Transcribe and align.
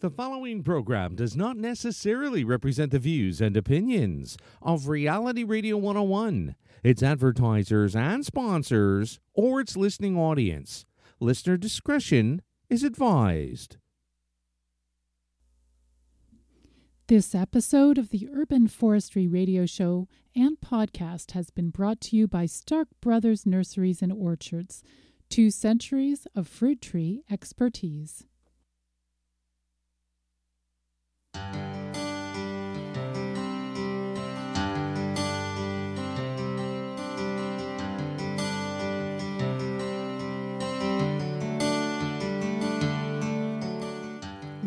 The 0.00 0.08
following 0.08 0.62
program 0.62 1.14
does 1.14 1.36
not 1.36 1.58
necessarily 1.58 2.42
represent 2.42 2.90
the 2.90 2.98
views 2.98 3.38
and 3.42 3.54
opinions 3.54 4.38
of 4.62 4.88
Reality 4.88 5.44
Radio 5.44 5.76
101, 5.76 6.54
its 6.82 7.02
advertisers 7.02 7.94
and 7.94 8.24
sponsors, 8.24 9.20
or 9.34 9.60
its 9.60 9.76
listening 9.76 10.16
audience. 10.16 10.86
Listener 11.20 11.58
discretion 11.58 12.40
is 12.70 12.82
advised. 12.82 13.76
This 17.08 17.34
episode 17.34 17.98
of 17.98 18.08
the 18.08 18.26
Urban 18.34 18.68
Forestry 18.68 19.28
Radio 19.28 19.66
Show 19.66 20.08
and 20.34 20.56
podcast 20.62 21.32
has 21.32 21.50
been 21.50 21.68
brought 21.68 22.00
to 22.02 22.16
you 22.16 22.26
by 22.26 22.46
Stark 22.46 22.88
Brothers 23.02 23.44
Nurseries 23.44 24.00
and 24.00 24.14
Orchards, 24.14 24.82
two 25.28 25.50
centuries 25.50 26.26
of 26.34 26.48
fruit 26.48 26.80
tree 26.80 27.22
expertise. 27.30 28.24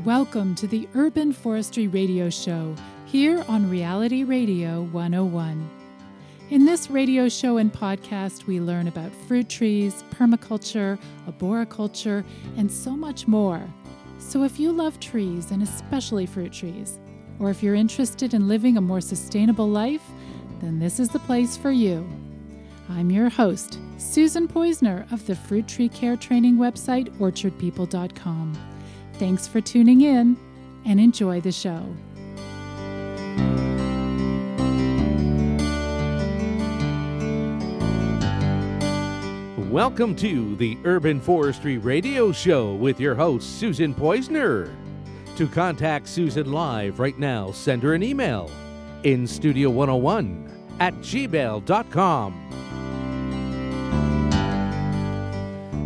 Welcome 0.06 0.54
to 0.56 0.68
the 0.68 0.88
Urban 0.96 1.32
Forestry 1.32 1.88
Radio 1.88 2.30
Show 2.30 2.76
here 3.06 3.44
on 3.48 3.70
Reality 3.70 4.24
Radio 4.24 4.84
101. 4.92 5.70
In 6.50 6.66
this 6.66 6.90
radio 6.90 7.30
show 7.30 7.58
and 7.58 7.72
podcast, 7.72 8.46
we 8.46 8.60
learn 8.60 8.88
about 8.88 9.12
fruit 9.28 9.48
trees, 9.48 10.04
permaculture, 10.12 11.00
arboriculture, 11.26 12.26
and 12.58 12.72
so 12.72 12.98
much 12.98 13.28
more. 13.28 13.66
So 14.24 14.44
if 14.44 14.60
you 14.60 14.72
love 14.72 15.00
trees, 15.00 15.52
and 15.52 15.62
especially 15.62 16.26
fruit 16.26 16.54
trees, 16.54 16.98
or 17.40 17.52
if 17.52 17.62
you're 17.62 17.76
interested 17.76 18.34
in 18.34 18.48
living 18.48 18.78
a 18.78 18.82
more 18.82 19.02
sustainable 19.02 19.70
life, 19.70 20.02
then 20.60 20.80
this 20.80 21.00
is 21.00 21.10
the 21.10 21.20
place 21.20 21.56
for 21.56 21.70
you. 21.70 22.08
I'm 22.90 23.12
your 23.12 23.30
host, 23.30 23.80
Susan 23.98 24.48
Poizner 24.48 25.12
of 25.12 25.26
the 25.28 25.36
fruit 25.36 25.68
tree 25.68 25.90
care 25.90 26.16
training 26.16 26.56
website, 26.56 27.16
orchardpeople.com. 27.20 28.58
Thanks 29.14 29.48
for 29.48 29.62
tuning 29.62 30.02
in 30.02 30.36
and 30.86 31.00
enjoy 31.00 31.40
the 31.40 31.52
show. 31.52 31.86
Welcome 39.74 40.16
to 40.18 40.56
the 40.58 40.78
Urban 40.86 41.20
Forestry 41.20 41.80
Radio 41.80 42.32
Show 42.32 42.76
with 42.76 43.00
your 43.00 43.16
host, 43.16 43.60
Susan 43.60 43.92
Poizner. 43.92 44.72
To 45.36 45.48
contact 45.48 46.08
Susan 46.08 46.52
live 46.52 47.00
right 47.00 47.18
now, 47.18 47.50
send 47.50 47.82
her 47.82 47.96
an 47.96 48.04
email 48.04 48.52
in 49.02 49.24
studio101 49.24 50.48
at 50.80 50.94
gmail.com. 50.98 52.34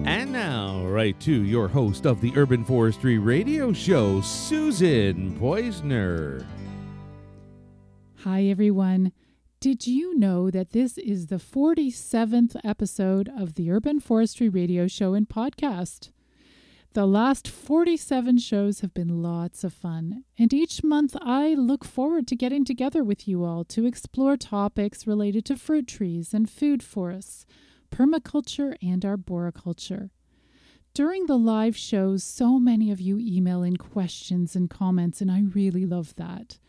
And 0.05 0.33
now, 0.33 0.85
right 0.87 1.17
to 1.21 1.43
your 1.43 1.69
host 1.69 2.05
of 2.05 2.19
the 2.19 2.33
Urban 2.35 2.65
Forestry 2.65 3.19
Radio 3.19 3.71
Show, 3.71 4.19
Susan 4.19 5.39
Poizner. 5.39 6.45
Hi, 8.17 8.47
everyone. 8.47 9.13
Did 9.59 9.87
you 9.87 10.15
know 10.15 10.51
that 10.51 10.71
this 10.71 10.99
is 10.99 11.27
the 11.27 11.37
47th 11.37 12.55
episode 12.63 13.27
of 13.35 13.55
the 13.55 13.71
Urban 13.71 13.99
Forestry 13.99 14.49
Radio 14.49 14.85
Show 14.85 15.15
and 15.15 15.27
podcast? 15.27 16.11
The 16.93 17.07
last 17.07 17.47
47 17.47 18.37
shows 18.37 18.81
have 18.81 18.93
been 18.93 19.23
lots 19.23 19.63
of 19.63 19.73
fun, 19.73 20.25
and 20.37 20.53
each 20.53 20.83
month 20.83 21.17
I 21.19 21.55
look 21.55 21.83
forward 21.83 22.27
to 22.27 22.35
getting 22.35 22.65
together 22.65 23.03
with 23.03 23.27
you 23.27 23.43
all 23.43 23.63
to 23.65 23.87
explore 23.87 24.37
topics 24.37 25.07
related 25.07 25.43
to 25.45 25.55
fruit 25.55 25.87
trees 25.87 26.35
and 26.35 26.47
food 26.47 26.83
forests, 26.83 27.47
permaculture, 27.89 28.75
and 28.79 29.03
arboriculture. 29.03 30.11
During 30.93 31.25
the 31.25 31.37
live 31.37 31.75
shows, 31.75 32.23
so 32.23 32.59
many 32.59 32.91
of 32.91 33.01
you 33.01 33.17
email 33.19 33.63
in 33.63 33.77
questions 33.77 34.55
and 34.55 34.69
comments, 34.69 35.19
and 35.19 35.31
I 35.31 35.41
really 35.41 35.87
love 35.87 36.13
that. 36.17 36.59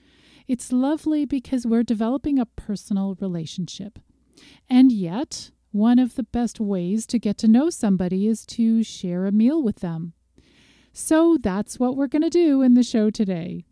It's 0.49 0.73
lovely 0.73 1.27
because 1.27 1.67
we're 1.67 1.83
developing 1.83 2.39
a 2.39 2.47
personal 2.47 3.17
relationship. 3.21 3.99
And 4.69 4.91
yet, 4.91 5.51
one 5.73 5.99
of 5.99 6.15
the 6.15 6.23
best 6.23 6.59
ways 6.59 7.07
to 7.09 7.19
get 7.19 7.37
to 7.39 7.49
know 7.49 7.69
somebody 7.69 8.27
is 8.27 8.47
to 8.47 8.83
share 8.83 9.27
a 9.27 9.33
meal 9.33 9.63
with 9.63 9.81
them. 9.81 10.15
So 10.91 11.37
that's 11.39 11.79
what 11.79 11.97
we're 11.97 12.07
going 12.07 12.23
to 12.23 12.31
do 12.31 12.63
in 12.63 12.73
the 12.73 12.83
show 12.83 13.11
today. 13.11 13.67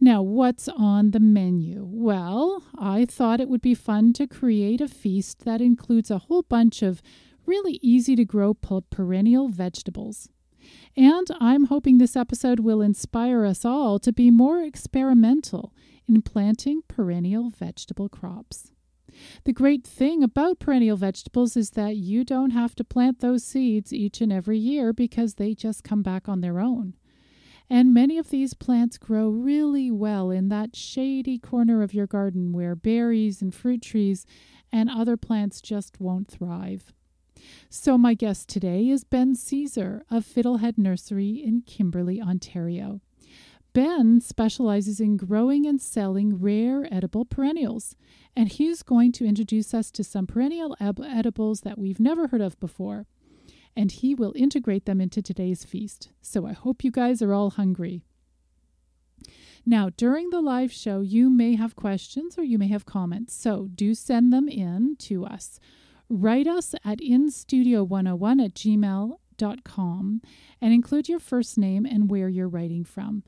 Now, 0.00 0.22
what's 0.22 0.66
on 0.66 1.10
the 1.10 1.20
menu? 1.20 1.86
Well, 1.86 2.64
I 2.76 3.04
thought 3.04 3.40
it 3.40 3.48
would 3.50 3.60
be 3.60 3.74
fun 3.74 4.14
to 4.14 4.26
create 4.26 4.80
a 4.80 4.88
feast 4.88 5.44
that 5.44 5.60
includes 5.60 6.10
a 6.10 6.18
whole 6.18 6.42
bunch 6.42 6.82
of 6.82 7.02
really 7.46 7.78
easy 7.82 8.16
to 8.16 8.24
grow 8.24 8.54
perennial 8.54 9.48
vegetables. 9.48 10.28
And 10.96 11.26
I'm 11.40 11.66
hoping 11.66 11.98
this 11.98 12.16
episode 12.16 12.60
will 12.60 12.82
inspire 12.82 13.44
us 13.44 13.64
all 13.64 13.98
to 14.00 14.12
be 14.12 14.30
more 14.30 14.60
experimental 14.60 15.72
in 16.06 16.22
planting 16.22 16.82
perennial 16.86 17.50
vegetable 17.50 18.08
crops. 18.08 18.72
The 19.44 19.52
great 19.52 19.86
thing 19.86 20.22
about 20.22 20.58
perennial 20.58 20.96
vegetables 20.96 21.56
is 21.56 21.70
that 21.70 21.96
you 21.96 22.24
don't 22.24 22.50
have 22.50 22.74
to 22.76 22.84
plant 22.84 23.20
those 23.20 23.44
seeds 23.44 23.92
each 23.92 24.20
and 24.20 24.32
every 24.32 24.58
year 24.58 24.92
because 24.92 25.34
they 25.34 25.54
just 25.54 25.84
come 25.84 26.02
back 26.02 26.28
on 26.28 26.40
their 26.40 26.60
own. 26.60 26.94
And 27.70 27.94
many 27.94 28.18
of 28.18 28.30
these 28.30 28.52
plants 28.52 28.98
grow 28.98 29.30
really 29.30 29.90
well 29.90 30.30
in 30.30 30.48
that 30.48 30.76
shady 30.76 31.38
corner 31.38 31.82
of 31.82 31.94
your 31.94 32.06
garden 32.06 32.52
where 32.52 32.74
berries 32.74 33.40
and 33.40 33.54
fruit 33.54 33.82
trees 33.82 34.26
and 34.70 34.90
other 34.90 35.16
plants 35.16 35.60
just 35.60 36.00
won't 36.00 36.28
thrive. 36.28 36.92
So, 37.70 37.96
my 37.96 38.14
guest 38.14 38.48
today 38.48 38.88
is 38.88 39.04
Ben 39.04 39.34
Caesar 39.34 40.04
of 40.10 40.24
Fiddlehead 40.24 40.78
Nursery 40.78 41.42
in 41.44 41.62
Kimberley, 41.62 42.20
Ontario. 42.20 43.00
Ben 43.72 44.20
specializes 44.20 45.00
in 45.00 45.16
growing 45.16 45.66
and 45.66 45.80
selling 45.80 46.38
rare 46.38 46.86
edible 46.92 47.24
perennials, 47.24 47.96
and 48.36 48.48
he's 48.50 48.82
going 48.82 49.12
to 49.12 49.24
introduce 49.24 49.72
us 49.72 49.90
to 49.92 50.04
some 50.04 50.26
perennial 50.26 50.76
edibles 50.80 51.62
that 51.62 51.78
we've 51.78 52.00
never 52.00 52.28
heard 52.28 52.42
of 52.42 52.60
before. 52.60 53.06
And 53.74 53.90
he 53.90 54.14
will 54.14 54.34
integrate 54.36 54.84
them 54.84 55.00
into 55.00 55.22
today's 55.22 55.64
feast. 55.64 56.10
So 56.20 56.46
I 56.46 56.52
hope 56.52 56.84
you 56.84 56.90
guys 56.90 57.22
are 57.22 57.32
all 57.32 57.50
hungry. 57.50 58.02
Now, 59.64 59.90
during 59.96 60.30
the 60.30 60.42
live 60.42 60.72
show, 60.72 61.00
you 61.00 61.30
may 61.30 61.54
have 61.54 61.76
questions 61.76 62.36
or 62.36 62.42
you 62.42 62.58
may 62.58 62.68
have 62.68 62.84
comments, 62.84 63.32
so 63.34 63.68
do 63.74 63.94
send 63.94 64.32
them 64.32 64.48
in 64.48 64.96
to 65.00 65.24
us. 65.24 65.60
Write 66.14 66.46
us 66.46 66.74
at 66.84 66.98
instudio101 66.98 68.44
at 68.44 68.52
gmail.com 68.52 70.20
and 70.60 70.74
include 70.74 71.08
your 71.08 71.18
first 71.18 71.56
name 71.56 71.86
and 71.86 72.10
where 72.10 72.28
you're 72.28 72.50
writing 72.50 72.84
from. 72.84 73.22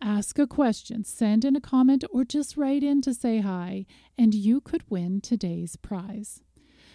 Ask 0.00 0.38
a 0.38 0.46
question, 0.46 1.04
send 1.04 1.44
in 1.44 1.54
a 1.54 1.60
comment, 1.60 2.02
or 2.10 2.24
just 2.24 2.56
write 2.56 2.82
in 2.82 3.02
to 3.02 3.12
say 3.12 3.40
hi, 3.40 3.84
and 4.16 4.32
you 4.32 4.62
could 4.62 4.84
win 4.88 5.20
today's 5.20 5.76
prize. 5.76 6.40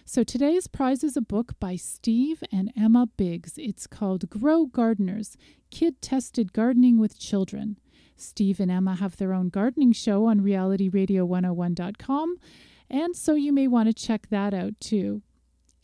So, 0.04 0.24
today's 0.24 0.66
prize 0.66 1.04
is 1.04 1.16
a 1.16 1.20
book 1.20 1.52
by 1.60 1.76
Steve 1.76 2.42
and 2.50 2.72
Emma 2.76 3.06
Biggs. 3.16 3.52
It's 3.56 3.86
called 3.86 4.28
Grow 4.30 4.66
Gardeners 4.66 5.36
Kid 5.70 6.02
Tested 6.02 6.52
Gardening 6.52 6.98
with 6.98 7.20
Children. 7.20 7.78
Steve 8.16 8.58
and 8.58 8.68
Emma 8.70 8.96
have 8.96 9.16
their 9.16 9.32
own 9.32 9.48
gardening 9.48 9.92
show 9.92 10.26
on 10.26 10.40
realityradio101.com 10.40 12.36
and 12.90 13.16
so 13.16 13.34
you 13.34 13.52
may 13.52 13.66
want 13.66 13.88
to 13.88 13.94
check 13.94 14.28
that 14.30 14.52
out 14.52 14.78
too. 14.80 15.22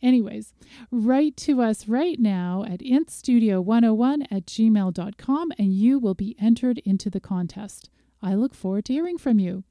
Anyways, 0.01 0.53
write 0.91 1.35
to 1.37 1.61
us 1.61 1.87
right 1.87 2.19
now 2.19 2.63
at 2.67 2.81
instudio101 2.81 4.27
at 4.29 4.45
gmail.com 4.45 5.51
and 5.57 5.73
you 5.73 5.97
will 5.97 6.13
be 6.13 6.35
entered 6.39 6.77
into 6.79 7.09
the 7.09 7.19
contest. 7.19 7.89
I 8.21 8.35
look 8.35 8.53
forward 8.53 8.85
to 8.85 8.93
hearing 8.93 9.17
from 9.17 9.39
you. 9.39 9.63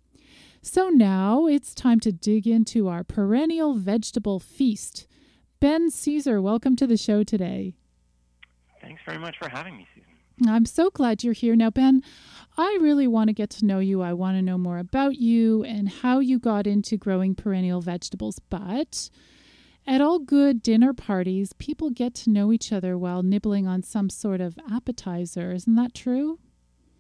So 0.63 0.89
now 0.89 1.47
it's 1.47 1.75
time 1.75 2.01
to 2.01 2.11
dig 2.11 2.47
into 2.47 2.89
our 2.89 3.05
perennial 3.05 3.75
vegetable 3.75 4.41
feast. 4.41 5.07
Ben 5.61 5.91
Caesar, 5.91 6.43
welcome 6.43 6.75
to 6.77 6.87
the 6.89 6.97
show 6.97 7.23
today. 7.23 7.75
Thanks 8.81 9.01
very 9.07 9.19
much 9.19 9.37
for 9.39 9.49
having 9.49 9.77
me, 9.77 9.87
Susan. 9.95 10.06
I'm 10.45 10.67
so 10.67 10.91
glad 10.91 11.25
you're 11.25 11.33
here. 11.33 11.57
Now, 11.57 11.71
Ben, 11.71 12.03
I 12.59 12.79
really 12.81 13.07
want 13.07 13.29
to 13.29 13.35
get 13.35 13.51
to 13.51 13.65
know 13.65 13.79
you. 13.79 14.03
I 14.03 14.13
want 14.13 14.37
to 14.37 14.43
know 14.43 14.59
more 14.59 14.79
about 14.79 15.17
you 15.17 15.65
and 15.65 15.89
how 15.89 16.19
you 16.19 16.39
got 16.39 16.67
into 16.67 16.97
growing 16.97 17.35
perennial 17.35 17.81
vegetables. 17.81 18.39
But 18.51 19.09
at 19.87 20.01
all 20.01 20.19
good 20.19 20.63
dinner 20.63 20.93
parties, 20.93 21.53
people 21.55 21.91
get 21.91 22.15
to 22.15 22.31
know 22.31 22.53
each 22.53 22.73
other 22.73 22.99
while 22.99 23.23
nibbling 23.23 23.67
on 23.67 23.83
some 23.83 24.11
sort 24.11 24.41
of 24.41 24.59
appetizer. 24.71 25.53
Isn't 25.53 25.77
that 25.77 25.95
true? 25.95 26.39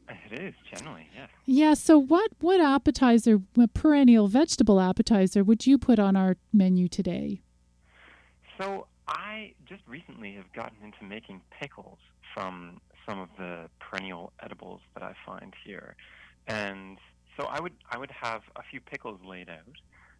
It 0.08 0.40
is 0.40 0.54
generally, 0.72 1.08
yes. 1.14 1.28
Yeah. 1.44 1.74
So, 1.74 1.98
what 1.98 2.30
what 2.40 2.60
appetizer, 2.60 3.42
what 3.54 3.74
perennial 3.74 4.28
vegetable 4.28 4.80
appetizer, 4.80 5.42
would 5.42 5.66
you 5.66 5.78
put 5.78 5.98
on 5.98 6.14
our 6.14 6.36
menu 6.52 6.86
today? 6.86 7.42
So, 8.58 8.86
I 9.08 9.54
just 9.68 9.82
recently 9.88 10.34
have 10.34 10.52
gotten 10.52 10.76
into 10.84 11.02
making 11.04 11.40
pickles 11.50 11.98
from 12.34 12.80
some 13.06 13.18
of 13.18 13.28
the 13.38 13.68
perennial 13.78 14.32
edibles 14.42 14.80
that 14.94 15.02
I 15.02 15.14
find 15.24 15.54
here, 15.64 15.96
and 16.46 16.98
so 17.36 17.46
I 17.46 17.60
would 17.60 17.74
I 17.90 17.98
would 17.98 18.10
have 18.10 18.42
a 18.56 18.62
few 18.70 18.80
pickles 18.80 19.20
laid 19.24 19.48
out, 19.48 19.76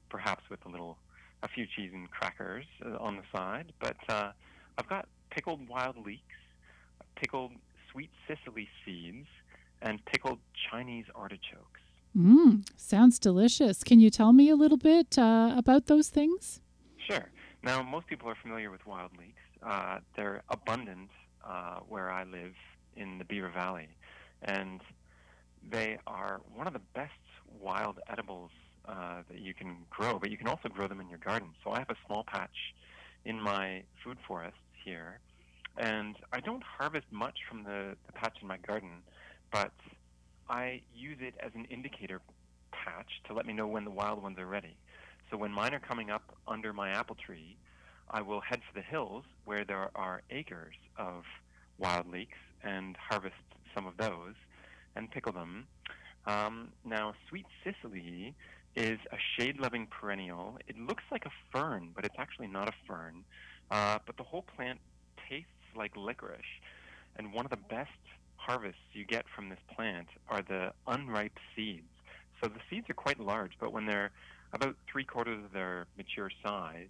perhaps 0.09 0.45
with 0.51 0.65
a 0.67 0.69
little 0.69 0.99
a 1.43 1.49
few 1.49 1.67
cheese 1.67 1.91
and 1.93 2.11
crackers 2.11 2.65
uh, 2.85 2.97
on 2.99 3.17
the 3.17 3.23
side. 3.37 3.73
But 3.81 3.97
uh, 4.09 4.33
I've 4.79 4.89
got 4.89 5.09
pickled 5.31 5.69
wild 5.69 5.97
leeks, 6.05 6.23
pickled 7.17 7.53
sweet 7.91 8.11
Cicely 8.27 8.69
seeds, 8.85 9.27
and 9.83 10.05
pickled 10.07 10.39
Chinese 10.71 11.07
artichokes. 11.15 11.81
Mmm, 12.17 12.67
sounds 12.77 13.19
delicious. 13.19 13.85
Can 13.85 14.01
you 14.01 14.09
tell 14.09 14.33
me 14.33 14.49
a 14.49 14.57
little 14.57 14.79
bit 14.79 15.19
uh, 15.19 15.55
about 15.57 15.87
those 15.87 16.09
things? 16.09 16.61
Sure. 16.97 17.29
Now, 17.63 17.83
most 17.83 18.07
people 18.07 18.29
are 18.29 18.37
familiar 18.41 18.71
with 18.71 18.87
wild 18.87 19.11
leeks. 19.19 19.43
Uh, 19.63 19.99
they're 20.17 20.43
abundant 20.49 21.11
uh, 21.45 21.81
where 21.89 22.11
I 22.11 22.25
live 22.25 22.55
in 22.97 23.19
the 23.19 23.25
Beaver 23.25 23.51
Valley, 23.51 23.89
and 24.43 24.81
they 25.69 25.99
are 26.07 26.41
one 26.55 26.67
of 26.67 26.73
the 26.73 26.83
best 26.95 27.13
wild 27.61 27.99
edibles 28.09 28.51
uh, 28.89 29.23
that 29.29 29.41
you 29.41 29.55
can 29.55 29.79
grow, 29.91 30.19
but 30.19 30.31
you 30.31 30.37
can 30.37 30.49
also 30.49 30.69
grow 30.69 30.87
them 30.87 31.01
in 31.01 31.09
your 31.09 31.19
garden. 31.19 31.49
So 31.65 31.71
I 31.71 31.79
have 31.79 31.91
a 31.91 31.97
small 32.07 32.25
patch 32.25 32.75
in 33.25 33.41
my 33.41 33.83
food 34.05 34.19
forest 34.27 34.57
here, 34.85 35.19
and 35.77 36.17
I 36.33 36.41
don't 36.41 36.63
harvest 36.63 37.07
much 37.11 37.39
from 37.49 37.65
the, 37.65 37.97
the 38.07 38.13
patch 38.13 38.39
in 38.41 38.49
my 38.49 38.59
garden, 38.59 39.03
but 39.53 39.73
I 40.49 40.83
use 40.95 41.19
it 41.21 41.35
as 41.41 41.51
an 41.55 41.65
indicator 41.67 42.21
patch 42.71 43.23
to 43.27 43.35
let 43.35 43.47
me 43.47 43.53
know 43.53 43.67
when 43.67 43.85
the 43.85 43.91
wild 43.91 44.23
ones 44.23 44.39
are 44.39 44.47
ready. 44.47 44.77
So 45.31 45.37
when 45.37 45.51
mine 45.51 45.75
are 45.75 45.81
coming 45.81 46.11
up 46.11 46.37
under 46.47 46.73
my 46.73 46.91
apple 46.91 47.17
tree, 47.17 47.57
I 48.09 48.23
will 48.23 48.41
head 48.41 48.61
for 48.67 48.79
the 48.79 48.85
hills 48.85 49.25
where 49.45 49.65
there 49.65 49.91
are 49.97 50.23
acres 50.31 50.77
of 50.97 51.25
wild 51.79 52.09
leeks 52.09 52.39
and 52.67 52.97
harvest 52.97 53.35
some 53.75 53.87
of 53.87 53.97
those 53.97 54.35
and 54.95 55.11
pickle 55.11 55.33
them. 55.33 55.67
Um, 56.27 56.69
now, 56.85 57.15
sweet 57.29 57.47
Cicely 57.63 58.35
is 58.75 58.99
a 59.13 59.17
shade-loving 59.37 59.87
perennial. 59.87 60.59
It 60.67 60.79
looks 60.79 61.05
like 61.11 61.25
a 61.25 61.31
fern, 61.53 61.91
but 61.95 62.05
it's 62.05 62.17
actually 62.19 62.49
not 62.49 62.69
a 62.69 62.73
fern. 62.87 63.25
Uh, 63.71 63.99
but 64.05 64.17
the 64.17 64.23
whole 64.23 64.45
plant 64.57 64.81
tastes 65.29 65.51
like 65.77 65.97
licorice. 65.97 66.41
And 67.17 67.33
one 67.33 67.47
of 67.47 67.51
the 67.51 67.57
best 67.57 67.91
harvests 68.37 68.81
you 68.93 69.05
get 69.05 69.25
from 69.35 69.49
this 69.49 69.59
plant 69.75 70.09
are 70.29 70.43
the 70.43 70.73
unripe 70.87 71.39
seeds. 71.55 71.89
So 72.43 72.49
the 72.49 72.61
seeds 72.69 72.91
are 72.91 72.95
quite 72.95 73.19
large, 73.19 73.53
but 73.59 73.73
when 73.73 73.87
they're 73.87 74.11
about 74.53 74.77
three 74.91 75.05
quarters 75.05 75.43
of 75.45 75.53
their 75.53 75.87
mature 75.97 76.31
size, 76.45 76.89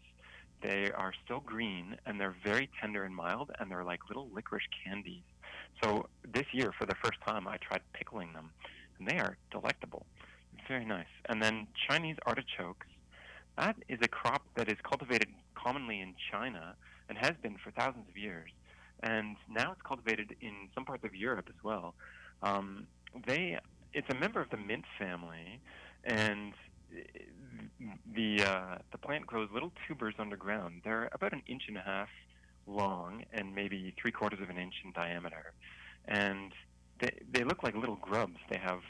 they 0.62 0.90
are 0.90 1.12
still 1.24 1.40
green 1.40 1.96
and 2.06 2.20
they're 2.20 2.34
very 2.44 2.68
tender 2.80 3.04
and 3.04 3.14
mild 3.14 3.50
and 3.58 3.70
they're 3.70 3.84
like 3.84 4.00
little 4.08 4.28
licorice 4.34 4.66
candies. 4.84 5.22
So 5.82 6.08
this 6.26 6.46
year, 6.52 6.72
for 6.78 6.86
the 6.86 6.94
first 7.02 7.18
time, 7.26 7.46
I 7.46 7.56
tried 7.58 7.82
pickling 7.92 8.32
them 8.32 8.50
and 8.98 9.08
they 9.08 9.18
are 9.18 9.36
delectable. 9.50 10.06
Very 10.68 10.84
nice. 10.84 11.06
And 11.28 11.42
then 11.42 11.66
Chinese 11.88 12.16
artichokes. 12.26 12.86
That 13.56 13.76
is 13.88 13.98
a 14.02 14.08
crop 14.08 14.42
that 14.54 14.68
is 14.68 14.76
cultivated 14.82 15.28
commonly 15.54 16.00
in 16.00 16.14
China 16.30 16.74
and 17.08 17.16
has 17.18 17.32
been 17.42 17.56
for 17.62 17.70
thousands 17.70 18.08
of 18.08 18.16
years. 18.16 18.50
And 19.02 19.36
now 19.50 19.72
it's 19.72 19.82
cultivated 19.82 20.36
in 20.40 20.68
some 20.74 20.84
parts 20.84 21.04
of 21.04 21.14
Europe 21.14 21.46
as 21.48 21.62
well. 21.62 21.94
Um, 22.42 22.86
they, 23.26 23.58
it's 23.92 24.08
a 24.10 24.14
member 24.14 24.40
of 24.40 24.50
the 24.50 24.56
mint 24.56 24.84
family, 24.98 25.60
and 26.04 26.52
the 28.14 28.42
uh, 28.42 28.78
the 28.92 28.98
plant 28.98 29.26
grows 29.26 29.48
little 29.52 29.72
tubers 29.86 30.14
underground. 30.18 30.82
They're 30.84 31.08
about 31.12 31.32
an 31.32 31.42
inch 31.46 31.64
and 31.68 31.76
a 31.76 31.82
half 31.82 32.08
long 32.66 33.24
and 33.32 33.54
maybe 33.54 33.94
three 34.00 34.12
quarters 34.12 34.40
of 34.42 34.50
an 34.50 34.58
inch 34.58 34.74
in 34.84 34.92
diameter, 34.92 35.52
and 36.06 36.52
they 37.00 37.10
they 37.32 37.44
look 37.44 37.62
like 37.62 37.74
little 37.74 37.96
grubs. 37.96 38.38
They 38.50 38.58
have 38.58 38.80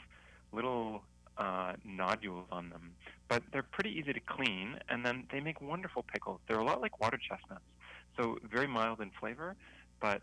little 0.51 1.03
uh, 1.37 1.73
nodules 1.85 2.47
on 2.51 2.69
them, 2.69 2.91
but 3.27 3.43
they're 3.51 3.63
pretty 3.63 3.91
easy 3.91 4.13
to 4.13 4.19
clean, 4.19 4.79
and 4.89 5.05
then 5.05 5.25
they 5.31 5.39
make 5.39 5.61
wonderful 5.61 6.03
pickles. 6.03 6.39
They're 6.47 6.59
a 6.59 6.63
lot 6.63 6.81
like 6.81 6.99
water 6.99 7.17
chestnuts, 7.17 7.65
so 8.17 8.37
very 8.49 8.67
mild 8.67 9.01
in 9.01 9.11
flavor, 9.19 9.55
but 10.01 10.21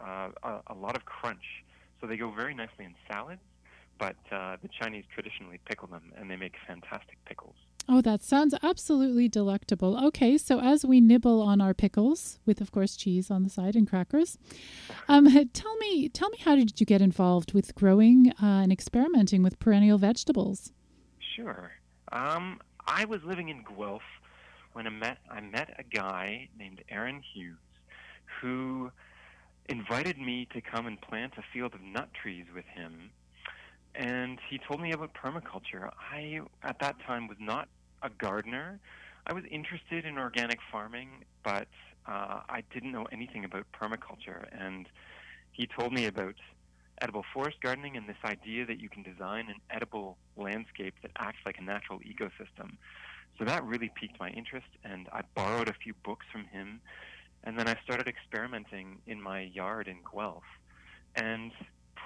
uh, 0.00 0.28
a, 0.42 0.60
a 0.68 0.74
lot 0.74 0.96
of 0.96 1.04
crunch. 1.04 1.64
So 2.00 2.06
they 2.06 2.16
go 2.16 2.30
very 2.30 2.54
nicely 2.54 2.84
in 2.84 2.94
salads, 3.10 3.40
but 3.98 4.16
uh, 4.30 4.56
the 4.62 4.68
Chinese 4.68 5.04
traditionally 5.14 5.60
pickle 5.64 5.88
them, 5.88 6.12
and 6.16 6.30
they 6.30 6.36
make 6.36 6.54
fantastic 6.66 7.18
pickles. 7.24 7.54
Oh, 7.88 8.00
that 8.00 8.22
sounds 8.22 8.54
absolutely 8.62 9.28
delectable. 9.28 10.02
Okay, 10.06 10.38
so 10.38 10.60
as 10.60 10.84
we 10.84 11.00
nibble 11.00 11.42
on 11.42 11.60
our 11.60 11.74
pickles, 11.74 12.38
with 12.46 12.60
of 12.60 12.70
course 12.70 12.96
cheese 12.96 13.30
on 13.30 13.42
the 13.42 13.50
side 13.50 13.74
and 13.74 13.88
crackers, 13.88 14.38
um, 15.08 15.26
tell 15.52 15.76
me, 15.78 16.08
tell 16.08 16.30
me, 16.30 16.38
how 16.44 16.54
did 16.54 16.78
you 16.78 16.86
get 16.86 17.02
involved 17.02 17.52
with 17.52 17.74
growing 17.74 18.32
uh, 18.42 18.62
and 18.62 18.72
experimenting 18.72 19.42
with 19.42 19.58
perennial 19.58 19.98
vegetables? 19.98 20.72
Sure. 21.34 21.72
Um, 22.12 22.60
I 22.86 23.04
was 23.04 23.22
living 23.24 23.48
in 23.48 23.64
Guelph 23.64 24.02
when 24.74 24.86
I 24.86 24.90
met 24.90 25.18
I 25.30 25.40
met 25.40 25.74
a 25.78 25.82
guy 25.82 26.48
named 26.56 26.82
Aaron 26.88 27.22
Hughes, 27.34 27.58
who 28.40 28.90
invited 29.66 30.18
me 30.18 30.46
to 30.52 30.60
come 30.60 30.86
and 30.86 31.00
plant 31.00 31.34
a 31.36 31.42
field 31.52 31.74
of 31.74 31.80
nut 31.80 32.10
trees 32.14 32.46
with 32.54 32.64
him 32.66 33.10
and 33.94 34.38
he 34.48 34.58
told 34.58 34.80
me 34.80 34.92
about 34.92 35.10
permaculture. 35.14 35.90
I, 36.12 36.40
at 36.62 36.78
that 36.80 36.96
time, 37.06 37.28
was 37.28 37.38
not 37.40 37.68
a 38.02 38.10
gardener. 38.10 38.80
I 39.26 39.32
was 39.32 39.44
interested 39.50 40.04
in 40.04 40.18
organic 40.18 40.58
farming, 40.70 41.24
but 41.44 41.68
uh, 42.06 42.40
I 42.48 42.62
didn't 42.72 42.92
know 42.92 43.06
anything 43.12 43.44
about 43.44 43.66
permaculture. 43.72 44.46
And 44.52 44.88
he 45.52 45.66
told 45.66 45.92
me 45.92 46.06
about 46.06 46.34
edible 47.00 47.24
forest 47.32 47.58
gardening 47.60 47.96
and 47.96 48.08
this 48.08 48.16
idea 48.24 48.64
that 48.66 48.80
you 48.80 48.88
can 48.88 49.02
design 49.02 49.48
an 49.48 49.60
edible 49.70 50.16
landscape 50.36 50.94
that 51.02 51.10
acts 51.18 51.38
like 51.44 51.58
a 51.58 51.62
natural 51.62 52.00
ecosystem. 52.00 52.76
So 53.38 53.44
that 53.44 53.64
really 53.64 53.90
piqued 53.94 54.20
my 54.20 54.30
interest, 54.30 54.66
and 54.84 55.08
I 55.12 55.22
borrowed 55.34 55.68
a 55.68 55.72
few 55.72 55.94
books 56.04 56.26
from 56.30 56.44
him. 56.44 56.80
And 57.44 57.58
then 57.58 57.66
I 57.66 57.76
started 57.82 58.06
experimenting 58.06 58.98
in 59.06 59.20
my 59.20 59.40
yard 59.40 59.88
in 59.88 59.98
Guelph 60.12 60.44
and 61.16 61.50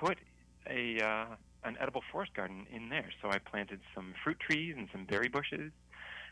put 0.00 0.19
a 0.69 1.00
uh, 1.00 1.27
an 1.66 1.76
edible 1.80 2.02
forest 2.12 2.32
garden 2.34 2.66
in 2.72 2.88
there. 2.88 3.10
So 3.20 3.28
I 3.28 3.38
planted 3.38 3.80
some 3.94 4.14
fruit 4.22 4.38
trees 4.40 4.74
and 4.78 4.88
some 4.92 5.04
berry 5.04 5.28
bushes, 5.28 5.72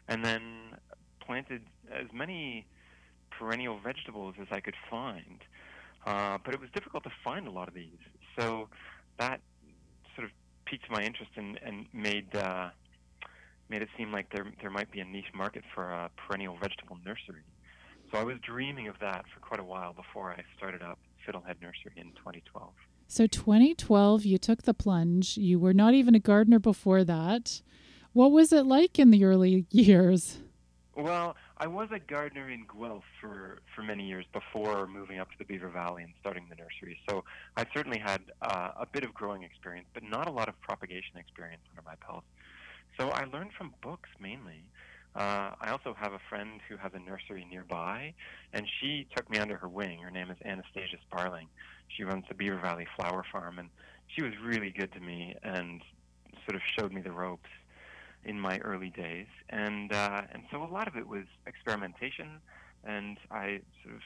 and 0.08 0.25
then 0.25 0.76
planted 1.20 1.62
as 1.92 2.06
many 2.12 2.66
perennial 3.31 3.78
vegetables 3.82 4.34
as 4.40 4.46
I 4.50 4.60
could 4.60 4.76
find. 4.88 5.40
Uh, 6.06 6.38
but 6.44 6.54
it 6.54 6.60
was 6.60 6.70
difficult 6.75 7.03
to 7.05 7.10
find 7.22 7.46
a 7.46 7.50
lot 7.50 7.67
of 7.69 7.74
these. 7.74 7.98
So 8.38 8.69
that 9.19 9.41
sort 10.14 10.26
of 10.26 10.31
piqued 10.67 10.91
my 10.91 11.03
interest 11.03 11.32
and, 11.36 11.58
and 11.64 11.86
made 11.93 12.34
uh, 12.36 12.70
made 13.70 13.82
it 13.82 13.88
seem 13.96 14.12
like 14.12 14.31
there 14.31 14.46
there 14.60 14.70
might 14.70 14.91
be 14.91 15.00
a 15.00 15.05
niche 15.05 15.32
market 15.34 15.64
for 15.74 15.91
a 15.91 16.10
perennial 16.17 16.56
vegetable 16.60 16.98
nursery. 17.05 17.43
So 18.12 18.19
I 18.19 18.24
was 18.24 18.36
dreaming 18.46 18.88
of 18.88 18.96
that 19.00 19.24
for 19.32 19.41
quite 19.41 19.60
a 19.60 19.64
while 19.64 19.94
before 19.94 20.31
I 20.31 20.43
started 20.56 20.82
up 20.82 20.98
Fiddlehead 21.26 21.60
Nursery 21.60 21.93
in 21.96 22.12
2012. 22.12 22.70
So 23.06 23.27
2012, 23.27 24.25
you 24.25 24.39
took 24.39 24.63
the 24.63 24.75
plunge. 24.75 25.37
You 25.37 25.58
were 25.58 25.75
not 25.75 25.94
even 25.94 26.15
a 26.15 26.20
gardener 26.20 26.58
before 26.58 27.05
that. 27.05 27.61
What 28.13 28.32
was 28.32 28.53
it 28.53 28.67
like 28.67 28.99
in 28.99 29.11
the 29.11 29.25
early 29.25 29.67
years? 29.70 30.39
Well, 30.96 31.37
I 31.58 31.67
was 31.67 31.89
a 31.93 31.99
gardener 31.99 32.49
in 32.51 32.67
Guelph 32.67 33.05
for, 33.20 33.58
for 33.75 33.82
many 33.82 34.06
years 34.06 34.25
before 34.32 34.87
moving 34.87 35.19
up 35.19 35.31
to 35.32 35.39
the 35.39 35.44
Beaver 35.44 35.69
Valley 35.69 36.05
and 36.05 36.13
starting 36.20 36.46
the 36.49 36.55
nursery. 36.55 36.99
So 37.08 37.25
I 37.56 37.67
certainly 37.75 37.99
had 37.99 38.20
uh, 38.43 38.70
a 38.77 38.87
bit 38.87 39.05
of 39.05 39.13
growing 39.13 39.43
experience, 39.43 39.89
but 39.93 40.05
not 40.05 40.29
a 40.29 40.31
lot 40.31 40.49
of 40.49 40.61
propagation 40.61 41.17
experience 41.17 41.63
under 41.70 41.82
my 41.84 41.94
belt. 42.06 42.25
So 42.99 43.11
I 43.11 43.25
learned 43.25 43.51
from 43.58 43.75
books 43.82 44.08
mainly. 44.20 44.65
Uh, 45.17 45.51
I 45.61 45.70
also 45.70 45.94
have 45.99 46.13
a 46.13 46.20
friend 46.29 46.61
who 46.69 46.77
has 46.77 46.93
a 46.94 46.99
nursery 46.99 47.46
nearby, 47.49 48.15
and 48.53 48.67
she 48.81 49.06
took 49.17 49.31
me 49.31 49.39
under 49.39 49.56
her 49.56 49.69
wing. 49.69 50.01
Her 50.01 50.11
name 50.11 50.31
is 50.31 50.37
Anastasia 50.44 50.96
Sparling. 51.08 51.49
She 51.88 52.05
runs 52.05 52.24
the 52.29 52.34
Beaver 52.34 52.58
Valley 52.58 52.86
Flower 52.96 53.24
Farm, 53.31 53.58
and 53.58 53.69
she 54.08 54.22
was 54.22 54.32
really 54.43 54.70
good 54.70 54.93
to 54.93 55.00
me 55.00 55.34
and 55.43 55.81
sort 56.46 56.56
of 56.56 56.62
showed 56.79 56.93
me 56.93 57.00
the 57.00 57.12
ropes 57.12 57.50
in 58.24 58.41
my 58.41 58.58
early 58.58 58.91
days. 58.91 59.26
And 59.50 59.93
uh, 59.93 60.22
and 60.32 60.44
so 60.50 60.62
a 60.62 60.70
lot 60.70 60.88
of 60.88 60.96
it 60.96 61.06
was 61.06 61.24
experimentation, 61.46 62.41
and 62.84 63.19
I 63.31 63.60
sort 63.82 63.96
of 63.96 64.03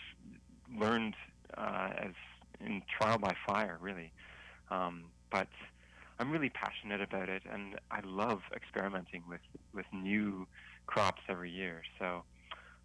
learned 0.78 1.14
uh, 1.56 1.90
as 1.96 2.12
in 2.60 2.82
trial 2.98 3.18
by 3.18 3.34
fire, 3.46 3.78
really. 3.80 4.12
Um, 4.70 5.04
but 5.30 5.48
I'm 6.18 6.30
really 6.30 6.50
passionate 6.50 7.00
about 7.00 7.28
it, 7.28 7.42
and 7.50 7.78
I 7.90 8.00
love 8.04 8.40
experimenting 8.54 9.22
with 9.28 9.40
with 9.72 9.86
new 9.92 10.46
crops 10.86 11.22
every 11.28 11.50
year. 11.50 11.82
So, 11.98 12.22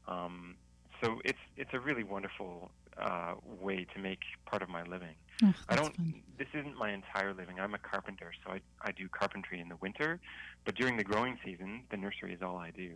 um, 0.07 0.55
so 1.01 1.19
it's 1.25 1.39
it's 1.57 1.73
a 1.73 1.79
really 1.79 2.03
wonderful 2.03 2.71
uh, 2.99 3.35
way 3.61 3.85
to 3.93 3.99
make 3.99 4.19
part 4.45 4.61
of 4.61 4.69
my 4.69 4.83
living. 4.83 5.15
Oh, 5.43 5.53
I 5.69 5.75
don't. 5.75 5.95
Fun. 5.95 6.21
This 6.37 6.47
isn't 6.53 6.77
my 6.77 6.91
entire 6.91 7.33
living. 7.33 7.59
I'm 7.59 7.73
a 7.73 7.79
carpenter, 7.79 8.31
so 8.45 8.51
I 8.51 8.61
I 8.81 8.91
do 8.91 9.07
carpentry 9.09 9.59
in 9.59 9.69
the 9.69 9.77
winter, 9.77 10.19
but 10.65 10.75
during 10.75 10.97
the 10.97 11.03
growing 11.03 11.37
season, 11.43 11.83
the 11.91 11.97
nursery 11.97 12.33
is 12.33 12.41
all 12.41 12.57
I 12.57 12.71
do, 12.71 12.91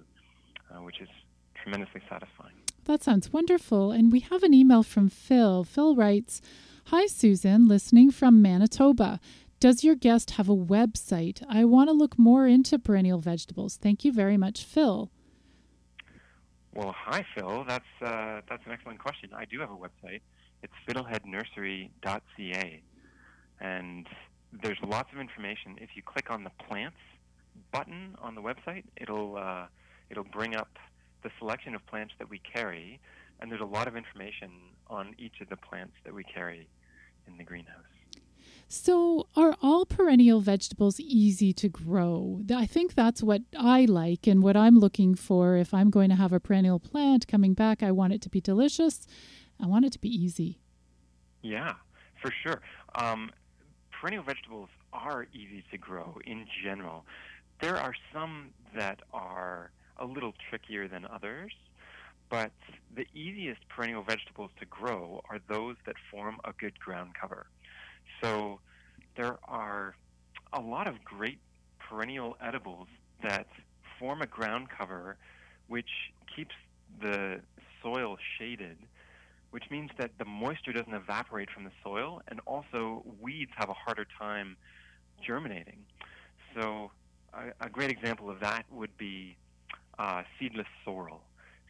uh, 0.71 0.81
which 0.81 1.01
is 1.01 1.09
tremendously 1.55 2.01
satisfying. 2.09 2.53
That 2.85 3.03
sounds 3.03 3.33
wonderful. 3.33 3.91
And 3.91 4.11
we 4.11 4.21
have 4.21 4.43
an 4.43 4.53
email 4.53 4.83
from 4.83 5.09
Phil. 5.09 5.63
Phil 5.63 5.95
writes 5.95 6.41
Hi, 6.85 7.05
Susan, 7.07 7.67
listening 7.67 8.11
from 8.11 8.41
Manitoba. 8.41 9.19
Does 9.59 9.83
your 9.83 9.95
guest 9.95 10.31
have 10.31 10.47
a 10.47 10.55
website? 10.55 11.43
I 11.49 11.65
want 11.65 11.89
to 11.89 11.93
look 11.93 12.17
more 12.17 12.47
into 12.47 12.79
perennial 12.79 13.19
vegetables. 13.19 13.75
Thank 13.75 14.05
you 14.05 14.13
very 14.13 14.37
much, 14.37 14.63
Phil. 14.63 15.11
Well, 16.77 16.93
hi, 16.95 17.25
Phil. 17.33 17.65
That's 17.67 17.83
uh, 18.05 18.41
that's 18.47 18.63
an 18.67 18.71
excellent 18.71 18.99
question. 18.99 19.31
I 19.35 19.45
do 19.45 19.59
have 19.61 19.71
a 19.71 19.75
website. 19.75 20.21
It's 20.61 20.73
fiddleheadnursery.ca, 20.87 22.81
and 23.59 24.07
there's 24.53 24.77
lots 24.85 25.09
of 25.11 25.19
information. 25.19 25.77
If 25.81 25.95
you 25.95 26.03
click 26.03 26.29
on 26.29 26.43
the 26.43 26.51
plants 26.69 26.99
button 27.71 28.15
on 28.21 28.35
the 28.35 28.43
website, 28.43 28.83
it'll 28.95 29.37
uh, 29.37 29.65
it'll 30.11 30.23
bring 30.23 30.55
up 30.55 30.69
the 31.23 31.31
selection 31.39 31.73
of 31.73 31.83
plants 31.87 32.13
that 32.19 32.29
we 32.29 32.37
carry, 32.37 32.99
and 33.39 33.49
there's 33.51 33.61
a 33.61 33.65
lot 33.65 33.87
of 33.87 33.97
information 33.97 34.51
on 34.85 35.15
each 35.17 35.41
of 35.41 35.49
the 35.49 35.57
plants 35.57 35.93
that 36.05 36.13
we 36.13 36.23
carry 36.25 36.67
in 37.27 37.39
the 37.39 37.43
greenhouse. 37.43 37.96
So, 38.69 39.27
are 39.37 39.55
all 39.61 39.85
perennial 39.85 40.41
vegetables 40.41 40.99
easy 40.99 41.53
to 41.53 41.69
grow? 41.69 42.41
I 42.53 42.65
think 42.65 42.95
that's 42.95 43.23
what 43.23 43.43
I 43.57 43.85
like 43.85 44.27
and 44.27 44.43
what 44.43 44.57
I'm 44.57 44.77
looking 44.77 45.15
for. 45.15 45.55
If 45.55 45.73
I'm 45.73 45.89
going 45.89 46.09
to 46.09 46.17
have 46.17 46.33
a 46.33 46.39
perennial 46.41 46.77
plant 46.77 47.29
coming 47.29 47.53
back, 47.53 47.81
I 47.81 47.91
want 47.91 48.11
it 48.11 48.21
to 48.23 48.29
be 48.29 48.41
delicious. 48.41 49.07
I 49.57 49.67
want 49.67 49.85
it 49.85 49.93
to 49.93 49.99
be 49.99 50.09
easy. 50.09 50.59
Yeah, 51.41 51.75
for 52.21 52.33
sure. 52.43 52.61
Um, 52.95 53.31
perennial 53.89 54.23
vegetables 54.23 54.69
are 54.91 55.27
easy 55.33 55.63
to 55.71 55.77
grow 55.77 56.17
in 56.25 56.45
general. 56.61 57.05
There 57.61 57.77
are 57.77 57.93
some 58.13 58.49
that 58.75 58.99
are 59.13 59.71
a 59.95 60.05
little 60.05 60.33
trickier 60.49 60.89
than 60.89 61.05
others, 61.05 61.53
but 62.29 62.51
the 62.93 63.05
easiest 63.13 63.61
perennial 63.69 64.03
vegetables 64.03 64.51
to 64.59 64.65
grow 64.65 65.21
are 65.29 65.39
those 65.47 65.77
that 65.85 65.95
form 66.11 66.37
a 66.43 66.51
good 66.51 66.77
ground 66.79 67.11
cover. 67.19 67.47
So 68.21 68.59
there 69.15 69.37
are 69.43 69.95
a 70.53 70.61
lot 70.61 70.87
of 70.87 71.03
great 71.03 71.39
perennial 71.79 72.37
edibles 72.41 72.87
that 73.23 73.47
form 73.99 74.21
a 74.21 74.27
ground 74.27 74.67
cover 74.75 75.17
which 75.67 75.89
keeps 76.33 76.55
the 77.01 77.41
soil 77.81 78.17
shaded, 78.37 78.77
which 79.51 79.65
means 79.69 79.91
that 79.97 80.11
the 80.17 80.25
moisture 80.25 80.71
doesn't 80.71 80.93
evaporate 80.93 81.49
from 81.49 81.63
the 81.63 81.71
soil, 81.83 82.21
and 82.27 82.39
also 82.45 83.03
weeds 83.21 83.51
have 83.55 83.69
a 83.69 83.73
harder 83.73 84.05
time 84.17 84.55
germinating. 85.25 85.79
So, 86.55 86.91
a, 87.33 87.65
a 87.65 87.69
great 87.69 87.91
example 87.91 88.29
of 88.29 88.39
that 88.39 88.65
would 88.71 88.95
be 88.97 89.35
uh, 89.99 90.23
seedless 90.39 90.67
sorrel. 90.85 91.21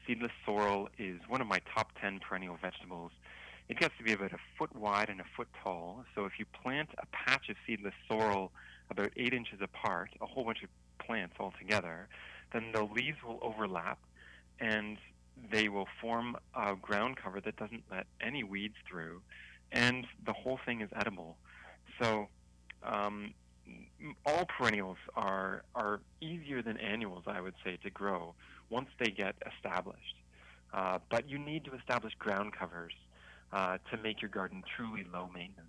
Seedless 0.06 0.32
sorrel 0.46 0.90
is 0.98 1.20
one 1.28 1.42
of 1.42 1.48
my 1.48 1.60
top 1.74 1.92
10 2.00 2.20
perennial 2.20 2.58
vegetables 2.62 3.12
it 3.70 3.80
gets 3.80 3.98
to 3.98 4.04
be 4.04 4.14
about 4.14 4.32
a 4.34 4.38
foot 4.58 4.76
wide 4.76 5.10
and 5.10 5.20
a 5.20 5.26
foot 5.36 5.48
tall. 5.64 6.06
So 6.16 6.26
if 6.26 6.34
you 6.40 6.46
plant 6.64 6.90
a 6.98 7.06
patch 7.08 7.50
of 7.50 7.56
seedless 7.66 7.94
sorrel 8.08 8.52
about 8.90 9.12
eight 9.18 9.34
inches 9.34 9.60
apart, 9.62 10.10
a 10.22 10.26
whole 10.26 10.46
bunch 10.46 10.64
of 10.64 10.70
plants 11.06 11.36
all 11.40 11.54
together, 11.60 12.08
then 12.54 12.72
the 12.74 12.84
leaves 12.84 13.18
will 13.26 13.40
overlap 13.42 14.00
and 14.60 14.98
they 15.52 15.70
will 15.70 15.88
form 16.02 16.36
a 16.56 16.76
ground 16.76 17.18
cover 17.18 17.40
that 17.42 17.56
doesn't 17.58 17.84
let 17.92 18.08
any 18.22 18.44
weeds 18.44 18.76
through, 18.90 19.22
and 19.72 20.08
the 20.26 20.34
whole 20.34 20.60
thing 20.66 20.82
is 20.82 20.90
edible. 20.96 21.38
So 22.02 22.28
um, 22.84 23.34
all 24.26 24.46
perennials 24.46 24.98
are 25.16 25.64
are 25.76 26.00
easier 26.22 26.62
than 26.62 26.78
annuals, 26.78 27.24
I 27.28 27.42
would 27.42 27.54
say, 27.64 27.78
to 27.84 27.90
grow 27.90 28.34
once 28.70 28.90
they 29.00 29.12
get 29.12 29.36
established. 29.56 30.16
Uh, 30.74 31.00
but 31.10 31.30
you 31.30 31.38
need 31.38 31.66
to 31.66 31.76
establish 31.76 32.14
ground 32.16 32.54
covers 32.54 32.94
uh, 33.52 33.78
to 33.92 33.98
make 34.04 34.22
your 34.22 34.30
garden 34.30 34.64
truly 34.76 35.06
low 35.14 35.30
maintenance. 35.34 35.68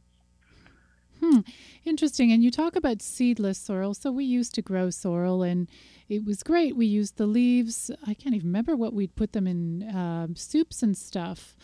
Hmm, 1.20 1.40
interesting. 1.84 2.30
And 2.30 2.42
you 2.42 2.50
talk 2.50 2.76
about 2.76 3.02
seedless 3.02 3.58
sorrel. 3.58 3.94
So 3.94 4.12
we 4.12 4.24
used 4.24 4.54
to 4.54 4.62
grow 4.62 4.90
sorrel, 4.90 5.42
and 5.42 5.68
it 6.08 6.24
was 6.24 6.42
great. 6.42 6.76
We 6.76 6.86
used 6.86 7.16
the 7.16 7.26
leaves. 7.26 7.90
I 8.06 8.14
can't 8.14 8.34
even 8.34 8.48
remember 8.48 8.76
what 8.76 8.92
we'd 8.92 9.16
put 9.16 9.32
them 9.32 9.46
in 9.46 9.82
uh, 9.82 10.28
soups 10.34 10.82
and 10.82 10.96
stuff. 10.96 11.56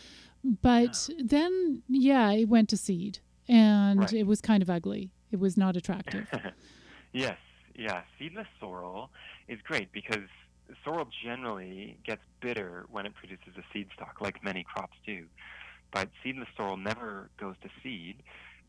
But 0.43 1.09
yeah. 1.09 1.23
then, 1.23 1.83
yeah, 1.87 2.31
it 2.31 2.49
went 2.49 2.69
to 2.69 2.77
seed, 2.77 3.19
and 3.47 4.01
right. 4.01 4.13
it 4.13 4.27
was 4.27 4.41
kind 4.41 4.61
of 4.61 4.69
ugly. 4.69 5.11
It 5.31 5.39
was 5.39 5.57
not 5.57 5.75
attractive. 5.75 6.27
yes, 7.13 7.37
yeah. 7.75 8.01
Seedless 8.19 8.47
sorrel 8.59 9.09
is 9.47 9.59
great 9.63 9.91
because 9.91 10.27
sorrel 10.83 11.07
generally 11.23 11.97
gets 12.05 12.21
bitter 12.41 12.85
when 12.91 13.05
it 13.05 13.15
produces 13.15 13.57
a 13.57 13.63
seed 13.73 13.87
stalk, 13.95 14.21
like 14.21 14.43
many 14.43 14.63
crops 14.63 14.97
do 15.05 15.25
but 15.95 16.09
seedless 16.21 16.49
sorrel 16.57 16.75
never 16.75 17.29
goes 17.39 17.55
to 17.63 17.69
seed, 17.81 18.17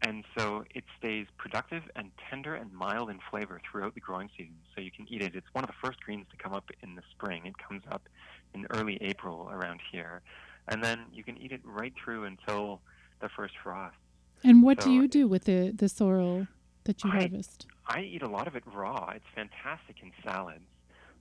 and 0.02 0.24
so 0.38 0.64
it 0.76 0.84
stays 0.96 1.26
productive 1.36 1.82
and 1.96 2.12
tender 2.30 2.54
and 2.54 2.72
mild 2.72 3.10
in 3.10 3.18
flavor 3.28 3.60
throughout 3.68 3.94
the 3.94 4.00
growing 4.00 4.30
season. 4.36 4.54
So 4.72 4.80
you 4.80 4.92
can 4.92 5.08
eat 5.10 5.22
it. 5.22 5.34
It's 5.34 5.48
one 5.52 5.64
of 5.64 5.68
the 5.68 5.76
first 5.84 5.98
greens 6.00 6.26
to 6.30 6.36
come 6.36 6.52
up 6.52 6.70
in 6.84 6.94
the 6.94 7.02
spring. 7.10 7.42
It 7.44 7.58
comes 7.58 7.82
up 7.90 8.08
in 8.54 8.64
early 8.70 8.96
April 9.00 9.50
around 9.50 9.80
here, 9.90 10.22
and 10.68 10.84
then 10.84 11.00
you 11.12 11.24
can 11.24 11.36
eat 11.36 11.50
it 11.50 11.62
right 11.64 11.92
through 12.02 12.24
until 12.24 12.80
the 13.20 13.28
first 13.28 13.54
frost. 13.60 13.96
And 14.44 14.62
what 14.62 14.80
so 14.80 14.88
do 14.88 14.94
you 14.94 15.08
do 15.08 15.26
with 15.26 15.46
the 15.46 15.72
the 15.74 15.88
sorrel 15.88 16.46
that 16.84 17.02
you 17.02 17.10
I, 17.10 17.16
harvest? 17.22 17.66
I 17.88 18.02
eat 18.02 18.22
a 18.22 18.28
lot 18.28 18.46
of 18.46 18.54
it 18.54 18.62
raw. 18.72 19.10
It's 19.16 19.26
fantastic 19.34 19.96
in 20.00 20.12
salads. 20.22 20.62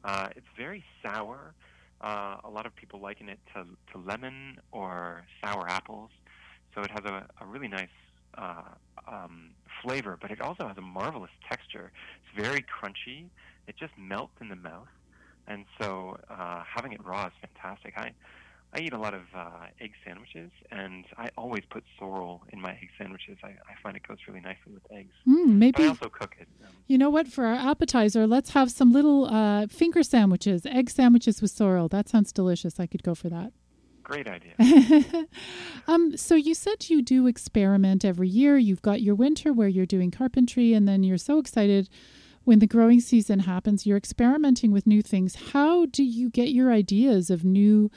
Uh, 0.04 0.28
it's 0.36 0.46
very 0.56 0.84
sour. 1.02 1.56
Uh, 2.02 2.38
a 2.44 2.50
lot 2.50 2.66
of 2.66 2.76
people 2.76 3.00
liken 3.00 3.30
it 3.30 3.40
to, 3.54 3.66
to 3.92 3.98
lemon 3.98 4.58
or 4.72 5.24
sour 5.44 5.68
apples. 5.70 6.10
So 6.74 6.82
it 6.82 6.92
has 6.92 7.06
a, 7.06 7.26
a 7.42 7.46
really 7.46 7.68
nice 7.68 7.88
uh, 8.38 8.64
um, 9.08 9.52
flavor, 9.82 10.18
but 10.20 10.32
it 10.32 10.42
also 10.42 10.68
has 10.68 10.78
a 10.78 10.82
marvelous 10.82 11.32
texture. 11.50 11.92
It's 12.18 12.46
very 12.46 12.64
crunchy. 12.64 13.26
It 13.68 13.76
just 13.78 13.94
melts 13.98 14.34
in 14.42 14.50
the 14.50 14.56
mouth. 14.56 14.88
And 15.48 15.66
so 15.80 16.18
uh, 16.30 16.64
having 16.66 16.92
it 16.92 17.04
raw 17.04 17.28
is 17.28 17.34
fantastic. 17.40 17.94
I, 17.98 18.12
I 18.76 18.80
eat 18.80 18.92
a 18.92 18.98
lot 18.98 19.14
of 19.14 19.22
uh, 19.34 19.68
egg 19.80 19.94
sandwiches, 20.06 20.52
and 20.70 21.06
I 21.18 21.30
always 21.38 21.64
put 21.70 21.86
sorrel 21.98 22.44
in 22.50 22.60
my 22.60 22.72
egg 22.72 22.90
sandwiches. 22.98 23.38
I, 23.42 23.48
I 23.48 23.82
find 23.82 23.96
it 23.96 24.06
goes 24.06 24.18
really 24.28 24.42
nicely 24.42 24.74
with 24.74 24.84
eggs. 24.92 25.14
Mm, 25.26 25.48
maybe 25.56 25.72
but 25.78 25.84
I 25.84 25.88
also 25.88 26.10
cook 26.10 26.36
it. 26.42 26.48
Um, 26.62 26.72
you 26.86 26.98
know 26.98 27.10
what? 27.10 27.30
For 27.30 27.46
our 27.46 27.56
appetizer, 27.56 28.28
let's 28.28 28.50
have 28.50 28.70
some 28.70 28.92
little 28.92 29.34
uh, 29.34 29.68
finger 29.68 30.04
sandwiches, 30.04 30.66
egg 30.66 30.90
sandwiches 30.90 31.42
with 31.42 31.52
sorrel. 31.52 31.88
That 31.88 32.10
sounds 32.10 32.34
delicious. 32.34 32.78
I 32.78 32.86
could 32.86 33.02
go 33.02 33.16
for 33.16 33.30
that. 33.30 33.54
Great 34.04 34.28
idea. 34.28 34.56
um, 35.88 36.18
so 36.18 36.36
you 36.36 36.54
said 36.54 36.90
you 36.90 37.02
do 37.02 37.28
experiment 37.28 38.04
every 38.04 38.28
year. 38.28 38.58
You've 38.58 38.82
got 38.82 39.02
your 39.02 39.16
winter 39.16 39.54
where 39.54 39.70
you're 39.70 39.86
doing 39.86 40.12
carpentry, 40.12 40.74
and 40.74 40.86
then 40.86 41.02
you're 41.02 41.18
so 41.18 41.40
excited 41.40 41.88
when 42.44 42.60
the 42.60 42.68
growing 42.68 43.00
season 43.00 43.40
happens. 43.40 43.86
You're 43.86 43.98
experimenting 43.98 44.74
with 44.74 44.86
new 44.86 45.02
things. 45.02 45.36
How 45.54 45.86
do 45.86 46.04
you 46.04 46.30
get 46.30 46.50
your 46.50 46.74
ideas 46.74 47.30
of 47.30 47.46
new 47.46 47.90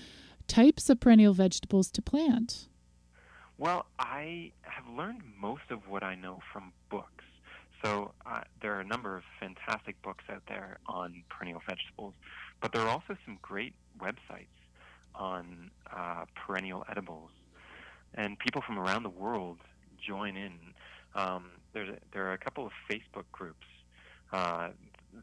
types 0.49 0.91
of 0.91 0.99
perennial 0.99 1.35
vegetables 1.35 1.91
to 1.93 2.03
plant? 2.03 2.69
Well, 3.59 3.87
I 3.99 4.53
have 4.63 4.85
learned 4.97 5.23
most 5.41 5.71
of 5.71 5.89
what 5.89 6.03
I 6.03 6.15
know 6.15 6.41
from 6.53 6.73
books. 6.91 7.25
So 7.85 8.13
uh, 8.27 8.41
there 8.61 8.75
are 8.77 8.81
a 8.81 8.85
number 8.85 9.17
of 9.17 9.23
fantastic 9.39 10.01
books 10.03 10.25
out 10.31 10.43
there 10.49 10.79
on 10.87 11.23
perennial 11.29 11.63
vegetables, 11.69 12.15
but 12.61 12.73
there 12.73 12.83
are 12.83 12.89
also 12.89 13.17
some 13.25 13.39
great 13.41 13.75
websites 14.01 14.47
on 15.15 15.71
uh, 15.95 16.25
perennial 16.35 16.85
edibles, 16.91 17.31
and 18.15 18.39
people 18.39 18.63
from 18.67 18.79
around 18.79 19.03
the 19.05 19.11
world 19.11 19.59
join 20.05 20.37
in. 20.37 20.53
Um, 21.15 21.51
there's 21.73 21.89
a, 21.89 21.99
there 22.13 22.27
are 22.27 22.33
a 22.33 22.39
couple 22.39 22.67
of 22.67 22.73
Facebook 22.91 23.25
groups 23.33 23.67
uh, 24.33 24.71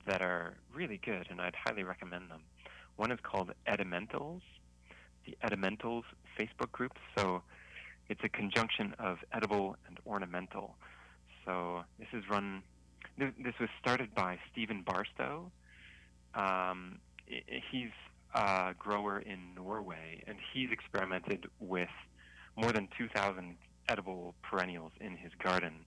that 0.06 0.22
are 0.22 0.56
really 0.74 1.00
good, 1.04 1.28
and 1.30 1.42
I'd 1.42 1.56
highly 1.56 1.84
recommend 1.84 2.30
them. 2.30 2.42
One 2.96 3.12
is 3.12 3.20
called 3.22 3.52
Edimentals, 3.68 4.42
the 5.26 5.38
Edimentals 5.44 6.04
Facebook 6.38 6.72
group. 6.72 6.94
So 7.18 7.42
it's 8.10 8.22
a 8.24 8.30
conjunction 8.30 8.94
of 9.00 9.18
edible 9.34 9.76
and 9.88 10.00
ornamental. 10.06 10.76
So 11.46 11.84
this 12.00 12.08
is 12.14 12.24
run. 12.30 12.64
This 13.18 13.54
was 13.60 13.70
started 13.80 14.14
by 14.14 14.40
Stephen 14.52 14.84
Barstow. 14.86 15.52
Um, 16.34 17.00
he's 17.26 17.92
a 18.34 18.74
grower 18.78 19.20
in 19.20 19.56
Norway, 19.56 20.24
and 20.28 20.38
he's 20.54 20.70
experimented 20.72 21.48
with 21.60 21.90
more 22.58 22.72
than 22.72 22.90
2,000 22.98 23.56
edible 23.88 24.36
perennials 24.42 24.92
in 25.00 25.16
his 25.16 25.32
garden. 25.42 25.86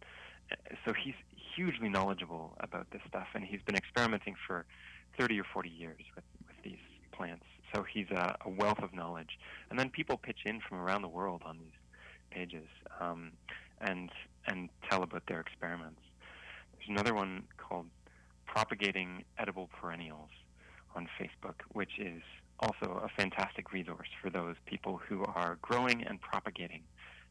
So 0.85 0.93
he's 0.93 1.15
hugely 1.55 1.89
knowledgeable 1.89 2.57
about 2.61 2.91
this 2.91 3.03
stuff, 3.07 3.27
and 3.35 3.45
he's 3.45 3.61
been 3.63 3.77
experimenting 3.77 4.35
for 4.47 4.65
30 5.19 5.41
or 5.41 5.45
40 5.53 5.69
years 5.69 6.01
with, 6.15 6.25
with 6.47 6.57
these 6.63 6.79
plants. 7.13 7.45
So 7.75 7.83
he's 7.83 8.11
a, 8.11 8.37
a, 8.45 8.49
wealth 8.49 8.83
of 8.83 8.95
knowledge. 8.95 9.39
And 9.71 9.79
then 9.79 9.91
people 9.91 10.17
pitch 10.17 10.41
in 10.47 10.61
from 10.61 10.79
around 10.79 11.03
the 11.03 11.09
world 11.09 11.43
on 11.45 11.59
these 11.59 11.77
pages 12.31 12.69
um, 13.01 13.33
and 13.81 14.11
and 14.47 14.71
tell 14.89 15.03
about 15.03 15.25
their 15.27 15.41
experiments. 15.41 16.01
There's 16.73 16.89
another 16.89 17.15
one 17.15 17.45
called 17.59 17.87
Propagating 18.47 19.25
Edible 19.39 19.69
Perennials 19.79 20.31
on 20.95 21.07
Facebook, 21.21 21.57
which 21.73 21.99
is 21.99 22.23
also 22.61 23.03
a 23.05 23.09
fantastic 23.21 23.73
resource 23.73 24.09
for 24.23 24.31
those 24.31 24.57
people 24.67 25.01
who 25.09 25.25
are 25.25 25.59
growing 25.61 26.03
and 26.03 26.21
propagating 26.21 26.83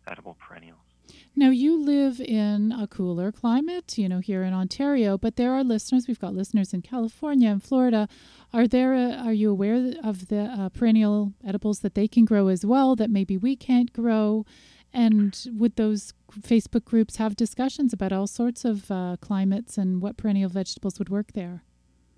edible 0.07 0.37
perennials. 0.39 0.86
Now, 1.35 1.49
you 1.49 1.79
live 1.79 2.19
in 2.19 2.71
a 2.71 2.87
cooler 2.87 3.31
climate, 3.31 3.97
you 3.97 4.09
know, 4.09 4.19
here 4.19 4.43
in 4.43 4.53
Ontario, 4.53 5.17
but 5.17 5.35
there 5.35 5.53
are 5.53 5.63
listeners, 5.63 6.07
we've 6.07 6.19
got 6.19 6.33
listeners 6.33 6.73
in 6.73 6.81
California 6.81 7.49
and 7.49 7.63
Florida. 7.63 8.07
Are 8.53 8.67
there, 8.67 8.93
uh, 8.93 9.23
are 9.23 9.33
you 9.33 9.51
aware 9.51 9.93
of 10.03 10.29
the 10.29 10.41
uh, 10.41 10.69
perennial 10.69 11.33
edibles 11.45 11.79
that 11.79 11.95
they 11.95 12.07
can 12.07 12.25
grow 12.25 12.47
as 12.47 12.65
well 12.65 12.95
that 12.95 13.09
maybe 13.09 13.37
we 13.37 13.55
can't 13.55 13.93
grow? 13.93 14.45
And 14.93 15.37
would 15.51 15.75
those 15.75 16.13
Facebook 16.39 16.85
groups 16.85 17.17
have 17.17 17.35
discussions 17.35 17.93
about 17.93 18.11
all 18.11 18.27
sorts 18.27 18.65
of 18.65 18.89
uh, 18.89 19.17
climates 19.21 19.77
and 19.77 20.01
what 20.01 20.17
perennial 20.17 20.49
vegetables 20.49 20.97
would 20.97 21.09
work 21.09 21.33
there? 21.33 21.63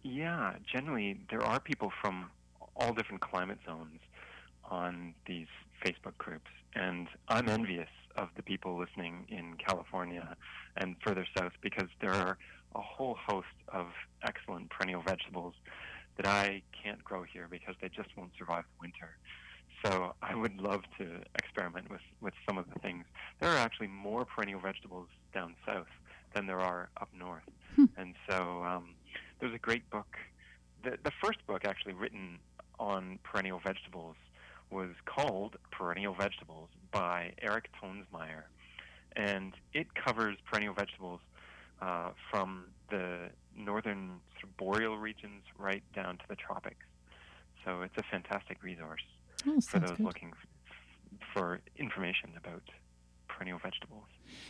Yeah, 0.03 0.53
generally, 0.71 1.19
there 1.29 1.43
are 1.43 1.59
people 1.59 1.91
from 2.01 2.29
all 2.75 2.93
different 2.93 3.21
climate 3.21 3.59
zones 3.65 3.99
on 4.63 5.13
these 5.25 5.47
Facebook 5.85 6.17
groups. 6.17 6.49
And 6.75 7.07
I'm 7.27 7.49
envious 7.49 7.89
of 8.19 8.29
the 8.35 8.43
people 8.43 8.77
listening 8.77 9.25
in 9.29 9.55
California 9.65 10.35
and 10.77 10.95
further 11.03 11.25
south 11.37 11.53
because 11.61 11.87
there 12.01 12.13
are 12.13 12.37
a 12.75 12.81
whole 12.81 13.15
host 13.27 13.47
of 13.69 13.87
excellent 14.23 14.69
perennial 14.69 15.01
vegetables 15.01 15.53
that 16.17 16.27
I 16.27 16.61
can't 16.83 17.01
grow 17.03 17.23
here 17.23 17.47
because 17.49 17.75
they 17.81 17.87
just 17.87 18.09
won't 18.17 18.31
survive 18.37 18.65
the 18.65 18.81
winter. 18.81 19.17
So 19.85 20.13
I 20.21 20.35
would 20.35 20.59
love 20.59 20.81
to 20.97 21.21
experiment 21.35 21.89
with, 21.89 22.01
with 22.19 22.33
some 22.45 22.57
of 22.57 22.65
the 22.73 22.79
things. 22.79 23.05
There 23.39 23.49
are 23.49 23.57
actually 23.57 23.87
more 23.87 24.25
perennial 24.25 24.59
vegetables 24.59 25.07
down 25.33 25.55
south 25.65 25.87
than 26.35 26.45
there 26.45 26.59
are 26.59 26.89
up 26.99 27.09
north. 27.17 27.43
Hmm. 27.77 27.85
And 27.97 28.15
so 28.29 28.63
um, 28.63 28.95
there's 29.39 29.55
a 29.55 29.59
great 29.59 29.89
book. 29.89 30.17
The, 30.83 30.97
the 31.03 31.11
first 31.23 31.39
book 31.47 31.63
actually 31.63 31.93
written 31.93 32.39
on 32.79 33.19
perennial 33.23 33.61
vegetables 33.65 34.17
was 34.69 34.89
called 35.05 35.55
Perennial 35.71 36.13
Vegetables 36.13 36.69
by 36.91 37.33
Eric 37.41 37.69
Toensmeier. 37.81 38.43
And 39.15 39.53
it 39.73 39.87
covers 39.95 40.37
perennial 40.49 40.73
vegetables 40.73 41.19
uh, 41.81 42.09
from 42.31 42.65
the 42.89 43.29
northern 43.55 44.19
sort 44.39 44.43
of 44.43 44.57
boreal 44.57 44.97
regions 44.97 45.43
right 45.57 45.83
down 45.95 46.17
to 46.17 46.23
the 46.29 46.35
tropics. 46.35 46.85
So 47.65 47.81
it's 47.81 47.97
a 47.97 48.03
fantastic 48.09 48.63
resource 48.63 49.01
Oh, 49.47 49.59
for 49.61 49.79
those 49.79 49.91
good. 49.91 49.99
looking 50.01 50.31
f- 50.31 51.17
for 51.33 51.59
information 51.77 52.31
about 52.37 52.61
perennial 53.27 53.59
vegetables. 53.59 54.05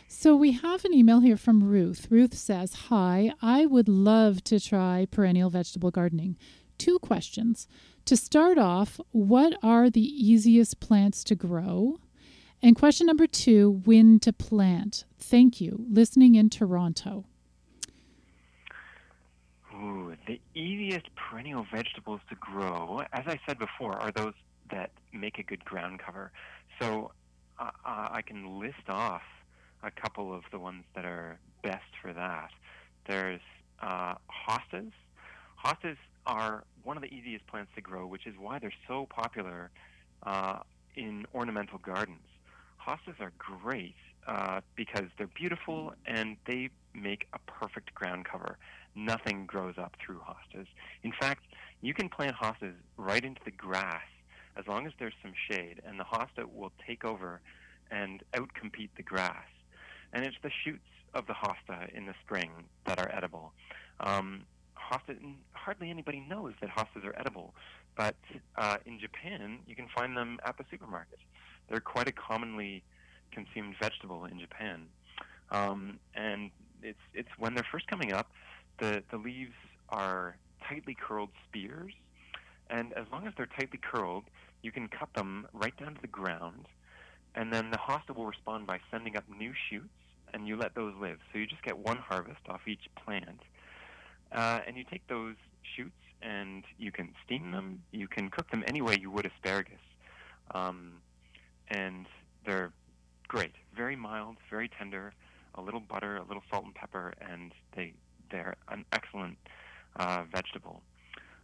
So 0.08 0.36
we 0.36 0.52
have 0.52 0.84
an 0.84 0.92
email 0.94 1.20
here 1.20 1.36
from 1.36 1.62
Ruth. 1.64 2.06
Ruth 2.10 2.34
says, 2.34 2.74
Hi, 2.88 3.32
I 3.40 3.66
would 3.66 3.88
love 3.88 4.42
to 4.44 4.60
try 4.60 5.06
perennial 5.10 5.50
vegetable 5.50 5.90
gardening. 5.90 6.36
Two 6.78 6.98
questions. 6.98 7.66
To 8.06 8.16
start 8.16 8.58
off, 8.58 9.00
what 9.12 9.54
are 9.62 9.90
the 9.90 10.00
easiest 10.02 10.80
plants 10.80 11.22
to 11.24 11.34
grow? 11.34 11.98
And 12.62 12.76
question 12.76 13.06
number 13.06 13.26
two, 13.26 13.80
when 13.84 14.20
to 14.20 14.32
plant? 14.32 15.04
Thank 15.18 15.60
you. 15.60 15.86
Listening 15.90 16.34
in 16.34 16.50
Toronto. 16.50 17.24
Ooh, 19.74 20.14
the 20.26 20.38
easiest 20.54 21.06
perennial 21.14 21.64
vegetables 21.72 22.20
to 22.28 22.34
grow, 22.34 23.00
as 23.14 23.24
I 23.26 23.40
said 23.46 23.58
before, 23.58 23.94
are 23.94 24.12
those 24.12 24.34
that 24.70 24.90
make 25.12 25.38
a 25.38 25.42
good 25.42 25.64
ground 25.64 26.00
cover. 26.04 26.32
So 26.80 27.12
I 27.58 28.22
can 28.26 28.60
list 28.60 28.88
off 28.88 29.22
a 29.82 29.90
couple 29.90 30.34
of 30.34 30.42
the 30.52 30.58
ones 30.58 30.84
that 30.94 31.04
are 31.04 31.38
best 31.62 31.90
for 32.02 32.12
that. 32.12 32.50
There's 33.06 33.40
uh, 33.80 34.14
hostas. 34.28 34.92
Hostas 35.64 35.96
are 36.26 36.64
one 36.82 36.96
of 36.96 37.02
the 37.02 37.12
easiest 37.12 37.46
plants 37.46 37.70
to 37.74 37.80
grow, 37.80 38.06
which 38.06 38.26
is 38.26 38.34
why 38.38 38.58
they're 38.58 38.72
so 38.86 39.06
popular 39.06 39.70
uh, 40.24 40.58
in 40.94 41.24
ornamental 41.34 41.78
gardens. 41.78 42.20
Hostas 42.80 43.20
are 43.20 43.32
great 43.38 43.94
uh, 44.26 44.60
because 44.76 45.06
they're 45.18 45.26
beautiful 45.28 45.94
and 46.06 46.36
they 46.46 46.70
make 46.94 47.26
a 47.32 47.38
perfect 47.40 47.94
ground 47.94 48.24
cover. 48.24 48.58
Nothing 48.94 49.46
grows 49.46 49.74
up 49.78 49.96
through 50.04 50.20
hostas. 50.20 50.66
In 51.02 51.12
fact, 51.12 51.44
you 51.80 51.94
can 51.94 52.08
plant 52.08 52.36
hostas 52.36 52.74
right 52.96 53.24
into 53.24 53.40
the 53.44 53.50
grass 53.50 54.02
as 54.56 54.66
long 54.66 54.86
as 54.86 54.92
there's 54.98 55.14
some 55.22 55.32
shade, 55.50 55.80
and 55.86 55.98
the 55.98 56.04
hosta 56.04 56.44
will 56.52 56.72
take 56.86 57.04
over 57.04 57.40
and 57.90 58.22
outcompete 58.34 58.90
the 58.96 59.02
grass. 59.02 59.46
And 60.12 60.24
it's 60.24 60.36
the 60.42 60.50
shoots 60.64 60.88
of 61.14 61.26
the 61.26 61.34
hosta 61.34 61.92
in 61.94 62.06
the 62.06 62.14
spring 62.24 62.50
that 62.84 62.98
are 62.98 63.10
edible. 63.14 63.52
Um, 64.00 64.42
hosta, 64.76 65.16
hardly 65.52 65.90
anybody 65.90 66.24
knows 66.28 66.54
that 66.60 66.70
hostas 66.70 67.04
are 67.04 67.18
edible, 67.18 67.54
but 67.96 68.16
uh, 68.56 68.78
in 68.86 68.98
Japan, 68.98 69.58
you 69.66 69.76
can 69.76 69.88
find 69.94 70.16
them 70.16 70.38
at 70.44 70.58
the 70.58 70.64
supermarket. 70.70 71.18
They're 71.70 71.80
quite 71.80 72.08
a 72.08 72.12
commonly 72.12 72.82
consumed 73.32 73.76
vegetable 73.80 74.24
in 74.26 74.38
Japan. 74.38 74.86
Um, 75.50 75.98
and 76.14 76.50
it's, 76.82 76.98
it's 77.14 77.28
when 77.38 77.54
they're 77.54 77.66
first 77.70 77.86
coming 77.86 78.12
up, 78.12 78.30
the, 78.78 79.02
the 79.10 79.16
leaves 79.16 79.54
are 79.88 80.36
tightly 80.68 80.96
curled 81.00 81.30
spears. 81.48 81.92
And 82.68 82.92
as 82.94 83.06
long 83.12 83.26
as 83.26 83.32
they're 83.36 83.48
tightly 83.58 83.80
curled, 83.82 84.24
you 84.62 84.72
can 84.72 84.88
cut 84.88 85.08
them 85.14 85.46
right 85.52 85.76
down 85.76 85.94
to 85.94 86.00
the 86.00 86.08
ground. 86.08 86.66
And 87.34 87.52
then 87.52 87.70
the 87.70 87.78
hosta 87.78 88.14
will 88.14 88.26
respond 88.26 88.66
by 88.66 88.80
sending 88.90 89.16
up 89.16 89.24
new 89.38 89.52
shoots, 89.70 89.88
and 90.34 90.46
you 90.46 90.56
let 90.56 90.74
those 90.74 90.94
live. 91.00 91.18
So 91.32 91.38
you 91.38 91.46
just 91.46 91.62
get 91.62 91.78
one 91.78 91.96
harvest 91.96 92.40
off 92.48 92.60
each 92.66 92.88
plant. 93.04 93.40
Uh, 94.32 94.60
and 94.66 94.76
you 94.76 94.84
take 94.84 95.06
those 95.08 95.34
shoots 95.76 95.92
and 96.22 96.64
you 96.78 96.92
can 96.92 97.10
steam 97.24 97.50
them. 97.50 97.82
You 97.92 98.06
can 98.06 98.28
cook 98.30 98.50
them 98.50 98.62
any 98.66 98.80
way 98.80 98.96
you 99.00 99.10
would 99.10 99.26
asparagus. 99.26 99.80
Um, 100.54 100.94
and 101.70 102.06
they're 102.44 102.72
great. 103.28 103.52
Very 103.76 103.96
mild, 103.96 104.36
very 104.50 104.68
tender, 104.68 105.12
a 105.54 105.62
little 105.62 105.80
butter, 105.80 106.16
a 106.16 106.24
little 106.24 106.42
salt 106.50 106.64
and 106.64 106.74
pepper, 106.74 107.14
and 107.20 107.52
they, 107.76 107.92
they're 108.30 108.56
an 108.68 108.84
excellent 108.92 109.38
uh, 109.96 110.24
vegetable. 110.32 110.82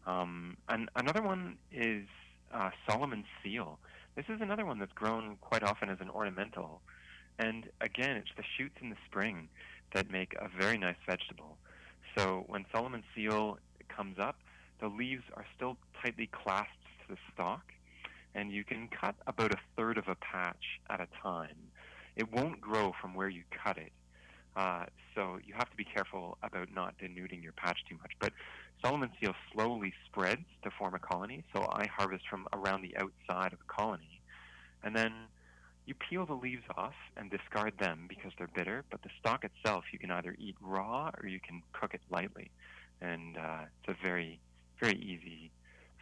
Um, 0.06 0.56
and 0.68 0.88
another 0.96 1.22
one 1.22 1.56
is 1.72 2.06
uh, 2.52 2.70
Solomon 2.88 3.24
seal. 3.42 3.78
This 4.14 4.26
is 4.28 4.40
another 4.40 4.64
one 4.64 4.78
that's 4.78 4.92
grown 4.92 5.36
quite 5.40 5.62
often 5.62 5.88
as 5.90 5.98
an 6.00 6.10
ornamental. 6.10 6.80
And 7.38 7.68
again, 7.80 8.16
it's 8.16 8.30
the 8.36 8.44
shoots 8.56 8.76
in 8.80 8.90
the 8.90 8.96
spring 9.06 9.48
that 9.94 10.10
make 10.10 10.34
a 10.34 10.48
very 10.58 10.78
nice 10.78 10.96
vegetable. 11.06 11.58
So 12.16 12.44
when 12.46 12.64
Solomon 12.72 13.02
seal 13.14 13.58
comes 13.88 14.18
up, 14.18 14.36
the 14.80 14.88
leaves 14.88 15.24
are 15.34 15.44
still 15.54 15.76
tightly 16.02 16.28
clasped 16.32 16.72
to 17.02 17.14
the 17.14 17.18
stalk, 17.32 17.72
and 18.36 18.52
you 18.52 18.62
can 18.62 18.88
cut 18.88 19.14
about 19.26 19.52
a 19.52 19.58
third 19.76 19.96
of 19.96 20.08
a 20.08 20.14
patch 20.14 20.78
at 20.90 21.00
a 21.00 21.08
time. 21.22 21.56
It 22.16 22.30
won't 22.32 22.60
grow 22.60 22.94
from 23.00 23.14
where 23.14 23.30
you 23.30 23.42
cut 23.64 23.78
it. 23.78 23.92
Uh, 24.54 24.84
so 25.14 25.38
you 25.44 25.54
have 25.54 25.70
to 25.70 25.76
be 25.76 25.84
careful 25.84 26.36
about 26.42 26.68
not 26.74 26.94
denuding 26.98 27.42
your 27.42 27.52
patch 27.52 27.78
too 27.88 27.96
much. 27.96 28.12
But 28.20 28.32
Solomon 28.82 29.10
seal 29.20 29.34
slowly 29.52 29.92
spreads 30.04 30.44
to 30.62 30.70
form 30.70 30.94
a 30.94 30.98
colony, 30.98 31.44
so 31.54 31.62
I 31.62 31.86
harvest 31.86 32.24
from 32.28 32.46
around 32.52 32.82
the 32.82 32.94
outside 32.96 33.52
of 33.54 33.58
the 33.58 33.64
colony. 33.68 34.20
And 34.84 34.94
then 34.94 35.12
you 35.86 35.94
peel 35.94 36.26
the 36.26 36.34
leaves 36.34 36.64
off 36.76 36.94
and 37.16 37.30
discard 37.30 37.78
them 37.78 38.04
because 38.06 38.32
they're 38.36 38.50
bitter, 38.54 38.84
but 38.90 39.02
the 39.02 39.10
stalk 39.18 39.44
itself 39.44 39.84
you 39.92 39.98
can 39.98 40.10
either 40.10 40.36
eat 40.38 40.56
raw 40.60 41.10
or 41.22 41.26
you 41.26 41.40
can 41.40 41.62
cook 41.72 41.94
it 41.94 42.02
lightly. 42.10 42.50
And 43.00 43.38
uh, 43.38 43.64
it's 43.82 43.98
a 43.98 44.06
very, 44.06 44.40
very 44.80 44.96
easy 44.98 45.50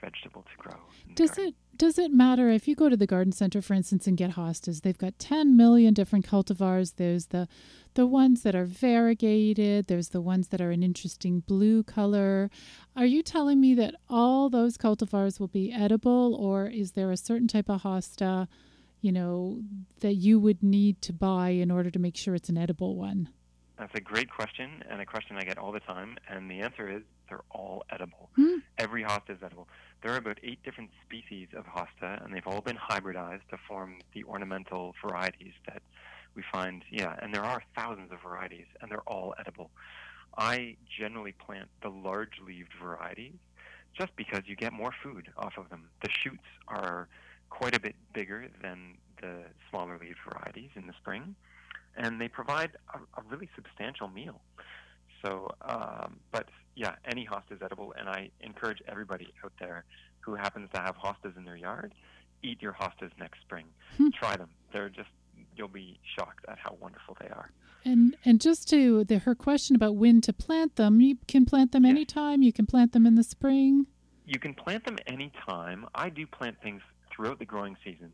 vegetable 0.04 0.42
to 0.42 0.56
grow. 0.56 0.78
Does 1.14 1.38
it 1.38 1.54
does 1.76 1.98
it 1.98 2.12
matter 2.12 2.50
if 2.50 2.68
you 2.68 2.76
go 2.76 2.88
to 2.88 2.96
the 2.96 3.06
garden 3.06 3.32
center, 3.32 3.60
for 3.60 3.74
instance, 3.74 4.06
and 4.06 4.16
get 4.16 4.32
hostas? 4.32 4.82
They've 4.82 4.98
got 4.98 5.18
ten 5.18 5.56
million 5.56 5.94
different 5.94 6.26
cultivars. 6.26 6.94
There's 6.96 7.26
the 7.26 7.48
the 7.94 8.06
ones 8.06 8.42
that 8.42 8.54
are 8.54 8.64
variegated. 8.64 9.86
There's 9.86 10.10
the 10.10 10.20
ones 10.20 10.48
that 10.48 10.60
are 10.60 10.70
an 10.70 10.82
interesting 10.82 11.40
blue 11.40 11.82
color. 11.82 12.50
Are 12.96 13.06
you 13.06 13.22
telling 13.22 13.60
me 13.60 13.74
that 13.74 13.94
all 14.08 14.50
those 14.50 14.76
cultivars 14.76 15.40
will 15.40 15.48
be 15.48 15.72
edible, 15.72 16.34
or 16.34 16.66
is 16.66 16.92
there 16.92 17.10
a 17.10 17.16
certain 17.16 17.48
type 17.48 17.68
of 17.68 17.82
hosta, 17.82 18.46
you 19.00 19.12
know, 19.12 19.60
that 20.00 20.14
you 20.14 20.38
would 20.38 20.62
need 20.62 21.00
to 21.02 21.12
buy 21.12 21.50
in 21.50 21.70
order 21.70 21.90
to 21.90 21.98
make 21.98 22.16
sure 22.16 22.34
it's 22.34 22.48
an 22.48 22.58
edible 22.58 22.96
one? 22.96 23.28
That's 23.78 23.94
a 23.94 24.00
great 24.00 24.30
question, 24.30 24.84
and 24.88 25.00
a 25.00 25.06
question 25.06 25.36
I 25.36 25.42
get 25.42 25.58
all 25.58 25.72
the 25.72 25.80
time. 25.80 26.16
And 26.28 26.50
the 26.50 26.60
answer 26.60 26.88
is 26.88 27.02
they're 27.28 27.42
all 27.50 27.84
edible. 27.90 28.30
Hmm. 28.36 28.58
Every 28.78 29.02
hosta 29.02 29.30
is 29.30 29.38
edible. 29.42 29.68
There 30.02 30.12
are 30.12 30.16
about 30.16 30.38
eight 30.42 30.62
different 30.62 30.90
species 31.04 31.48
of 31.56 31.64
hosta, 31.64 32.24
and 32.24 32.32
they've 32.32 32.46
all 32.46 32.60
been 32.60 32.76
hybridized 32.76 33.48
to 33.50 33.58
form 33.68 33.98
the 34.12 34.24
ornamental 34.24 34.94
varieties 35.02 35.54
that 35.66 35.82
we 36.36 36.42
find. 36.52 36.84
Yeah, 36.90 37.16
and 37.20 37.34
there 37.34 37.44
are 37.44 37.62
thousands 37.74 38.12
of 38.12 38.20
varieties, 38.22 38.66
and 38.80 38.90
they're 38.90 39.08
all 39.08 39.34
edible. 39.38 39.70
I 40.36 40.76
generally 40.98 41.32
plant 41.32 41.68
the 41.82 41.88
large 41.88 42.40
leaved 42.44 42.72
varieties 42.80 43.34
just 43.96 44.14
because 44.16 44.42
you 44.46 44.56
get 44.56 44.72
more 44.72 44.92
food 45.02 45.30
off 45.36 45.56
of 45.56 45.68
them. 45.70 45.88
The 46.02 46.10
shoots 46.10 46.42
are 46.68 47.08
quite 47.50 47.76
a 47.76 47.80
bit 47.80 47.94
bigger 48.12 48.48
than 48.62 48.96
the 49.20 49.44
smaller 49.70 49.98
leaved 49.98 50.18
varieties 50.28 50.70
in 50.74 50.86
the 50.86 50.92
spring, 50.94 51.34
and 51.96 52.20
they 52.20 52.28
provide 52.28 52.72
a, 52.92 52.98
a 53.20 53.22
really 53.28 53.48
substantial 53.54 54.08
meal. 54.08 54.40
So, 55.24 55.48
um, 55.62 56.16
but 56.32 56.48
yeah, 56.76 56.94
any 57.06 57.26
hosta 57.26 57.52
is 57.52 57.62
edible, 57.62 57.94
and 57.98 58.08
I 58.08 58.30
encourage 58.40 58.82
everybody 58.88 59.32
out 59.44 59.52
there 59.58 59.84
who 60.20 60.34
happens 60.34 60.68
to 60.74 60.80
have 60.80 60.96
hostas 60.96 61.36
in 61.36 61.44
their 61.44 61.56
yard, 61.56 61.94
eat 62.42 62.60
your 62.60 62.72
hostas 62.72 63.10
next 63.18 63.40
spring. 63.40 63.66
Hmm. 63.96 64.08
Try 64.18 64.36
them. 64.36 64.50
They're 64.72 64.88
just 64.88 65.08
you'll 65.56 65.68
be 65.68 65.98
shocked 66.16 66.44
at 66.48 66.58
how 66.58 66.76
wonderful 66.80 67.16
they 67.20 67.28
are. 67.28 67.50
And 67.84 68.16
and 68.24 68.40
just 68.40 68.68
to 68.70 69.04
the, 69.04 69.18
her 69.20 69.34
question 69.34 69.76
about 69.76 69.96
when 69.96 70.20
to 70.22 70.32
plant 70.32 70.76
them, 70.76 71.00
you 71.00 71.16
can 71.28 71.44
plant 71.46 71.72
them 71.72 71.84
Yes. 71.84 71.90
anytime. 71.90 72.42
You 72.42 72.52
can 72.52 72.66
plant 72.66 72.92
them 72.92 73.06
in 73.06 73.14
the 73.14 73.22
spring. 73.24 73.86
You 74.26 74.38
can 74.38 74.54
plant 74.54 74.84
them 74.84 74.96
anytime. 75.06 75.86
I 75.94 76.08
do 76.08 76.26
plant 76.26 76.56
things 76.62 76.80
throughout 77.14 77.38
the 77.38 77.44
growing 77.44 77.76
season. 77.84 78.10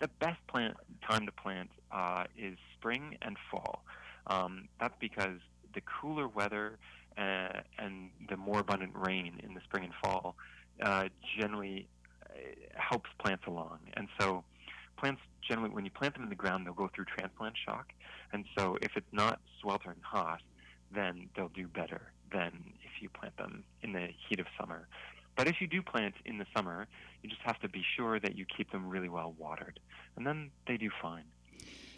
The 0.00 0.08
best 0.20 0.38
plant 0.46 0.76
time 1.08 1.24
to 1.26 1.32
plant 1.32 1.70
uh, 1.90 2.24
is 2.36 2.58
spring 2.84 3.16
and 3.22 3.36
fall. 3.50 3.82
Um, 4.26 4.68
that's 4.78 4.94
because 5.00 5.38
the 5.74 5.80
cooler 5.80 6.28
weather 6.28 6.78
uh, 7.16 7.60
and 7.78 8.10
the 8.28 8.36
more 8.36 8.60
abundant 8.60 8.92
rain 8.94 9.40
in 9.42 9.54
the 9.54 9.60
spring 9.60 9.84
and 9.84 9.92
fall 10.02 10.36
uh, 10.82 11.04
generally 11.38 11.86
uh, 12.28 12.34
helps 12.74 13.08
plants 13.18 13.44
along. 13.46 13.78
And 13.94 14.08
so, 14.20 14.44
plants 14.98 15.22
generally, 15.48 15.70
when 15.70 15.84
you 15.84 15.90
plant 15.90 16.14
them 16.14 16.24
in 16.24 16.28
the 16.28 16.34
ground, 16.34 16.66
they'll 16.66 16.74
go 16.74 16.90
through 16.94 17.06
transplant 17.06 17.54
shock. 17.64 17.92
And 18.32 18.44
so, 18.58 18.76
if 18.82 18.92
it's 18.96 19.12
not 19.12 19.40
sweltering 19.60 20.00
hot, 20.02 20.42
then 20.94 21.28
they'll 21.34 21.48
do 21.48 21.66
better 21.66 22.12
than 22.32 22.52
if 22.82 23.02
you 23.02 23.08
plant 23.08 23.36
them 23.38 23.64
in 23.82 23.92
the 23.92 24.08
heat 24.28 24.40
of 24.40 24.46
summer. 24.60 24.88
But 25.36 25.48
if 25.48 25.56
you 25.60 25.66
do 25.66 25.82
plant 25.82 26.14
in 26.24 26.38
the 26.38 26.46
summer, 26.54 26.86
you 27.22 27.30
just 27.30 27.42
have 27.42 27.58
to 27.60 27.68
be 27.68 27.82
sure 27.96 28.20
that 28.20 28.36
you 28.36 28.44
keep 28.44 28.70
them 28.70 28.88
really 28.88 29.08
well 29.08 29.34
watered, 29.38 29.80
and 30.16 30.26
then 30.26 30.50
they 30.66 30.76
do 30.76 30.90
fine. 31.00 31.24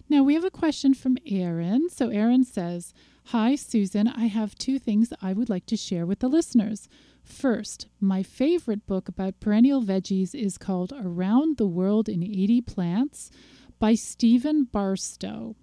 Now 0.09 0.23
we 0.23 0.35
have 0.35 0.45
a 0.45 0.51
question 0.51 0.95
from 0.95 1.19
Aaron. 1.27 1.89
So 1.91 2.11
Aaron 2.11 2.45
says, 2.45 2.95
Hi, 3.31 3.57
Susan. 3.57 4.07
I 4.07 4.27
have 4.27 4.55
two 4.55 4.79
things 4.79 5.13
I 5.21 5.33
would 5.33 5.49
like 5.49 5.67
to 5.67 5.77
share 5.77 6.07
with 6.07 6.21
the 6.21 6.29
listeners. 6.29 6.89
First, 7.25 7.89
my 7.99 8.23
favorite 8.23 8.87
book 8.87 9.09
about 9.09 9.41
perennial 9.41 9.83
veggies 9.83 10.33
is 10.33 10.59
called 10.59 10.93
Around 10.93 11.57
the 11.57 11.67
World 11.67 12.09
in 12.09 12.23
80 12.23 12.61
Plants 12.61 13.33
by 13.81 13.95
Stephen 13.95 14.63
Barstow. 14.65 15.57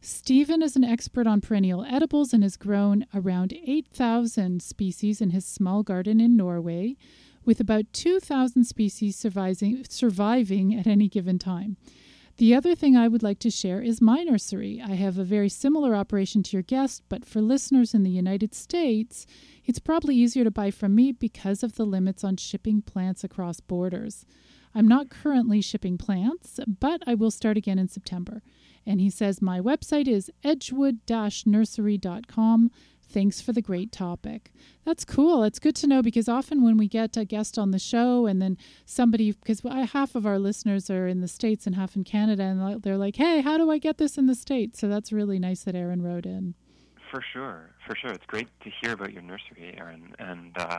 Stephen 0.00 0.62
is 0.62 0.76
an 0.76 0.84
expert 0.84 1.26
on 1.26 1.40
perennial 1.40 1.84
edibles 1.84 2.32
and 2.32 2.44
has 2.44 2.56
grown 2.56 3.04
around 3.12 3.52
8,000 3.52 4.62
species 4.62 5.20
in 5.20 5.30
his 5.30 5.44
small 5.44 5.82
garden 5.82 6.20
in 6.20 6.36
Norway, 6.36 6.96
with 7.44 7.58
about 7.58 7.92
2,000 7.92 8.62
species 8.62 9.16
surviving, 9.16 9.84
surviving 9.88 10.72
at 10.72 10.86
any 10.86 11.08
given 11.08 11.36
time. 11.36 11.76
The 12.38 12.54
other 12.54 12.76
thing 12.76 12.96
I 12.96 13.08
would 13.08 13.24
like 13.24 13.40
to 13.40 13.50
share 13.50 13.82
is 13.82 14.00
my 14.00 14.22
nursery. 14.22 14.80
I 14.80 14.94
have 14.94 15.18
a 15.18 15.24
very 15.24 15.48
similar 15.48 15.96
operation 15.96 16.44
to 16.44 16.56
your 16.56 16.62
guest, 16.62 17.02
but 17.08 17.24
for 17.24 17.40
listeners 17.40 17.94
in 17.94 18.04
the 18.04 18.10
United 18.10 18.54
States, 18.54 19.26
it's 19.64 19.80
probably 19.80 20.14
easier 20.14 20.44
to 20.44 20.50
buy 20.52 20.70
from 20.70 20.94
me 20.94 21.10
because 21.10 21.64
of 21.64 21.74
the 21.74 21.84
limits 21.84 22.22
on 22.22 22.36
shipping 22.36 22.80
plants 22.80 23.24
across 23.24 23.58
borders. 23.58 24.24
I'm 24.72 24.86
not 24.86 25.10
currently 25.10 25.60
shipping 25.60 25.98
plants, 25.98 26.60
but 26.78 27.02
I 27.08 27.14
will 27.16 27.32
start 27.32 27.56
again 27.56 27.76
in 27.80 27.88
September. 27.88 28.44
And 28.86 29.00
he 29.00 29.10
says 29.10 29.42
my 29.42 29.58
website 29.58 30.06
is 30.06 30.30
edgewood 30.44 31.00
nursery.com. 31.44 32.70
Thanks 33.10 33.40
for 33.40 33.52
the 33.52 33.62
great 33.62 33.90
topic. 33.90 34.52
That's 34.84 35.04
cool. 35.04 35.42
It's 35.42 35.58
good 35.58 35.74
to 35.76 35.86
know 35.86 36.02
because 36.02 36.28
often 36.28 36.62
when 36.62 36.76
we 36.76 36.88
get 36.88 37.16
a 37.16 37.24
guest 37.24 37.58
on 37.58 37.70
the 37.70 37.78
show 37.78 38.26
and 38.26 38.40
then 38.42 38.58
somebody, 38.84 39.32
because 39.32 39.62
half 39.92 40.14
of 40.14 40.26
our 40.26 40.38
listeners 40.38 40.90
are 40.90 41.08
in 41.08 41.22
the 41.22 41.28
States 41.28 41.66
and 41.66 41.74
half 41.74 41.96
in 41.96 42.04
Canada, 42.04 42.42
and 42.42 42.82
they're 42.82 42.98
like, 42.98 43.16
hey, 43.16 43.40
how 43.40 43.56
do 43.56 43.70
I 43.70 43.78
get 43.78 43.96
this 43.96 44.18
in 44.18 44.26
the 44.26 44.34
States? 44.34 44.78
So 44.78 44.88
that's 44.88 45.10
really 45.10 45.38
nice 45.38 45.62
that 45.64 45.74
Aaron 45.74 46.02
wrote 46.02 46.26
in. 46.26 46.54
For 47.10 47.24
sure, 47.32 47.70
for 47.86 47.96
sure. 47.96 48.10
It's 48.10 48.26
great 48.26 48.48
to 48.60 48.70
hear 48.82 48.92
about 48.92 49.14
your 49.14 49.22
nursery, 49.22 49.74
Aaron, 49.78 50.14
and 50.18 50.52
uh, 50.58 50.78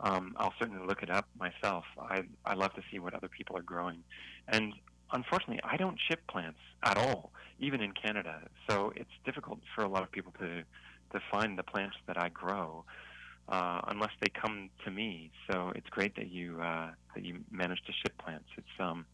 um, 0.00 0.34
I'll 0.38 0.54
certainly 0.58 0.84
look 0.84 1.04
it 1.04 1.10
up 1.10 1.28
myself. 1.38 1.84
I, 2.00 2.22
I 2.44 2.54
love 2.54 2.74
to 2.74 2.82
see 2.90 2.98
what 2.98 3.14
other 3.14 3.28
people 3.28 3.56
are 3.56 3.62
growing. 3.62 4.02
And 4.48 4.72
unfortunately, 5.12 5.60
I 5.62 5.76
don't 5.76 5.98
ship 6.08 6.20
plants 6.28 6.58
at 6.82 6.98
all, 6.98 7.30
even 7.60 7.80
in 7.80 7.92
Canada. 7.92 8.40
So 8.68 8.92
it's 8.96 9.10
difficult 9.24 9.60
for 9.74 9.84
a 9.84 9.88
lot 9.88 10.02
of 10.02 10.10
people 10.10 10.32
to 10.40 10.64
to 11.12 11.20
find 11.30 11.58
the 11.58 11.62
plants 11.62 11.96
that 12.06 12.16
I 12.16 12.28
grow 12.28 12.84
uh, 13.48 13.80
unless 13.88 14.12
they 14.20 14.28
come 14.28 14.70
to 14.84 14.90
me. 14.90 15.30
So 15.50 15.72
it's 15.74 15.88
great 15.90 16.14
that 16.16 16.30
you 16.30 16.60
uh, 16.60 16.90
that 17.14 17.24
you 17.24 17.40
managed 17.50 17.86
to 17.86 17.92
ship 17.92 18.16
plants. 18.18 18.48
It's 18.56 18.80
um 18.80 19.06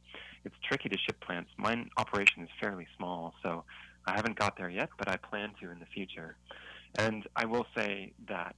it's 0.44 0.54
tricky 0.62 0.88
to 0.88 0.98
ship 0.98 1.20
plants. 1.20 1.50
Mine 1.56 1.90
operation 1.96 2.42
is 2.42 2.48
fairly 2.60 2.86
small, 2.96 3.34
so 3.42 3.64
I 4.06 4.12
haven't 4.14 4.38
got 4.38 4.56
there 4.56 4.70
yet, 4.70 4.90
but 4.96 5.08
I 5.08 5.16
plan 5.16 5.50
to 5.60 5.70
in 5.70 5.80
the 5.80 5.86
future. 5.86 6.36
And 6.98 7.26
I 7.34 7.46
will 7.46 7.66
say 7.76 8.12
that 8.28 8.54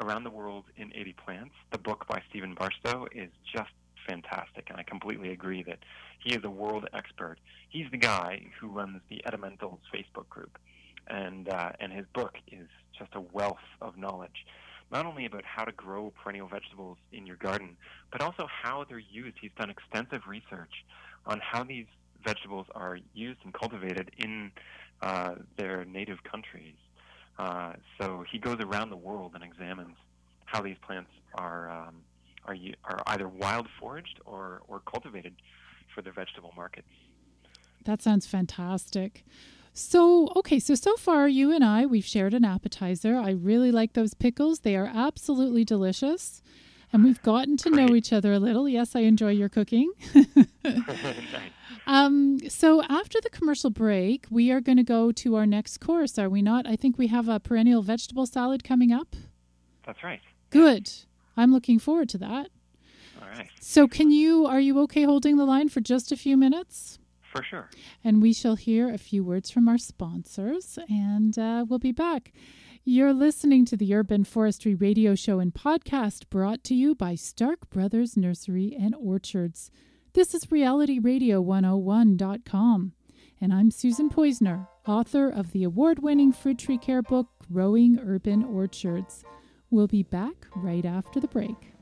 Around 0.00 0.24
the 0.24 0.30
World 0.30 0.64
in 0.76 0.92
80 0.94 1.14
Plants, 1.24 1.54
the 1.70 1.78
book 1.78 2.06
by 2.08 2.22
Stephen 2.28 2.54
Barstow, 2.54 3.06
is 3.12 3.30
just 3.54 3.70
fantastic, 4.06 4.68
and 4.68 4.78
I 4.78 4.82
completely 4.82 5.30
agree 5.30 5.62
that 5.62 5.78
he 6.18 6.34
is 6.34 6.42
a 6.44 6.50
world 6.50 6.88
expert. 6.92 7.38
He's 7.68 7.86
the 7.92 7.98
guy 7.98 8.46
who 8.60 8.66
runs 8.68 9.00
the 9.08 9.22
Edimentals 9.26 9.78
Facebook 9.94 10.28
group, 10.28 10.58
and 11.08 11.48
uh, 11.48 11.72
and 11.80 11.92
his 11.92 12.06
book 12.14 12.34
is 12.50 12.68
just 12.98 13.10
a 13.14 13.20
wealth 13.20 13.56
of 13.80 13.96
knowledge, 13.96 14.46
not 14.90 15.06
only 15.06 15.26
about 15.26 15.44
how 15.44 15.64
to 15.64 15.72
grow 15.72 16.12
perennial 16.22 16.48
vegetables 16.48 16.98
in 17.12 17.26
your 17.26 17.36
garden, 17.36 17.76
but 18.10 18.20
also 18.20 18.46
how 18.46 18.84
they're 18.88 18.98
used. 18.98 19.36
He's 19.40 19.50
done 19.58 19.70
extensive 19.70 20.22
research 20.26 20.84
on 21.26 21.40
how 21.40 21.64
these 21.64 21.86
vegetables 22.24 22.66
are 22.74 22.98
used 23.14 23.40
and 23.44 23.52
cultivated 23.52 24.10
in 24.18 24.52
uh, 25.00 25.34
their 25.56 25.84
native 25.84 26.22
countries. 26.22 26.74
Uh, 27.38 27.72
so 28.00 28.24
he 28.30 28.38
goes 28.38 28.60
around 28.60 28.90
the 28.90 28.96
world 28.96 29.32
and 29.34 29.42
examines 29.42 29.96
how 30.44 30.60
these 30.60 30.76
plants 30.86 31.10
are 31.34 31.70
um, 31.70 31.94
are 32.44 32.56
are 32.84 33.02
either 33.08 33.28
wild 33.28 33.66
foraged 33.80 34.20
or 34.24 34.62
or 34.68 34.80
cultivated 34.80 35.34
for 35.94 36.02
the 36.02 36.10
vegetable 36.10 36.52
markets. 36.56 36.88
That 37.84 38.02
sounds 38.02 38.26
fantastic. 38.26 39.24
So, 39.74 40.28
okay, 40.36 40.58
so 40.58 40.74
so 40.74 40.96
far 40.96 41.28
you 41.28 41.50
and 41.50 41.64
I 41.64 41.86
we've 41.86 42.04
shared 42.04 42.34
an 42.34 42.44
appetizer. 42.44 43.16
I 43.16 43.30
really 43.30 43.72
like 43.72 43.94
those 43.94 44.14
pickles. 44.14 44.60
They 44.60 44.76
are 44.76 44.90
absolutely 44.92 45.64
delicious. 45.64 46.42
And 46.92 47.04
we've 47.04 47.22
gotten 47.22 47.56
to 47.58 47.70
know 47.70 47.94
each 47.94 48.12
other 48.12 48.34
a 48.34 48.38
little. 48.38 48.68
Yes, 48.68 48.94
I 48.94 49.00
enjoy 49.00 49.30
your 49.30 49.48
cooking. 49.48 49.90
Um, 51.86 52.38
so 52.48 52.82
after 52.84 53.20
the 53.20 53.30
commercial 53.30 53.70
break, 53.70 54.26
we 54.30 54.50
are 54.50 54.60
going 54.60 54.76
to 54.76 54.84
go 54.84 55.10
to 55.12 55.34
our 55.34 55.46
next 55.46 55.78
course, 55.78 56.18
are 56.18 56.28
we 56.28 56.40
not? 56.42 56.66
I 56.66 56.76
think 56.76 56.96
we 56.96 57.08
have 57.08 57.28
a 57.28 57.40
perennial 57.40 57.82
vegetable 57.82 58.26
salad 58.26 58.62
coming 58.62 58.92
up. 58.92 59.16
That's 59.84 60.04
right. 60.04 60.20
Good. 60.50 60.90
I'm 61.36 61.52
looking 61.52 61.78
forward 61.78 62.08
to 62.10 62.18
that. 62.18 62.48
All 63.20 63.28
right. 63.28 63.48
So, 63.60 63.88
can 63.88 64.10
you 64.10 64.46
are 64.46 64.60
you 64.60 64.78
okay 64.82 65.04
holding 65.04 65.36
the 65.36 65.44
line 65.44 65.68
for 65.68 65.80
just 65.80 66.12
a 66.12 66.16
few 66.16 66.36
minutes? 66.36 66.98
For 67.32 67.42
sure. 67.42 67.70
And 68.04 68.20
we 68.20 68.34
shall 68.34 68.56
hear 68.56 68.92
a 68.92 68.98
few 68.98 69.24
words 69.24 69.50
from 69.50 69.66
our 69.66 69.78
sponsors, 69.78 70.78
and 70.88 71.38
uh, 71.38 71.64
we'll 71.66 71.78
be 71.78 71.92
back. 71.92 72.34
You're 72.84 73.14
listening 73.14 73.64
to 73.66 73.76
the 73.76 73.94
Urban 73.94 74.24
Forestry 74.24 74.74
Radio 74.74 75.14
Show 75.14 75.38
and 75.38 75.54
podcast 75.54 76.28
brought 76.28 76.62
to 76.64 76.74
you 76.74 76.94
by 76.94 77.14
Stark 77.14 77.70
Brothers 77.70 78.18
Nursery 78.18 78.76
and 78.78 78.94
Orchards. 78.96 79.70
This 80.12 80.34
is 80.34 80.44
RealityRadio101.com, 80.46 82.92
and 83.40 83.54
I'm 83.54 83.70
Susan 83.70 84.10
Poizner, 84.10 84.68
author 84.86 85.30
of 85.30 85.52
the 85.52 85.64
award 85.64 86.00
winning 86.00 86.32
fruit 86.32 86.58
tree 86.58 86.76
care 86.76 87.00
book, 87.00 87.28
Growing 87.50 87.98
Urban 87.98 88.44
Orchards. 88.44 89.24
We'll 89.70 89.86
be 89.86 90.02
back 90.02 90.46
right 90.54 90.84
after 90.84 91.18
the 91.18 91.28
break. 91.28 91.72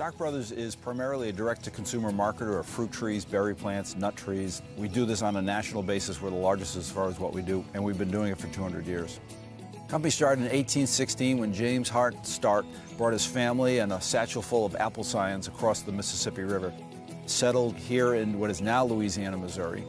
Stark 0.00 0.16
Brothers 0.16 0.50
is 0.50 0.74
primarily 0.74 1.28
a 1.28 1.32
direct-to-consumer 1.32 2.10
marketer 2.10 2.58
of 2.58 2.64
fruit 2.64 2.90
trees, 2.90 3.22
berry 3.22 3.54
plants, 3.54 3.96
nut 3.96 4.16
trees. 4.16 4.62
We 4.78 4.88
do 4.88 5.04
this 5.04 5.20
on 5.20 5.36
a 5.36 5.42
national 5.42 5.82
basis. 5.82 6.22
We're 6.22 6.30
the 6.30 6.36
largest 6.36 6.74
as 6.76 6.90
far 6.90 7.06
as 7.10 7.20
what 7.20 7.34
we 7.34 7.42
do, 7.42 7.62
and 7.74 7.84
we've 7.84 7.98
been 7.98 8.10
doing 8.10 8.32
it 8.32 8.38
for 8.38 8.46
200 8.46 8.86
years. 8.86 9.20
Company 9.88 10.10
started 10.10 10.40
in 10.40 10.44
1816 10.44 11.36
when 11.36 11.52
James 11.52 11.90
Hart 11.90 12.26
Stark 12.26 12.64
brought 12.96 13.12
his 13.12 13.26
family 13.26 13.80
and 13.80 13.92
a 13.92 14.00
satchel 14.00 14.40
full 14.40 14.64
of 14.64 14.74
apple 14.76 15.04
scions 15.04 15.48
across 15.48 15.82
the 15.82 15.92
Mississippi 15.92 16.44
River. 16.44 16.72
Settled 17.26 17.76
here 17.76 18.14
in 18.14 18.38
what 18.38 18.48
is 18.48 18.62
now 18.62 18.82
Louisiana, 18.82 19.36
Missouri. 19.36 19.84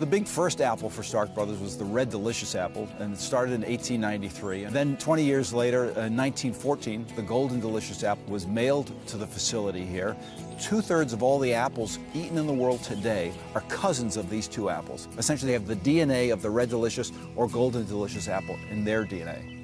The 0.00 0.06
big 0.06 0.26
first 0.26 0.62
apple 0.62 0.88
for 0.88 1.02
Stark 1.02 1.34
Brothers 1.34 1.60
was 1.60 1.76
the 1.76 1.84
Red 1.84 2.08
Delicious 2.08 2.54
apple, 2.54 2.88
and 3.00 3.12
it 3.12 3.20
started 3.20 3.52
in 3.52 3.60
1893. 3.60 4.64
And 4.64 4.74
then 4.74 4.96
20 4.96 5.22
years 5.22 5.52
later, 5.52 5.88
uh, 5.88 6.08
in 6.08 6.16
1914, 6.16 7.04
the 7.16 7.20
Golden 7.20 7.60
Delicious 7.60 8.02
apple 8.02 8.24
was 8.32 8.46
mailed 8.46 8.94
to 9.08 9.18
the 9.18 9.26
facility 9.26 9.84
here. 9.84 10.16
Two 10.58 10.80
thirds 10.80 11.12
of 11.12 11.22
all 11.22 11.38
the 11.38 11.52
apples 11.52 11.98
eaten 12.14 12.38
in 12.38 12.46
the 12.46 12.52
world 12.52 12.82
today 12.82 13.30
are 13.54 13.60
cousins 13.68 14.16
of 14.16 14.30
these 14.30 14.48
two 14.48 14.70
apples. 14.70 15.06
Essentially, 15.18 15.48
they 15.48 15.52
have 15.52 15.66
the 15.66 15.76
DNA 15.76 16.32
of 16.32 16.40
the 16.40 16.48
Red 16.48 16.70
Delicious 16.70 17.12
or 17.36 17.46
Golden 17.46 17.84
Delicious 17.84 18.26
apple 18.26 18.56
in 18.70 18.84
their 18.84 19.04
DNA. 19.04 19.58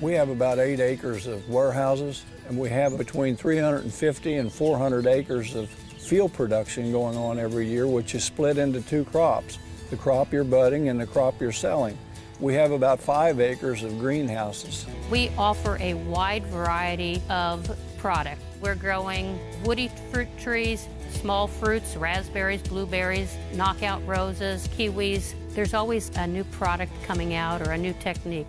We 0.00 0.14
have 0.14 0.28
about 0.28 0.58
eight 0.58 0.80
acres 0.80 1.28
of 1.28 1.48
warehouses, 1.48 2.24
and 2.48 2.58
we 2.58 2.68
have 2.70 2.98
between 2.98 3.36
350 3.36 4.34
and 4.34 4.52
400 4.52 5.06
acres 5.06 5.54
of 5.54 5.70
field 6.04 6.32
production 6.32 6.92
going 6.92 7.16
on 7.16 7.38
every 7.38 7.66
year, 7.66 7.86
which 7.86 8.14
is 8.14 8.22
split 8.22 8.58
into 8.58 8.80
two 8.82 9.04
crops 9.04 9.58
the 9.90 9.96
crop 9.96 10.32
you're 10.32 10.44
budding 10.44 10.88
and 10.88 11.00
the 11.00 11.06
crop 11.06 11.40
you're 11.40 11.52
selling. 11.52 11.96
We 12.40 12.54
have 12.54 12.72
about 12.72 13.00
five 13.00 13.38
acres 13.38 13.82
of 13.82 13.98
greenhouses. 13.98 14.86
We 15.10 15.30
offer 15.38 15.76
a 15.80 15.94
wide 15.94 16.44
variety 16.46 17.22
of 17.30 17.70
product. 17.98 18.40
We're 18.60 18.74
growing 18.74 19.38
woody 19.64 19.90
fruit 20.10 20.28
trees, 20.38 20.88
small 21.10 21.46
fruits, 21.46 21.96
raspberries, 21.96 22.62
blueberries, 22.62 23.36
knockout 23.54 24.04
roses, 24.06 24.68
kiwis. 24.68 25.34
There's 25.50 25.74
always 25.74 26.10
a 26.16 26.26
new 26.26 26.44
product 26.44 26.92
coming 27.04 27.34
out 27.34 27.66
or 27.66 27.72
a 27.72 27.78
new 27.78 27.94
technique. 28.00 28.48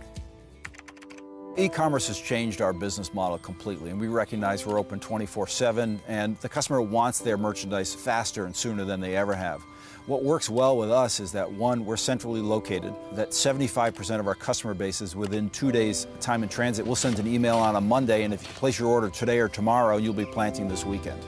E-commerce 1.58 2.08
has 2.08 2.20
changed 2.20 2.62
our 2.62 2.74
business 2.74 3.13
model 3.13 3.38
completely, 3.38 3.89
and 3.89 4.00
we 4.00 4.08
recognize 4.08 4.65
we're 4.65 4.78
open 4.78 5.00
24/7, 5.00 6.02
and 6.06 6.38
the 6.41 6.50
customer 6.50 6.82
wants 6.82 7.20
their 7.20 7.38
merchandise 7.38 7.94
faster 7.94 8.46
and 8.46 8.54
sooner 8.54 8.84
than 8.84 9.00
they 9.00 9.15
ever 9.15 9.34
have. 9.34 9.62
What 10.06 10.22
works 10.22 10.50
well 10.50 10.76
with 10.76 10.91
us 10.91 11.22
is 11.22 11.32
that 11.32 11.50
one, 11.50 11.86
we're 11.86 11.96
centrally 11.96 12.41
located, 12.41 12.94
that 13.13 13.34
75% 13.34 14.20
of 14.20 14.28
our 14.28 14.36
customer 14.36 14.74
base 14.74 15.02
is 15.02 15.15
within 15.15 15.50
two 15.50 15.72
days 15.72 16.08
time 16.20 16.44
in 16.44 16.50
transit. 16.50 16.86
We'll 16.86 16.96
send 16.96 17.20
an 17.20 17.28
email 17.28 17.58
on 17.58 17.78
a 17.78 17.82
Monday, 17.82 18.24
and 18.24 18.34
if 18.34 18.44
you 18.44 18.54
place 18.56 18.78
your 18.78 18.89
order 18.89 19.10
today 19.10 19.39
or 19.39 19.48
tomorrow, 19.48 19.96
you'll 19.96 20.13
be 20.13 20.26
planting 20.26 20.68
this 20.68 20.86
weekend. 20.86 21.24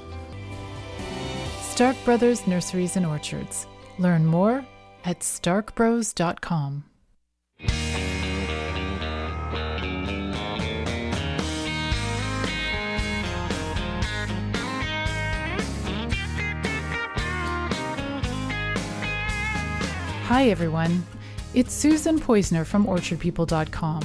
Stark 1.61 1.95
Brothers 2.03 2.45
Nurseries 2.45 2.97
and 2.97 3.05
Orchards. 3.05 3.65
Learn 3.97 4.25
more 4.25 4.65
at 5.05 5.21
starkbros.com. 5.21 6.83
Hi, 20.27 20.49
everyone. 20.49 21.05
It's 21.53 21.73
Susan 21.73 22.19
Poizner 22.19 22.65
from 22.65 22.85
OrchardPeople.com. 22.85 24.03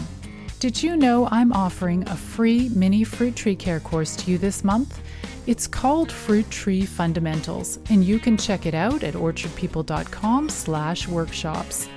Did 0.61 0.81
you 0.81 0.97
know 0.97 1.27
I'm 1.33 1.53
offering 1.53 2.09
a 2.09 2.17
free 2.17 2.69
mini 2.69 3.03
fruit 3.03 3.35
tree 3.35 3.57
care 3.57 3.81
course 3.81 4.15
to 4.15 4.31
you 4.31 4.39
this 4.39 4.63
month? 4.63 5.01
It's 5.49 5.67
called 5.67 6.13
Fruit 6.13 6.49
Tree 6.49 6.87
Fundamentals, 6.87 7.81
and 7.91 8.05
you 8.05 8.21
can 8.21 8.37
check 8.37 8.67
it 8.67 8.75
out 8.75 9.03
at 9.03 9.15
orchardpeople.com/workshops. 9.15 11.89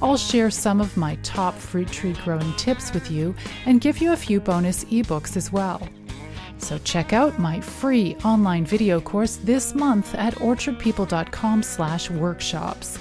I'll 0.00 0.16
share 0.16 0.52
some 0.52 0.80
of 0.80 0.96
my 0.96 1.16
top 1.24 1.58
fruit 1.58 1.88
tree 1.88 2.14
growing 2.24 2.54
tips 2.54 2.94
with 2.94 3.10
you 3.10 3.34
and 3.66 3.80
give 3.80 3.98
you 3.98 4.12
a 4.12 4.16
few 4.16 4.38
bonus 4.38 4.84
ebooks 4.84 5.36
as 5.36 5.50
well. 5.50 5.82
So 6.62 6.78
check 6.78 7.12
out 7.12 7.38
my 7.38 7.60
free 7.60 8.16
online 8.24 8.64
video 8.64 8.98
course 9.00 9.36
this 9.36 9.74
month 9.74 10.14
at 10.14 10.34
orchardpeople.com/workshops. 10.36 12.98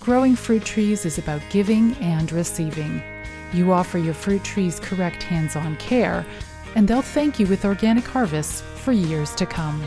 Growing 0.00 0.36
fruit 0.36 0.64
trees 0.64 1.06
is 1.06 1.16
about 1.16 1.40
giving 1.50 1.94
and 1.94 2.30
receiving. 2.32 3.02
You 3.54 3.72
offer 3.72 3.96
your 3.98 4.12
fruit 4.12 4.44
trees 4.44 4.78
correct 4.80 5.22
hands-on 5.22 5.76
care, 5.76 6.26
and 6.74 6.86
they'll 6.86 7.00
thank 7.00 7.38
you 7.38 7.46
with 7.46 7.64
organic 7.64 8.04
harvests 8.04 8.62
for 8.82 8.92
years 8.92 9.34
to 9.36 9.46
come. 9.46 9.82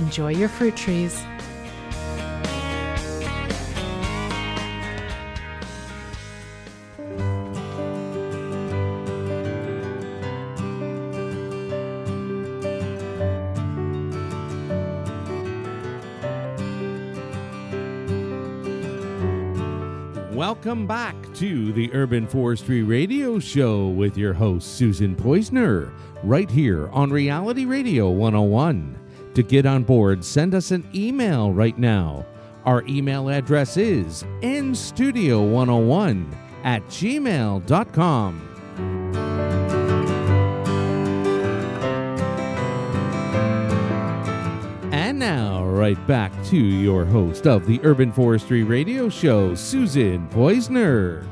Enjoy 0.00 0.30
your 0.30 0.48
fruit 0.48 0.76
trees. 0.76 1.22
Welcome 20.34 20.86
back 20.88 21.14
to 21.34 21.72
the 21.72 21.94
Urban 21.94 22.26
Forestry 22.26 22.82
Radio 22.82 23.38
Show 23.38 23.86
with 23.90 24.18
your 24.18 24.32
host, 24.32 24.76
Susan 24.76 25.14
Poizner, 25.14 25.92
right 26.24 26.50
here 26.50 26.88
on 26.88 27.10
Reality 27.10 27.66
Radio 27.66 28.10
101. 28.10 28.98
To 29.34 29.42
get 29.44 29.64
on 29.64 29.84
board, 29.84 30.24
send 30.24 30.56
us 30.56 30.72
an 30.72 30.90
email 30.92 31.52
right 31.52 31.78
now. 31.78 32.26
Our 32.64 32.82
email 32.88 33.28
address 33.28 33.76
is 33.76 34.24
nstudio101 34.40 36.26
at 36.64 36.84
gmail.com. 36.86 38.53
now, 45.24 45.64
right 45.64 46.06
back 46.06 46.30
to 46.44 46.58
your 46.58 47.06
host 47.06 47.46
of 47.46 47.64
the 47.64 47.80
Urban 47.82 48.12
Forestry 48.12 48.62
Radio 48.62 49.08
Show, 49.08 49.54
Susan 49.54 50.28
Poizner. 50.28 51.26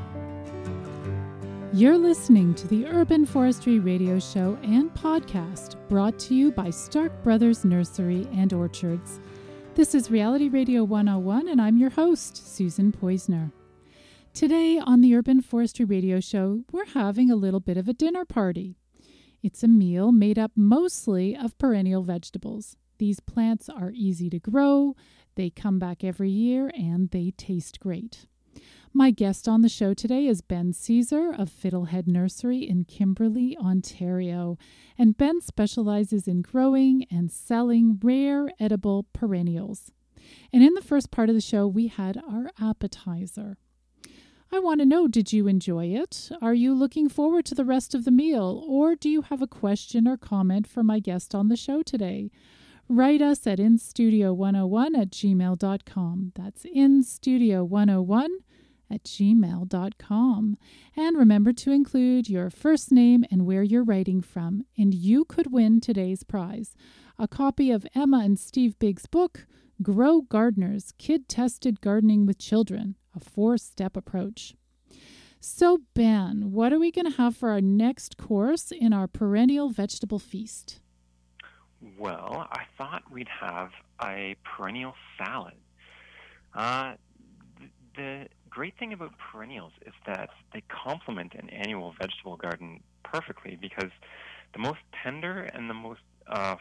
You're 1.71 1.99
listening 1.99 2.55
to 2.55 2.67
the 2.67 2.87
Urban 2.87 3.23
Forestry 3.23 3.77
Radio 3.77 4.17
Show 4.17 4.57
and 4.63 4.91
podcast 4.95 5.75
brought 5.89 6.17
to 6.21 6.33
you 6.33 6.51
by 6.51 6.71
Stark 6.71 7.23
Brothers 7.23 7.63
Nursery 7.63 8.27
and 8.33 8.51
Orchards. 8.51 9.19
This 9.75 9.93
is 9.93 10.09
Reality 10.09 10.49
Radio 10.49 10.83
101, 10.83 11.47
and 11.47 11.61
I'm 11.61 11.77
your 11.77 11.91
host, 11.91 12.51
Susan 12.55 12.91
Poizner. 12.91 13.51
Today 14.33 14.79
on 14.83 15.01
the 15.01 15.13
Urban 15.13 15.39
Forestry 15.39 15.85
Radio 15.85 16.19
Show, 16.19 16.63
we're 16.71 16.87
having 16.87 17.29
a 17.29 17.35
little 17.35 17.59
bit 17.59 17.77
of 17.77 17.87
a 17.87 17.93
dinner 17.93 18.25
party. 18.25 18.75
It's 19.43 19.61
a 19.61 19.67
meal 19.67 20.11
made 20.11 20.39
up 20.39 20.51
mostly 20.55 21.37
of 21.37 21.55
perennial 21.59 22.01
vegetables. 22.01 22.75
These 22.97 23.19
plants 23.19 23.69
are 23.69 23.91
easy 23.93 24.29
to 24.29 24.39
grow, 24.39 24.95
they 25.35 25.49
come 25.49 25.79
back 25.79 26.03
every 26.03 26.29
year, 26.29 26.71
and 26.75 27.09
they 27.09 27.31
taste 27.37 27.79
great. 27.79 28.27
My 28.95 29.09
guest 29.09 29.47
on 29.47 29.61
the 29.61 29.69
show 29.69 29.95
today 29.95 30.27
is 30.27 30.41
Ben 30.41 30.71
Caesar 30.71 31.33
of 31.35 31.49
Fiddlehead 31.49 32.05
Nursery 32.05 32.59
in 32.59 32.83
Kimberley, 32.83 33.57
Ontario. 33.57 34.59
And 34.99 35.17
Ben 35.17 35.41
specializes 35.41 36.27
in 36.27 36.43
growing 36.43 37.07
and 37.09 37.31
selling 37.31 37.99
rare 38.03 38.49
edible 38.59 39.07
perennials. 39.11 39.91
And 40.53 40.61
in 40.61 40.75
the 40.75 40.81
first 40.81 41.09
part 41.09 41.29
of 41.29 41.35
the 41.35 41.41
show, 41.41 41.65
we 41.65 41.87
had 41.87 42.21
our 42.29 42.51
appetizer. 42.61 43.57
I 44.51 44.59
want 44.59 44.81
to 44.81 44.85
know 44.85 45.07
did 45.07 45.33
you 45.33 45.47
enjoy 45.47 45.87
it? 45.87 46.29
Are 46.39 46.53
you 46.53 46.75
looking 46.75 47.09
forward 47.09 47.45
to 47.45 47.55
the 47.55 47.65
rest 47.65 47.95
of 47.95 48.05
the 48.05 48.11
meal? 48.11 48.63
Or 48.67 48.95
do 48.95 49.09
you 49.09 49.23
have 49.23 49.41
a 49.41 49.47
question 49.47 50.07
or 50.07 50.17
comment 50.17 50.67
for 50.67 50.83
my 50.83 50.99
guest 50.99 51.33
on 51.33 51.47
the 51.47 51.57
show 51.57 51.81
today? 51.81 52.29
Write 52.89 53.21
us 53.21 53.47
at 53.47 53.59
instudio101 53.59 54.97
at 54.97 55.09
gmail.com. 55.09 56.31
That's 56.35 56.65
instudio101 56.65 58.27
at 58.91 59.03
gmail.com. 59.03 60.57
And 60.95 61.17
remember 61.17 61.53
to 61.53 61.71
include 61.71 62.29
your 62.29 62.49
first 62.49 62.91
name 62.91 63.23
and 63.31 63.45
where 63.45 63.63
you're 63.63 63.83
writing 63.83 64.21
from, 64.21 64.65
and 64.77 64.93
you 64.93 65.25
could 65.25 65.51
win 65.51 65.81
today's 65.81 66.23
prize 66.23 66.75
a 67.19 67.27
copy 67.27 67.69
of 67.69 67.85
Emma 67.93 68.19
and 68.19 68.39
Steve 68.39 68.77
Biggs' 68.79 69.05
book, 69.05 69.45
Grow 69.81 70.21
Gardeners 70.21 70.93
Kid 70.97 71.29
Tested 71.29 71.79
Gardening 71.79 72.25
with 72.25 72.39
Children, 72.39 72.95
a 73.15 73.19
four 73.19 73.57
step 73.57 73.95
approach. 73.95 74.55
So, 75.39 75.81
Ben, 75.93 76.51
what 76.51 76.73
are 76.73 76.79
we 76.79 76.91
going 76.91 77.09
to 77.09 77.17
have 77.17 77.35
for 77.35 77.49
our 77.49 77.61
next 77.61 78.17
course 78.17 78.71
in 78.71 78.93
our 78.93 79.07
perennial 79.07 79.69
vegetable 79.69 80.19
feast? 80.19 80.79
Well, 82.03 82.49
I 82.51 82.63
thought 82.77 83.03
we'd 83.09 83.29
have 83.29 83.69
a 84.03 84.35
perennial 84.43 84.93
salad. 85.17 85.53
Uh, 86.53 86.95
th- 87.57 87.71
the 87.95 88.27
great 88.49 88.77
thing 88.77 88.91
about 88.91 89.13
perennials 89.17 89.71
is 89.85 89.93
that 90.05 90.29
they 90.53 90.63
complement 90.67 91.33
an 91.33 91.49
annual 91.49 91.95
vegetable 91.97 92.35
garden 92.35 92.81
perfectly 93.05 93.55
because 93.55 93.89
the 94.51 94.59
most 94.59 94.79
tender 95.01 95.43
and 95.43 95.69
the 95.69 95.73
most 95.73 96.01
uh, 96.27 96.57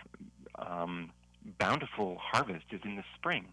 um, 0.60 1.10
bountiful 1.58 2.18
harvest 2.20 2.66
is 2.70 2.80
in 2.84 2.94
the 2.94 3.04
spring 3.16 3.46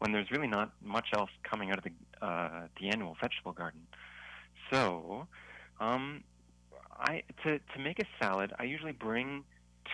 when 0.00 0.12
there's 0.12 0.30
really 0.30 0.46
not 0.46 0.72
much 0.84 1.08
else 1.14 1.30
coming 1.42 1.70
out 1.70 1.78
of 1.78 1.84
the, 1.84 2.26
uh, 2.26 2.66
the 2.78 2.90
annual 2.90 3.16
vegetable 3.18 3.52
garden. 3.52 3.80
So, 4.70 5.26
um, 5.80 6.22
I 6.98 7.22
to, 7.44 7.58
to 7.58 7.78
make 7.82 7.98
a 7.98 8.04
salad, 8.22 8.52
I 8.58 8.64
usually 8.64 8.92
bring 8.92 9.44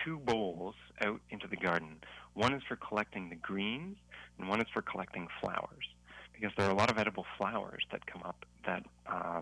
two 0.03 0.19
bowls 0.19 0.75
out 1.01 1.21
into 1.29 1.47
the 1.47 1.55
garden. 1.55 1.97
One 2.33 2.53
is 2.53 2.63
for 2.67 2.75
collecting 2.75 3.29
the 3.29 3.35
greens, 3.35 3.97
and 4.37 4.47
one 4.47 4.61
is 4.61 4.67
for 4.73 4.81
collecting 4.81 5.27
flowers, 5.41 5.87
because 6.33 6.51
there 6.57 6.67
are 6.67 6.71
a 6.71 6.75
lot 6.75 6.91
of 6.91 6.97
edible 6.97 7.25
flowers 7.37 7.83
that 7.91 8.05
come 8.05 8.21
up 8.23 8.45
that 8.65 8.83
uh, 9.11 9.41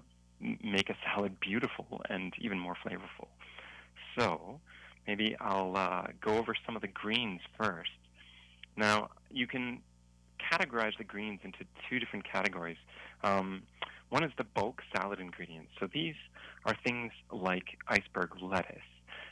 make 0.63 0.89
a 0.89 0.95
salad 1.05 1.39
beautiful 1.39 2.01
and 2.09 2.33
even 2.39 2.59
more 2.59 2.75
flavorful. 2.85 3.27
So 4.17 4.59
maybe 5.07 5.35
I'll 5.39 5.75
uh, 5.75 6.07
go 6.21 6.37
over 6.37 6.55
some 6.65 6.75
of 6.75 6.81
the 6.81 6.87
greens 6.87 7.41
first. 7.59 7.91
Now 8.77 9.09
you 9.31 9.47
can 9.47 9.79
categorize 10.51 10.97
the 10.97 11.03
greens 11.03 11.39
into 11.43 11.59
two 11.89 11.99
different 11.99 12.25
categories. 12.25 12.77
Um, 13.23 13.63
One 14.09 14.23
is 14.23 14.31
the 14.37 14.43
bulk 14.43 14.81
salad 14.95 15.19
ingredients. 15.19 15.71
So 15.79 15.87
these 15.91 16.15
are 16.65 16.75
things 16.85 17.11
like 17.31 17.77
iceberg 17.87 18.29
lettuce 18.41 18.89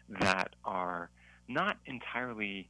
that 0.09 0.55
are 0.65 1.09
not 1.47 1.77
entirely 1.85 2.69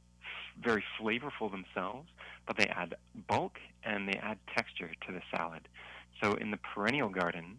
very 0.62 0.84
flavorful 1.00 1.50
themselves, 1.50 2.08
but 2.46 2.56
they 2.56 2.66
add 2.66 2.94
bulk 3.28 3.58
and 3.82 4.08
they 4.08 4.18
add 4.22 4.38
texture 4.56 4.90
to 5.06 5.12
the 5.12 5.20
salad. 5.34 5.68
So 6.22 6.34
in 6.34 6.50
the 6.50 6.58
perennial 6.58 7.08
garden, 7.08 7.58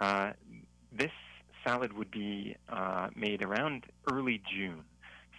uh, 0.00 0.32
this 0.92 1.12
salad 1.64 1.92
would 1.92 2.10
be 2.10 2.56
uh, 2.68 3.08
made 3.14 3.42
around 3.42 3.84
early 4.10 4.42
June. 4.54 4.82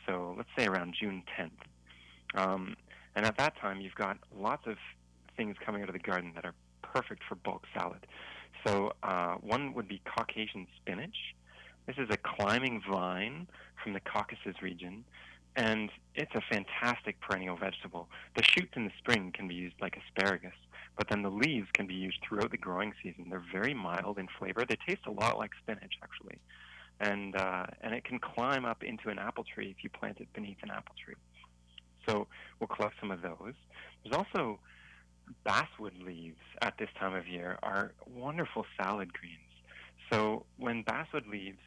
So 0.07 0.33
let's 0.37 0.49
say 0.57 0.65
around 0.65 0.95
June 0.99 1.23
10th. 1.37 1.51
Um, 2.35 2.75
and 3.15 3.25
at 3.25 3.37
that 3.37 3.57
time, 3.57 3.81
you've 3.81 3.95
got 3.95 4.17
lots 4.35 4.65
of 4.65 4.77
things 5.37 5.55
coming 5.63 5.81
out 5.81 5.89
of 5.89 5.93
the 5.93 5.99
garden 5.99 6.31
that 6.35 6.45
are 6.45 6.53
perfect 6.81 7.21
for 7.27 7.35
bulk 7.35 7.63
salad. 7.73 8.05
So 8.65 8.93
uh, 9.03 9.35
one 9.35 9.73
would 9.73 9.87
be 9.87 10.01
Caucasian 10.05 10.67
spinach. 10.77 11.35
This 11.85 11.97
is 11.97 12.07
a 12.09 12.17
climbing 12.17 12.81
vine 12.89 13.47
from 13.83 13.93
the 13.93 13.99
Caucasus 13.99 14.61
region, 14.61 15.03
and 15.55 15.89
it's 16.15 16.33
a 16.33 16.41
fantastic 16.49 17.19
perennial 17.19 17.57
vegetable. 17.57 18.07
The 18.37 18.43
shoots 18.43 18.71
in 18.75 18.85
the 18.85 18.91
spring 18.97 19.33
can 19.35 19.47
be 19.49 19.55
used 19.55 19.75
like 19.81 19.97
asparagus, 19.97 20.55
but 20.97 21.09
then 21.09 21.23
the 21.23 21.29
leaves 21.29 21.67
can 21.73 21.85
be 21.85 21.93
used 21.93 22.19
throughout 22.27 22.51
the 22.51 22.57
growing 22.57 22.93
season. 23.03 23.25
They're 23.29 23.43
very 23.51 23.73
mild 23.73 24.17
in 24.17 24.27
flavor. 24.39 24.63
They 24.67 24.77
taste 24.87 25.05
a 25.07 25.11
lot 25.11 25.37
like 25.37 25.51
spinach, 25.61 25.95
actually, 26.01 26.37
and 27.01 27.35
uh, 27.35 27.65
and 27.81 27.93
it 27.93 28.05
can 28.05 28.19
climb 28.19 28.63
up 28.63 28.81
into 28.83 29.09
an 29.09 29.19
apple 29.19 29.43
tree 29.43 29.75
if 29.75 29.83
you 29.83 29.89
plant 29.89 30.19
it 30.21 30.31
beneath 30.33 30.63
an 30.63 30.71
apple 30.71 30.95
tree. 31.03 31.15
So 32.07 32.27
we'll 32.59 32.67
collect 32.67 32.95
some 33.01 33.11
of 33.11 33.21
those. 33.21 33.53
There's 34.03 34.15
also 34.15 34.59
basswood 35.43 35.97
leaves 36.01 36.39
at 36.61 36.77
this 36.77 36.89
time 36.97 37.13
of 37.13 37.27
year 37.27 37.57
are 37.63 37.91
wonderful 38.13 38.65
salad 38.77 39.11
greens. 39.13 39.39
So 40.11 40.45
when 40.57 40.83
basswood 40.83 41.27
leaves, 41.27 41.59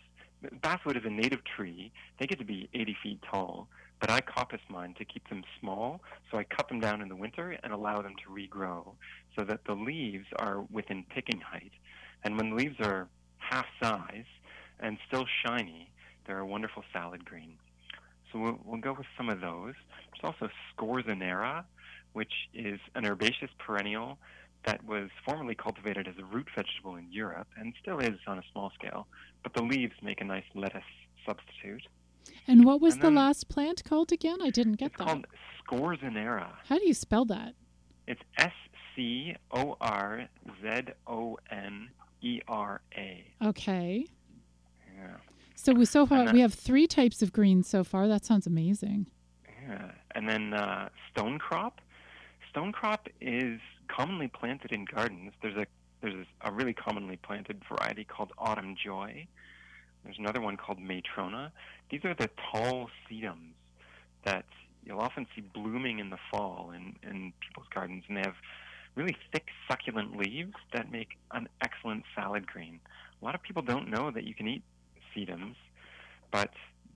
basswood 0.63 0.97
is 0.97 1.05
a 1.05 1.11
native 1.11 1.41
tree. 1.45 1.93
They 2.19 2.27
get 2.27 2.39
to 2.39 2.45
be 2.45 2.69
80 2.75 2.97
feet 3.03 3.21
tall, 3.31 3.69
but 4.01 4.11
I 4.11 4.21
coppice 4.21 4.61
mine 4.69 4.95
to 4.99 5.05
keep 5.05 5.29
them 5.29 5.43
small. 5.61 6.01
So 6.31 6.39
I 6.39 6.45
cut 6.45 6.69
them 6.69 6.81
down 6.81 7.01
in 7.01 7.09
the 7.09 7.17
winter 7.17 7.57
and 7.63 7.73
allow 7.73 8.03
them 8.03 8.15
to 8.25 8.31
regrow 8.31 8.93
so 9.37 9.45
that 9.45 9.61
the 9.67 9.75
leaves 9.75 10.27
are 10.37 10.63
within 10.71 11.05
picking 11.09 11.41
height. 11.41 11.73
And 12.25 12.37
when 12.37 12.51
the 12.51 12.57
leaves 12.57 12.77
are 12.81 13.09
half 13.39 13.67
size 13.83 14.25
and 14.81 14.99
still 15.07 15.27
shiny, 15.45 15.91
they're 16.27 16.41
a 16.41 16.47
wonderful 16.47 16.83
salad 16.93 17.25
green. 17.25 17.55
So 18.33 18.39
we'll, 18.39 18.59
we'll 18.65 18.81
go 18.81 18.93
with 18.93 19.07
some 19.17 19.29
of 19.29 19.41
those. 19.41 19.75
There's 20.13 20.35
also 20.35 20.49
Scorzonera, 20.77 21.65
which 22.13 22.33
is 22.55 22.81
an 22.95 23.07
herbaceous 23.07 23.51
perennial 23.59 24.19
that 24.67 24.85
was 24.85 25.09
formerly 25.25 25.55
cultivated 25.55 26.07
as 26.09 26.15
a 26.19 26.25
root 26.25 26.49
vegetable 26.55 26.97
in 26.97 27.11
Europe 27.11 27.47
and 27.57 27.73
still 27.81 27.99
is 27.99 28.19
on 28.27 28.39
a 28.39 28.43
small 28.53 28.71
scale, 28.75 29.07
but 29.43 29.55
the 29.55 29.63
leaves 29.63 29.95
make 30.03 30.21
a 30.21 30.25
nice 30.25 30.45
lettuce 30.55 30.83
substitute. 31.25 31.83
And 32.49 32.65
what 32.65 32.81
was 32.81 32.95
And 32.95 33.03
the 33.05 33.11
last 33.11 33.49
plant 33.49 33.85
called 33.85 34.11
again? 34.13 34.39
I 34.43 34.51
didn't 34.51 34.75
get 34.75 34.87
It's 34.91 34.99
that. 34.99 35.07
called 35.07 35.27
Scorzonera. 35.65 36.49
How 36.69 36.79
do 36.79 36.87
you 36.87 36.95
spell 36.95 37.25
that? 37.27 37.55
It's 38.09 38.21
S 38.39 38.53
C 38.95 39.35
O 39.53 39.77
R 39.81 40.29
Z 40.63 40.93
O 41.07 41.39
N 41.51 41.89
E 42.23 42.41
R 42.49 42.81
A. 42.97 43.25
Okay. 43.45 44.07
Yeah. 44.97 45.17
So 45.55 45.73
we 45.73 45.85
so 45.85 46.07
far 46.07 46.33
we 46.33 46.41
have 46.41 46.55
three 46.55 46.87
types 46.87 47.23
of 47.23 47.33
greens 47.33 47.69
so 47.69 47.85
far. 47.85 48.09
That 48.09 48.25
sounds 48.25 48.47
amazing. 48.47 49.07
Yeah. 49.69 49.93
And 50.15 50.29
then 50.29 50.55
uh, 50.55 50.89
stone 51.11 51.39
crop. 51.39 51.81
Stone 52.51 52.73
crop 52.73 53.09
is 53.21 53.61
commonly 53.89 54.29
planted 54.29 54.73
in 54.73 54.85
gardens. 54.85 55.33
There's 55.43 55.57
a 55.57 55.67
there's 56.03 56.27
a 56.43 56.53
really 56.53 56.75
commonly 56.75 57.17
planted 57.17 57.63
variety 57.69 58.05
called 58.05 58.33
Autumn 58.39 58.77
Joy. 58.83 59.27
There's 60.05 60.19
another 60.19 60.41
one 60.41 60.57
called 60.57 60.79
Matrona. 60.79 61.51
These 61.91 62.05
are 62.05 62.15
the 62.15 62.31
tall 62.53 62.91
sedums 63.11 63.55
that 64.25 64.45
you'll 64.85 65.01
often 65.01 65.27
see 65.35 65.41
blooming 65.41 65.99
in 65.99 66.11
the 66.11 66.19
fall 66.31 66.73
in, 66.75 66.95
in 67.03 67.33
people's 67.41 67.67
gardens, 67.75 68.05
and 68.09 68.17
they 68.17 68.23
have 68.23 68.37
really 68.95 69.17
thick, 69.33 69.49
succulent 69.69 70.17
leaves 70.17 70.55
that 70.73 70.93
make 70.93 71.19
an 71.33 71.49
excellent 71.61 72.05
salad 72.15 72.47
green. 72.47 72.79
A 73.21 73.25
lot 73.25 73.35
of 73.35 73.43
people 73.43 73.63
don't 73.63 73.89
know 73.91 74.11
that 74.11 74.25
you 74.25 74.35
can 74.35 74.47
eat 74.47 74.63
sedums, 75.15 75.57
but 76.31 76.51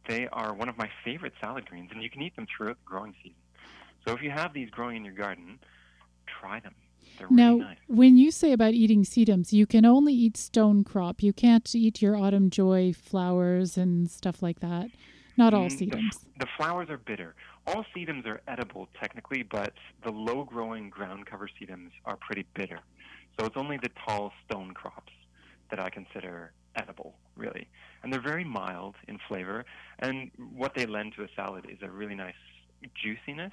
they 0.07 0.29
are 0.29 0.55
one 0.55 0.69
of 0.69 0.79
my 0.79 0.91
favorite 1.05 1.33
salad 1.41 1.69
greens, 1.69 1.91
and 1.93 2.03
you 2.03 2.11
can 2.11 2.23
eat 2.23 2.37
them 2.37 2.47
throughout 2.47 2.77
the 2.77 2.89
growing 2.89 3.15
season. 3.23 3.37
So 4.07 4.15
if 4.15 4.23
you 4.23 4.31
have 4.31 4.53
these 4.55 4.71
growing 4.71 4.97
in 4.97 5.05
your 5.05 5.15
garden, 5.15 5.59
try 6.41 6.61
them. 6.61 6.75
They're 7.19 7.29
now, 7.31 7.49
really 7.51 7.61
nice. 7.61 7.77
when 7.87 8.17
you 8.17 8.31
say 8.31 8.53
about 8.53 8.73
eating 8.75 9.05
sedums, 9.05 9.53
you 9.53 9.67
can 9.67 9.85
only 9.85 10.15
eat 10.15 10.37
stone 10.37 10.85
crop. 10.85 11.23
You 11.23 11.33
can't 11.33 11.75
eat 11.75 12.01
your 12.01 12.17
autumn 12.17 12.49
joy 12.51 12.93
flowers 12.95 13.77
and 13.77 14.11
stuff 14.11 14.43
like 14.43 14.61
that. 14.61 14.91
Not 15.37 15.53
all 15.55 15.67
Mm, 15.69 15.79
the 15.79 15.87
sedums. 15.87 16.25
The, 16.39 16.47
flowers 16.57 16.89
are 16.91 16.99
bitter. 16.99 17.35
All 17.67 17.85
sedums 17.95 18.27
are 18.27 18.41
edible 18.49 18.89
technically, 18.99 19.43
but 19.43 19.75
the 20.05 20.11
low 20.11 20.45
growing 20.45 20.89
ground 20.91 21.27
cover 21.27 21.49
sedums 21.61 21.91
are 22.05 22.17
pretty 22.17 22.47
bitter. 22.55 22.81
So 23.39 23.47
it's 23.47 23.57
only 23.57 23.77
the 23.79 23.91
tall 24.07 24.33
stone 24.47 24.73
crops 24.73 25.13
that 25.71 25.79
I 25.81 25.89
consider 25.91 26.53
edible, 26.77 27.15
really. 27.37 27.69
And 28.03 28.13
they're 28.13 28.21
very 28.23 28.45
mild 28.45 28.97
in 29.09 29.19
flavor. 29.29 29.65
And 29.99 30.31
what 30.55 30.75
they 30.75 30.87
lend 30.87 31.15
to 31.17 31.23
a 31.25 31.29
salad 31.37 31.67
is 31.71 31.79
a 31.83 31.91
really 31.91 32.15
nice 32.15 32.35
juiciness 32.95 33.53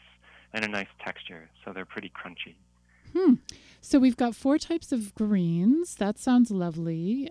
and 0.54 0.63
a 0.63 0.68
nice 0.68 0.88
texture. 1.06 1.50
So 1.63 1.74
they're 1.74 1.86
pretty 1.86 2.12
crunchy. 2.12 2.56
Hmm. 3.15 3.36
So 3.82 4.00
we've 4.00 4.17
got 4.17 4.36
four 4.36 4.58
types 4.58 4.91
of 4.91 5.13
greens. 5.15 5.96
That 5.96 6.17
sounds 6.20 6.52
lovely. 6.52 7.30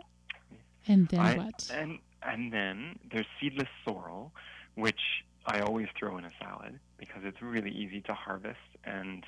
And 0.86 1.08
then 1.08 1.20
I- 1.20 1.36
what? 1.36 1.70
And 1.72 1.98
and 2.22 2.52
then 2.52 2.98
there's 3.12 3.26
seedless 3.40 3.68
sorrel, 3.84 4.32
which 4.74 5.00
I 5.46 5.60
always 5.60 5.86
throw 5.96 6.18
in 6.18 6.24
a 6.24 6.30
salad 6.40 6.80
because 6.98 7.22
it's 7.24 7.40
really 7.40 7.70
easy 7.70 8.00
to 8.02 8.14
harvest 8.14 8.58
and 8.84 9.22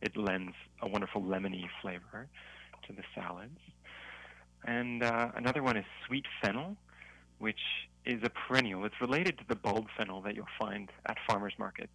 it 0.00 0.16
lends 0.16 0.54
a 0.82 0.88
wonderful 0.88 1.22
lemony 1.22 1.66
flavor 1.80 2.26
to 2.86 2.92
the 2.92 3.02
salads. 3.14 3.60
And 4.64 5.02
uh, 5.02 5.30
another 5.36 5.62
one 5.62 5.76
is 5.76 5.84
sweet 6.06 6.24
fennel, 6.42 6.76
which 7.38 7.60
is 8.04 8.20
a 8.24 8.30
perennial. 8.30 8.84
It's 8.84 9.00
related 9.00 9.38
to 9.38 9.44
the 9.48 9.54
bulb 9.56 9.86
fennel 9.96 10.20
that 10.22 10.34
you'll 10.34 10.46
find 10.58 10.90
at 11.06 11.18
farmers 11.28 11.54
markets. 11.58 11.92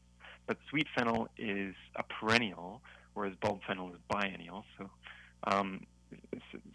But 0.48 0.58
sweet 0.70 0.88
fennel 0.96 1.28
is 1.38 1.76
a 1.98 2.04
perennial, 2.04 2.82
whereas 3.16 3.34
bulb 3.42 3.62
fennel 3.68 3.90
is 3.90 4.00
biennial. 4.08 4.64
So, 4.78 4.90
um, 5.46 5.88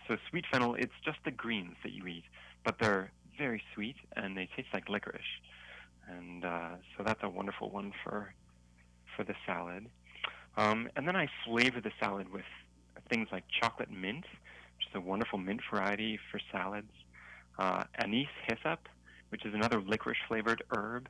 so 0.09 0.17
sweet 0.29 0.45
fennel, 0.51 0.75
it's 0.75 0.93
just 1.05 1.19
the 1.25 1.31
greens 1.31 1.77
that 1.85 1.93
you 1.93 2.07
eat, 2.07 2.25
but 2.65 2.77
they're 2.81 3.13
very 3.39 3.63
sweet 3.75 3.97
and 4.17 4.37
they 4.37 4.49
taste 4.57 4.69
like 4.75 4.89
licorice. 4.89 5.23
And 6.09 6.45
uh, 6.45 6.71
so 6.97 7.05
that's 7.05 7.23
a 7.23 7.29
wonderful 7.29 7.71
one 7.71 7.93
for 8.03 8.35
for 9.17 9.25
the 9.25 9.35
salad. 9.47 9.87
Um, 10.57 10.89
and 10.97 11.07
then 11.07 11.15
I 11.15 11.29
flavor 11.45 11.81
the 11.81 11.93
salad 12.01 12.33
with 12.33 12.45
things 13.09 13.29
like 13.31 13.45
chocolate 13.49 13.91
mint, 13.91 14.25
which 14.77 14.89
is 14.89 14.95
a 14.95 15.01
wonderful 15.01 15.39
mint 15.39 15.61
variety 15.71 16.19
for 16.31 16.41
salads. 16.51 16.91
Uh, 17.59 17.85
anise 17.97 18.29
hyssop, 18.47 18.89
which 19.29 19.45
is 19.45 19.53
another 19.53 19.81
licorice 19.81 20.19
flavored 20.27 20.63
herb. 20.71 21.09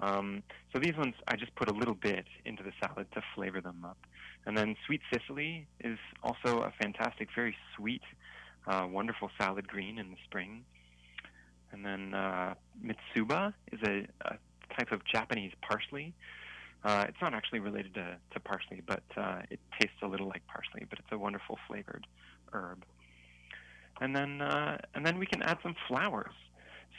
Um, 0.00 0.42
so 0.72 0.78
these 0.78 0.96
ones, 0.96 1.14
I 1.28 1.36
just 1.36 1.54
put 1.54 1.70
a 1.70 1.74
little 1.74 1.94
bit 1.94 2.26
into 2.44 2.62
the 2.62 2.72
salad 2.82 3.06
to 3.14 3.22
flavor 3.34 3.60
them 3.60 3.84
up. 3.84 3.98
And 4.46 4.56
then 4.56 4.76
sweet 4.86 5.00
cicely 5.12 5.66
is 5.80 5.98
also 6.22 6.60
a 6.60 6.72
fantastic, 6.80 7.28
very 7.34 7.56
sweet, 7.76 8.02
uh, 8.66 8.86
wonderful 8.90 9.30
salad 9.38 9.68
green 9.68 9.98
in 9.98 10.10
the 10.10 10.16
spring. 10.24 10.64
And 11.72 11.84
then 11.84 12.14
uh, 12.14 12.54
Mitsuba 12.84 13.54
is 13.72 13.80
a, 13.82 14.06
a 14.26 14.36
type 14.76 14.92
of 14.92 15.04
Japanese 15.04 15.52
parsley. 15.62 16.12
Uh, 16.84 17.06
it's 17.08 17.16
not 17.22 17.32
actually 17.32 17.60
related 17.60 17.94
to, 17.94 18.16
to 18.32 18.40
parsley, 18.40 18.82
but 18.86 19.02
uh, 19.16 19.40
it 19.50 19.58
tastes 19.80 19.96
a 20.02 20.06
little 20.06 20.28
like 20.28 20.46
parsley, 20.46 20.86
but 20.88 20.98
it's 20.98 21.08
a 21.12 21.18
wonderful 21.18 21.58
flavored 21.66 22.06
herb. 22.52 22.84
And 24.00 24.14
then, 24.14 24.42
uh, 24.42 24.78
and 24.94 25.06
then 25.06 25.18
we 25.18 25.26
can 25.26 25.42
add 25.42 25.58
some 25.62 25.74
flowers. 25.88 26.34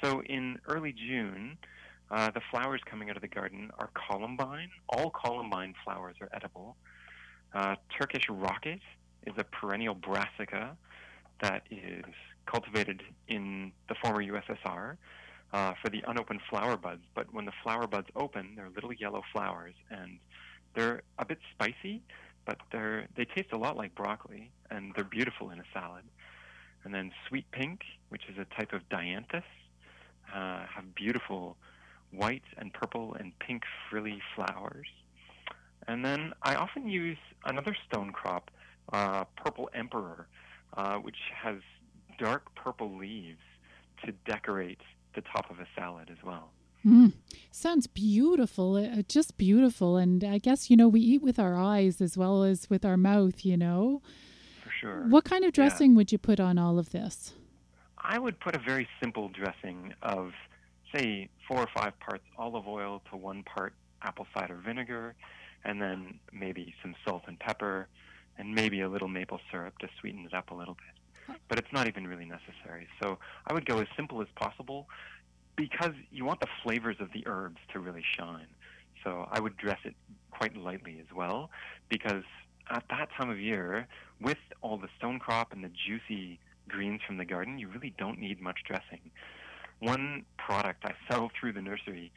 So 0.04 0.22
in 0.24 0.60
early 0.68 0.93
June, 0.93 1.58
uh, 2.12 2.32
the 2.32 2.41
flowers 2.51 2.82
coming 2.86 3.10
out 3.10 3.16
of 3.16 3.22
the 3.22 3.28
garden 3.28 3.72
are 3.80 3.89
columbine. 4.08 4.70
All 4.89 5.10
columbine 5.10 5.74
flowers 5.84 6.16
are 6.22 6.30
edible. 6.34 6.76
Uh, 7.53 7.76
Turkish 7.97 8.28
rocket 8.30 8.82
is 9.26 9.34
a 9.38 9.43
perennial 9.43 9.95
brassica 9.95 10.76
that 11.41 11.64
is 11.72 12.03
cultivated 12.45 13.01
in 13.28 13.72
the 13.89 13.95
former 13.95 14.24
USSR 14.24 14.97
uh, 15.53 15.74
for 15.82 15.89
the 15.89 16.03
unopened 16.08 16.41
flower 16.49 16.78
buds. 16.78 17.01
But 17.16 17.34
when 17.34 17.45
the 17.45 17.53
flower 17.64 17.88
buds 17.88 18.08
open, 18.16 18.53
they're 18.56 18.70
little 18.70 18.93
yellow 18.93 19.24
flowers, 19.34 19.74
and 19.89 20.20
they're 20.76 21.01
a 21.18 21.26
bit 21.26 21.39
spicy, 21.53 22.01
but 22.45 22.58
they're 22.72 23.08
they 23.16 23.26
taste 23.26 23.51
a 23.51 23.58
lot 23.58 23.78
like 23.78 23.95
broccoli, 23.95 24.51
and 24.70 24.93
they're 24.95 25.03
beautiful 25.03 25.49
in 25.49 25.60
a 25.60 25.66
salad. 25.74 26.03
And 26.84 26.93
then 26.93 27.12
sweet 27.28 27.49
pink, 27.51 27.82
which 28.10 28.24
is 28.30 28.38
a 28.38 28.45
type 28.56 28.74
of 28.74 28.88
dianthus, 28.89 29.43
uh, 30.34 30.66
have 30.68 30.93
beautiful 30.93 31.58
white 32.18 32.43
and 32.57 32.74
purple 32.74 33.16
and 33.20 33.38
pink 33.39 33.63
frilly 33.89 34.22
flowers. 34.36 34.88
And 35.88 36.03
then 36.03 36.34
I 36.41 36.55
often 36.55 36.88
use 36.88 37.18
another 37.45 37.76
stone 37.88 38.11
crop, 38.11 38.49
uh, 38.91 39.26
purple 39.38 39.70
emperor, 39.74 40.28
uh, 40.76 40.95
which 40.95 41.18
has 41.43 41.57
dark 42.18 42.53
purple 42.55 42.97
leaves 42.97 43.39
to 44.05 44.11
decorate 44.26 44.82
the 45.16 45.22
top 45.22 45.49
of 45.49 45.59
a 45.59 45.68
salad 45.78 46.09
as 46.11 46.24
well. 46.24 46.51
Mm, 46.86 47.13
sounds 47.51 47.88
beautiful, 47.88 48.76
uh, 48.76 49.01
just 49.07 49.38
beautiful. 49.38 49.97
And 49.97 50.24
I 50.24 50.38
guess, 50.38 50.70
you 50.70 50.78
know, 50.78 50.88
we 50.88 50.99
eat 50.99 51.24
with 51.24 51.39
our 51.39 51.55
eyes 51.55 51.99
as 51.99 52.16
well 52.16 52.43
as 52.43 52.70
with 52.70 52.86
our 52.86 52.97
mouth, 52.97 53.43
you 53.43 53.57
know. 53.57 54.01
For 54.63 54.72
sure. 54.80 55.07
What 55.07 55.24
kind 55.24 55.43
of 55.43 55.51
dressing 55.51 55.91
yeah. 55.91 55.97
would 55.97 56.11
you 56.11 56.18
put 56.20 56.39
on 56.39 56.57
all 56.57 56.78
of 56.78 56.91
this? 56.91 57.34
I 57.97 58.20
would 58.20 58.39
put 58.39 58.55
a 58.55 58.59
very 58.59 58.88
simple 59.01 59.30
dressing 59.30 59.93
of, 60.03 60.34
say, 60.96 61.30
four 61.48 61.60
or 61.60 61.68
five 61.76 62.00
parts 62.00 62.24
olive 62.38 62.68
oil 62.68 63.02
to 63.10 63.18
one 63.18 63.43
part 63.43 63.74
apple 64.02 64.28
cider 64.34 64.56
vinegar, 64.56 65.16
and 65.64 65.82
then 65.82 66.20
maybe 66.32 66.74
some 66.82 66.96
salt 67.06 67.24
and 67.28 67.39
pepper, 67.39 67.88
and 68.38 68.54
maybe 68.54 68.82
a 68.82 68.89
little 68.89 69.08
maple 69.08 69.39
syrup 69.52 69.78
to 69.80 69.88
sweeten 70.00 70.26
it 70.26 70.34
up 70.34 70.52
a 70.52 70.54
little 70.54 70.76
bit. 70.76 71.38
But 71.48 71.58
it's 71.58 71.72
not 71.72 71.88
even 71.88 72.08
really 72.08 72.26
necessary. 72.26 72.88
So 73.02 73.18
I 73.48 73.54
would 73.54 73.66
go 73.66 73.80
as 73.80 73.88
simple 73.96 74.22
as 74.22 74.28
possible 74.36 74.88
because 75.56 75.93
you 76.12 76.26
want 76.26 76.39
the 76.39 76.48
flavors 76.64 76.98
of 77.00 77.12
the 77.14 77.24
herbs 77.26 77.60
to 77.74 77.80
really 77.80 78.04
shine. 78.18 78.48
So 79.04 79.28
I 79.32 79.39
would 79.39 79.58
dress 79.58 79.80
it 79.86 79.96
quite 80.32 80.56
lightly 80.56 81.00
as 81.00 81.16
well 81.16 81.50
because 81.89 82.24
at 82.70 82.84
that 82.89 83.10
time 83.18 83.30
of 83.30 83.39
year, 83.39 83.88
with 84.22 84.38
all 84.62 84.78
the 84.78 84.89
stone 84.98 85.20
crop 85.20 85.54
and 85.54 85.64
the 85.64 85.70
juicy 85.70 86.39
greens 86.68 87.02
from 87.06 87.18
the 87.18 87.26
garden, 87.26 87.58
you 87.58 87.70
really 87.70 87.93
don't 87.98 88.20
need 88.20 88.41
much 88.41 88.60
dressing. 88.66 89.12
One 89.86 90.26
product 90.38 90.84
I 90.84 90.94
sell 91.10 91.30
through 91.40 91.54
the 91.54 91.62
nursery 91.62 92.12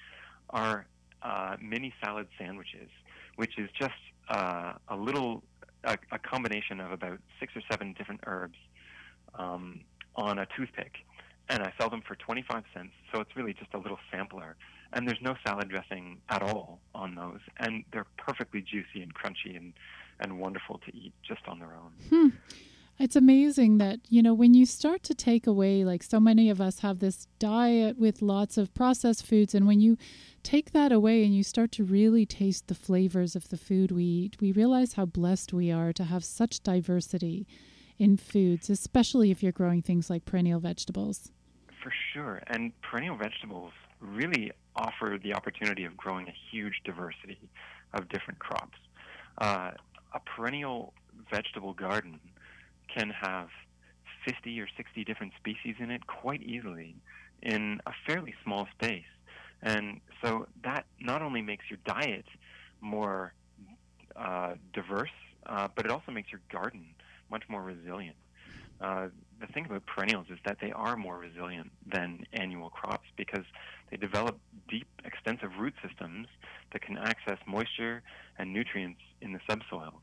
are 0.51 0.87
uh, 1.23 1.57
mini 1.61 1.93
salad 2.03 2.29
sandwiches, 2.39 2.89
which 3.37 3.59
is 3.59 3.69
just 3.79 3.93
uh, 4.29 4.73
a 4.89 4.97
little 4.97 5.43
a, 5.85 5.99
a, 6.13 6.19
combination 6.19 6.81
of 6.81 6.93
about 6.93 7.19
six 7.39 7.55
or 7.55 7.63
seven 7.71 7.95
different 7.97 8.21
herbs 8.27 8.57
um, 9.35 9.81
on 10.17 10.39
a 10.39 10.47
toothpick, 10.57 10.93
and 11.49 11.63
I 11.63 11.73
sell 11.79 11.91
them 11.91 12.03
for 12.07 12.15
25 12.17 12.65
cents. 12.75 12.93
So 13.13 13.21
it's 13.21 13.37
really 13.37 13.53
just 13.53 13.73
a 13.75 13.79
little 13.79 13.99
sampler, 14.11 14.57
and 14.93 15.07
there's 15.07 15.21
no 15.21 15.35
salad 15.47 15.69
dressing 15.69 16.19
at 16.29 16.43
all 16.43 16.81
on 16.95 17.15
those, 17.15 17.41
and 17.59 17.85
they're 17.93 18.07
perfectly 18.17 18.63
juicy 18.63 19.03
and 19.03 19.15
crunchy 19.15 19.57
and 19.57 19.75
and 20.21 20.39
wonderful 20.41 20.81
to 20.87 20.97
eat 20.97 21.13
just 21.23 21.47
on 21.47 21.59
their 21.59 21.75
own. 21.75 21.93
Hmm. 22.09 22.29
It's 22.99 23.15
amazing 23.15 23.79
that, 23.79 24.01
you 24.09 24.23
know, 24.23 24.35
when 24.35 24.55
you 24.55 24.67
start 24.67 25.05
to 25.05 25.15
take 25.15 25.47
away, 25.47 25.85
like 25.85 26.03
so 26.03 26.19
many 26.19 26.51
of 26.51 26.61
us 26.61 26.81
have 26.81 26.99
this 26.99 27.29
diet 27.39 27.97
with 27.97 28.23
lots 28.23 28.59
of 28.59 28.75
processed 28.75 29.25
foods, 29.25 29.55
and 29.55 29.69
when 29.69 29.79
you 29.81 29.97
take 30.43 30.73
that 30.73 30.91
away 30.91 31.23
and 31.25 31.33
you 31.33 31.45
start 31.45 31.71
to 31.73 31.85
really 31.85 32.27
taste 32.27 32.67
the 32.67 32.75
flavors 32.75 33.37
of 33.37 33.51
the 33.51 33.57
food 33.57 33.93
we 33.93 34.03
eat, 34.03 34.41
we 34.41 34.51
realize 34.51 34.95
how 34.95 35.07
blessed 35.07 35.53
we 35.53 35.71
are 35.71 35.93
to 35.93 36.05
have 36.05 36.25
such 36.25 36.61
diversity 36.65 37.47
in 38.01 38.17
foods, 38.17 38.69
especially 38.69 39.31
if 39.31 39.45
you're 39.45 39.53
growing 39.53 39.81
things 39.81 40.11
like 40.11 40.25
perennial 40.25 40.59
vegetables. 40.59 41.31
For 41.81 41.93
sure. 42.13 42.43
And 42.49 42.73
perennial 42.83 43.17
vegetables 43.17 43.73
really 44.01 44.51
offer 44.75 45.19
the 45.23 45.35
opportunity 45.35 45.85
of 45.85 45.97
growing 45.97 46.27
a 46.27 46.35
huge 46.51 46.81
diversity 46.85 47.39
of 47.95 48.09
different 48.09 48.41
crops. 48.41 48.79
Uh, 49.39 49.71
a 50.15 50.21
perennial 50.21 50.95
vegetable 51.31 51.75
garden 51.75 52.19
can 52.95 53.11
have 53.11 53.49
50 54.25 54.61
or 54.61 54.69
60 54.77 55.05
different 55.05 55.33
species 55.39 55.77
in 55.79 55.91
it 55.91 56.07
quite 56.07 56.43
easily 56.43 56.95
in 57.43 57.81
a 57.87 57.93
fairly 58.07 58.35
small 58.45 58.67
space. 58.79 59.05
And 59.63 60.01
so 60.23 60.47
that 60.65 60.87
not 61.01 61.23
only 61.23 61.43
makes 61.43 61.65
your 61.71 61.79
diet 61.85 62.27
more 62.81 63.33
uh, 64.17 64.55
diverse, 64.73 65.11
uh, 65.47 65.69
but 65.75 65.85
it 65.85 65.91
also 65.91 66.13
makes 66.13 66.31
your 66.31 66.41
garden 66.51 66.87
much 67.31 67.45
more 67.49 67.63
resilient. 67.63 68.17
Uh, 68.81 69.09
the 69.41 69.47
thing 69.49 69.67
about 69.67 69.85
perennials 69.87 70.27
is 70.31 70.39
that 70.45 70.59
they 70.61 70.71
are 70.71 70.97
more 70.97 71.19
resilient 71.19 71.71
than 71.93 72.25
annual 72.33 72.71
crops 72.71 73.09
because 73.17 73.45
they 73.91 73.97
develop 73.97 74.39
deep, 74.69 74.87
extensive 75.05 75.51
root 75.59 75.75
systems 75.87 76.29
that 76.73 76.83
can 76.83 76.97
access 76.99 77.39
moisture 77.47 78.03
and 78.39 78.53
nutrients 78.53 79.01
in 79.21 79.33
the 79.33 79.41
subsoils 79.51 80.01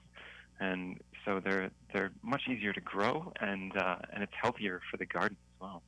and 0.59 0.99
so 1.26 1.41
they're 1.43 1.71
they're 1.91 2.11
much 2.21 2.43
easier 2.49 2.71
to 2.71 2.82
grow, 2.82 3.34
and 3.41 3.76
uh, 3.76 3.97
and 4.13 4.23
it's 4.23 4.34
healthier 4.41 4.80
for 4.89 4.97
the 4.97 5.05
garden 5.05 5.38
as 5.55 5.61
well. 5.61 5.82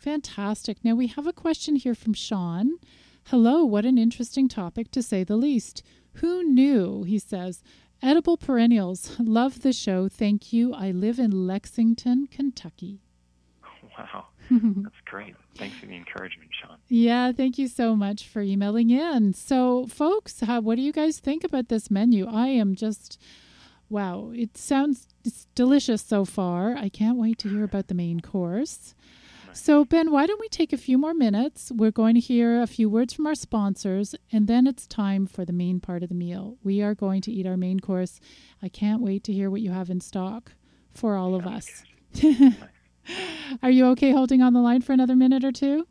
Fantastic. 0.00 0.78
Now 0.82 0.94
we 0.94 1.06
have 1.08 1.26
a 1.26 1.32
question 1.32 1.76
here 1.76 1.94
from 1.94 2.14
Sean. 2.14 2.78
Hello, 3.26 3.64
what 3.64 3.84
an 3.84 3.98
interesting 3.98 4.48
topic 4.48 4.90
to 4.90 5.02
say 5.02 5.22
the 5.22 5.36
least. 5.36 5.82
Who 6.14 6.42
knew? 6.42 7.04
He 7.04 7.18
says. 7.18 7.62
Edible 8.04 8.36
perennials. 8.36 9.16
Love 9.20 9.62
the 9.62 9.72
show. 9.72 10.08
Thank 10.08 10.52
you. 10.52 10.74
I 10.74 10.90
live 10.90 11.20
in 11.20 11.46
Lexington, 11.46 12.26
Kentucky. 12.26 12.98
Wow. 13.96 14.26
That's 14.50 14.94
great. 15.04 15.36
Thanks 15.56 15.76
for 15.78 15.86
the 15.86 15.94
encouragement, 15.94 16.50
Sean. 16.60 16.78
Yeah, 16.88 17.30
thank 17.30 17.58
you 17.58 17.68
so 17.68 17.94
much 17.94 18.26
for 18.26 18.42
emailing 18.42 18.90
in. 18.90 19.34
So, 19.34 19.86
folks, 19.86 20.40
how, 20.40 20.60
what 20.60 20.76
do 20.76 20.82
you 20.82 20.92
guys 20.92 21.20
think 21.20 21.44
about 21.44 21.68
this 21.68 21.92
menu? 21.92 22.26
I 22.26 22.48
am 22.48 22.74
just 22.74 23.20
Wow, 23.92 24.32
it 24.34 24.56
sounds 24.56 25.06
delicious 25.54 26.00
so 26.00 26.24
far. 26.24 26.74
I 26.74 26.88
can't 26.88 27.18
wait 27.18 27.36
to 27.40 27.50
hear 27.50 27.62
about 27.62 27.88
the 27.88 27.94
main 27.94 28.20
course. 28.20 28.94
So, 29.52 29.84
Ben, 29.84 30.10
why 30.10 30.24
don't 30.24 30.40
we 30.40 30.48
take 30.48 30.72
a 30.72 30.78
few 30.78 30.96
more 30.96 31.12
minutes? 31.12 31.70
We're 31.70 31.90
going 31.90 32.14
to 32.14 32.20
hear 32.20 32.62
a 32.62 32.66
few 32.66 32.88
words 32.88 33.12
from 33.12 33.26
our 33.26 33.34
sponsors, 33.34 34.14
and 34.32 34.48
then 34.48 34.66
it's 34.66 34.86
time 34.86 35.26
for 35.26 35.44
the 35.44 35.52
main 35.52 35.78
part 35.78 36.02
of 36.02 36.08
the 36.08 36.14
meal. 36.14 36.56
We 36.64 36.80
are 36.80 36.94
going 36.94 37.20
to 37.20 37.30
eat 37.30 37.46
our 37.46 37.58
main 37.58 37.80
course. 37.80 38.18
I 38.62 38.70
can't 38.70 39.02
wait 39.02 39.24
to 39.24 39.32
hear 39.34 39.50
what 39.50 39.60
you 39.60 39.72
have 39.72 39.90
in 39.90 40.00
stock 40.00 40.52
for 40.94 41.16
all 41.16 41.34
of 41.34 41.46
us. 41.46 41.84
are 43.62 43.70
you 43.70 43.88
okay 43.88 44.12
holding 44.12 44.40
on 44.40 44.54
the 44.54 44.60
line 44.60 44.80
for 44.80 44.94
another 44.94 45.14
minute 45.14 45.44
or 45.44 45.52
two? 45.52 45.86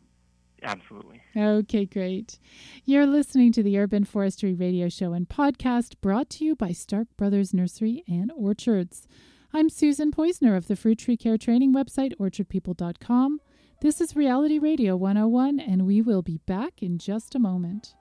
Absolutely. 0.63 1.21
Okay, 1.35 1.85
great. 1.85 2.37
You're 2.85 3.07
listening 3.07 3.51
to 3.53 3.63
the 3.63 3.79
Urban 3.79 4.05
Forestry 4.05 4.53
Radio 4.53 4.89
Show 4.89 5.13
and 5.13 5.27
podcast 5.27 5.95
brought 6.01 6.29
to 6.31 6.45
you 6.45 6.55
by 6.55 6.71
Stark 6.71 7.07
Brothers 7.17 7.53
Nursery 7.53 8.03
and 8.07 8.31
Orchards. 8.35 9.07
I'm 9.53 9.69
Susan 9.69 10.11
Poizner 10.11 10.55
of 10.55 10.67
the 10.67 10.75
Fruit 10.75 10.99
Tree 10.99 11.17
Care 11.17 11.37
Training 11.37 11.73
website, 11.73 12.15
orchardpeople.com. 12.17 13.41
This 13.81 13.99
is 13.99 14.15
Reality 14.15 14.59
Radio 14.59 14.95
101, 14.95 15.59
and 15.59 15.87
we 15.87 16.01
will 16.01 16.21
be 16.21 16.37
back 16.45 16.83
in 16.83 16.99
just 16.99 17.33
a 17.33 17.39
moment. 17.39 17.95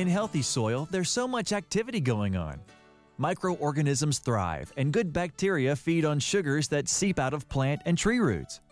In 0.00 0.08
healthy 0.08 0.40
soil, 0.40 0.88
there's 0.90 1.10
so 1.10 1.28
much 1.28 1.52
activity 1.52 2.00
going 2.00 2.34
on. 2.34 2.58
Microorganisms 3.18 4.18
thrive, 4.18 4.72
and 4.78 4.94
good 4.94 5.12
bacteria 5.12 5.76
feed 5.76 6.06
on 6.06 6.18
sugars 6.18 6.68
that 6.68 6.88
seep 6.88 7.18
out 7.18 7.34
of 7.34 7.46
plant 7.50 7.82
and 7.84 7.98
tree 7.98 8.18
roots. 8.18 8.62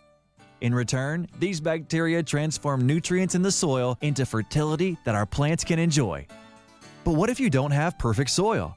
In 0.61 0.73
return, 0.73 1.27
these 1.37 1.61
bacteria 1.61 2.23
transform 2.23 2.87
nutrients 2.87 3.35
in 3.35 3.43
the 3.43 3.51
soil 3.51 3.95
into 4.01 4.25
fertility 4.25 4.97
that 5.05 5.13
our 5.13 5.27
plants 5.27 5.63
can 5.63 5.77
enjoy. 5.77 6.25
But 7.03 7.11
what 7.11 7.29
if 7.29 7.39
you 7.39 7.51
don't 7.51 7.69
have 7.69 7.99
perfect 7.99 8.31
soil? 8.31 8.75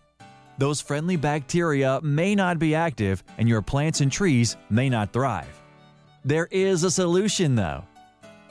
Those 0.59 0.82
friendly 0.82 1.16
bacteria 1.16 2.03
may 2.03 2.34
not 2.34 2.59
be 2.59 2.74
active, 2.74 3.24
and 3.38 3.48
your 3.48 3.62
plants 3.62 4.03
and 4.03 4.12
trees 4.12 4.59
may 4.68 4.90
not 4.90 5.11
thrive. 5.14 5.59
There 6.22 6.48
is 6.50 6.84
a 6.84 6.90
solution, 6.90 7.55
though. 7.55 7.84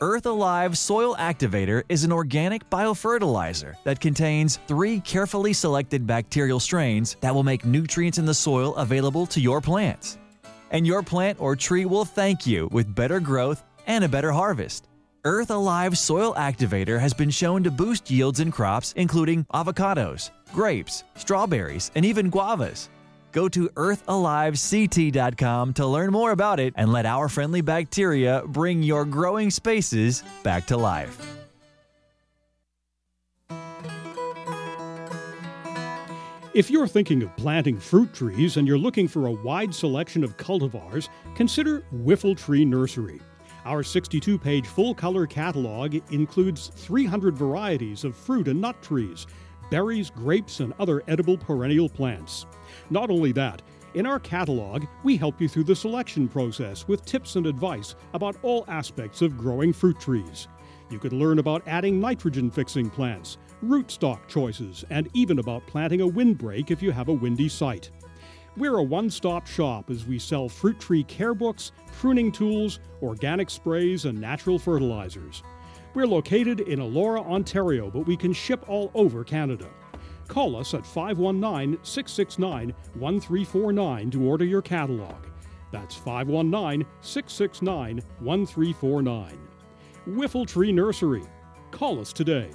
Earth 0.03 0.25
Alive 0.25 0.79
Soil 0.79 1.15
Activator 1.17 1.83
is 1.87 2.03
an 2.03 2.11
organic 2.11 2.67
biofertilizer 2.71 3.75
that 3.83 4.01
contains 4.01 4.57
three 4.67 4.99
carefully 5.01 5.53
selected 5.53 6.07
bacterial 6.07 6.59
strains 6.59 7.17
that 7.21 7.35
will 7.35 7.43
make 7.43 7.65
nutrients 7.65 8.17
in 8.17 8.25
the 8.25 8.33
soil 8.33 8.75
available 8.77 9.27
to 9.27 9.39
your 9.39 9.61
plants. 9.61 10.17
And 10.71 10.87
your 10.87 11.03
plant 11.03 11.39
or 11.39 11.55
tree 11.55 11.85
will 11.85 12.03
thank 12.03 12.47
you 12.47 12.67
with 12.71 12.95
better 12.95 13.19
growth 13.19 13.63
and 13.85 14.03
a 14.03 14.09
better 14.09 14.31
harvest. 14.31 14.87
Earth 15.23 15.51
Alive 15.51 15.95
Soil 15.95 16.33
Activator 16.33 16.99
has 16.99 17.13
been 17.13 17.29
shown 17.29 17.61
to 17.61 17.69
boost 17.69 18.09
yields 18.09 18.39
in 18.39 18.49
crops 18.49 18.93
including 18.97 19.45
avocados, 19.53 20.31
grapes, 20.51 21.03
strawberries, 21.13 21.91
and 21.93 22.03
even 22.03 22.31
guavas. 22.31 22.89
Go 23.31 23.49
to 23.49 23.69
earthalivect.com 23.69 25.73
to 25.73 25.85
learn 25.85 26.11
more 26.11 26.31
about 26.31 26.59
it 26.59 26.73
and 26.77 26.91
let 26.91 27.05
our 27.05 27.29
friendly 27.29 27.61
bacteria 27.61 28.43
bring 28.45 28.83
your 28.83 29.05
growing 29.05 29.49
spaces 29.49 30.23
back 30.43 30.67
to 30.67 30.77
life. 30.77 31.37
If 36.53 36.69
you're 36.69 36.87
thinking 36.87 37.23
of 37.23 37.33
planting 37.37 37.79
fruit 37.79 38.13
trees 38.13 38.57
and 38.57 38.67
you're 38.67 38.77
looking 38.77 39.07
for 39.07 39.27
a 39.27 39.31
wide 39.31 39.73
selection 39.73 40.21
of 40.21 40.35
cultivars, 40.35 41.07
consider 41.33 41.79
Whiffletree 41.93 42.67
Nursery. 42.67 43.21
Our 43.63 43.83
62 43.83 44.37
page 44.37 44.67
full 44.67 44.93
color 44.93 45.25
catalog 45.25 45.95
includes 46.11 46.69
300 46.75 47.37
varieties 47.37 48.03
of 48.03 48.17
fruit 48.17 48.49
and 48.49 48.59
nut 48.59 48.81
trees, 48.81 49.27
berries, 49.69 50.09
grapes, 50.09 50.59
and 50.59 50.73
other 50.77 51.03
edible 51.07 51.37
perennial 51.37 51.87
plants. 51.87 52.45
Not 52.91 53.09
only 53.09 53.31
that, 53.31 53.61
In 53.93 54.05
our 54.05 54.19
catalog, 54.19 54.85
we 55.03 55.17
help 55.17 55.41
you 55.41 55.49
through 55.49 55.65
the 55.65 55.75
selection 55.75 56.29
process 56.29 56.87
with 56.87 57.03
tips 57.03 57.35
and 57.35 57.45
advice 57.45 57.95
about 58.13 58.37
all 58.41 58.63
aspects 58.69 59.21
of 59.21 59.37
growing 59.37 59.73
fruit 59.73 59.99
trees. 59.99 60.47
You 60.89 60.97
can 60.97 61.19
learn 61.19 61.39
about 61.39 61.67
adding 61.67 61.99
nitrogen 61.99 62.49
fixing 62.49 62.89
plants, 62.89 63.37
rootstock 63.61 64.29
choices, 64.29 64.85
and 64.89 65.09
even 65.13 65.39
about 65.39 65.67
planting 65.67 65.99
a 65.99 66.07
windbreak 66.07 66.71
if 66.71 66.81
you 66.81 66.91
have 66.91 67.09
a 67.09 67.13
windy 67.13 67.49
site. 67.49 67.91
We're 68.55 68.77
a 68.77 68.83
one 68.83 69.09
stop 69.09 69.45
shop 69.45 69.89
as 69.89 70.05
we 70.05 70.19
sell 70.19 70.47
fruit 70.47 70.79
tree 70.79 71.03
care 71.03 71.33
books, 71.33 71.73
pruning 71.91 72.31
tools, 72.31 72.79
organic 73.01 73.49
sprays, 73.49 74.05
and 74.05 74.19
natural 74.21 74.57
fertilizers. 74.57 75.43
We're 75.93 76.07
located 76.07 76.61
in 76.61 76.79
Elora, 76.79 77.25
Ontario, 77.25 77.91
but 77.91 78.07
we 78.07 78.15
can 78.15 78.31
ship 78.31 78.63
all 78.69 78.89
over 78.93 79.25
Canada. 79.25 79.67
Call 80.31 80.55
us 80.55 80.73
at 80.73 80.85
519 80.85 81.77
669 81.83 82.73
1349 82.93 84.11
to 84.11 84.23
order 84.23 84.45
your 84.45 84.61
catalog. 84.61 85.25
That's 85.73 85.93
519 85.93 86.87
669 87.01 88.01
1349. 88.19 89.37
Whiffletree 90.07 90.73
Nursery. 90.73 91.23
Call 91.71 91.99
us 91.99 92.13
today. 92.13 92.49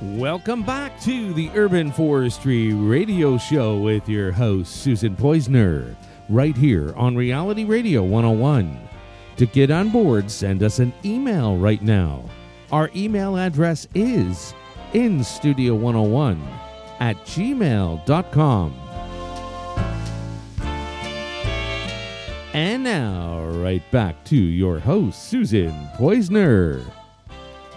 Welcome 0.00 0.62
back 0.62 1.00
to 1.00 1.34
the 1.34 1.50
Urban 1.56 1.90
Forestry 1.90 2.72
Radio 2.72 3.36
Show 3.36 3.78
with 3.78 4.08
your 4.08 4.30
host, 4.30 4.76
Susan 4.76 5.16
Poizner, 5.16 5.96
right 6.28 6.56
here 6.56 6.94
on 6.94 7.16
Reality 7.16 7.64
Radio 7.64 8.04
101. 8.04 8.78
To 9.38 9.46
get 9.46 9.72
on 9.72 9.88
board, 9.88 10.30
send 10.30 10.62
us 10.62 10.78
an 10.78 10.92
email 11.04 11.56
right 11.56 11.82
now. 11.82 12.22
Our 12.70 12.90
email 12.94 13.36
address 13.36 13.88
is 13.92 14.54
instudio101 14.92 16.46
at 17.00 17.16
gmail.com. 17.24 18.74
And 22.54 22.84
now, 22.84 23.46
right 23.46 23.82
back 23.90 24.24
to 24.26 24.36
your 24.36 24.78
host, 24.78 25.24
Susan 25.24 25.72
Poizner. 25.96 26.84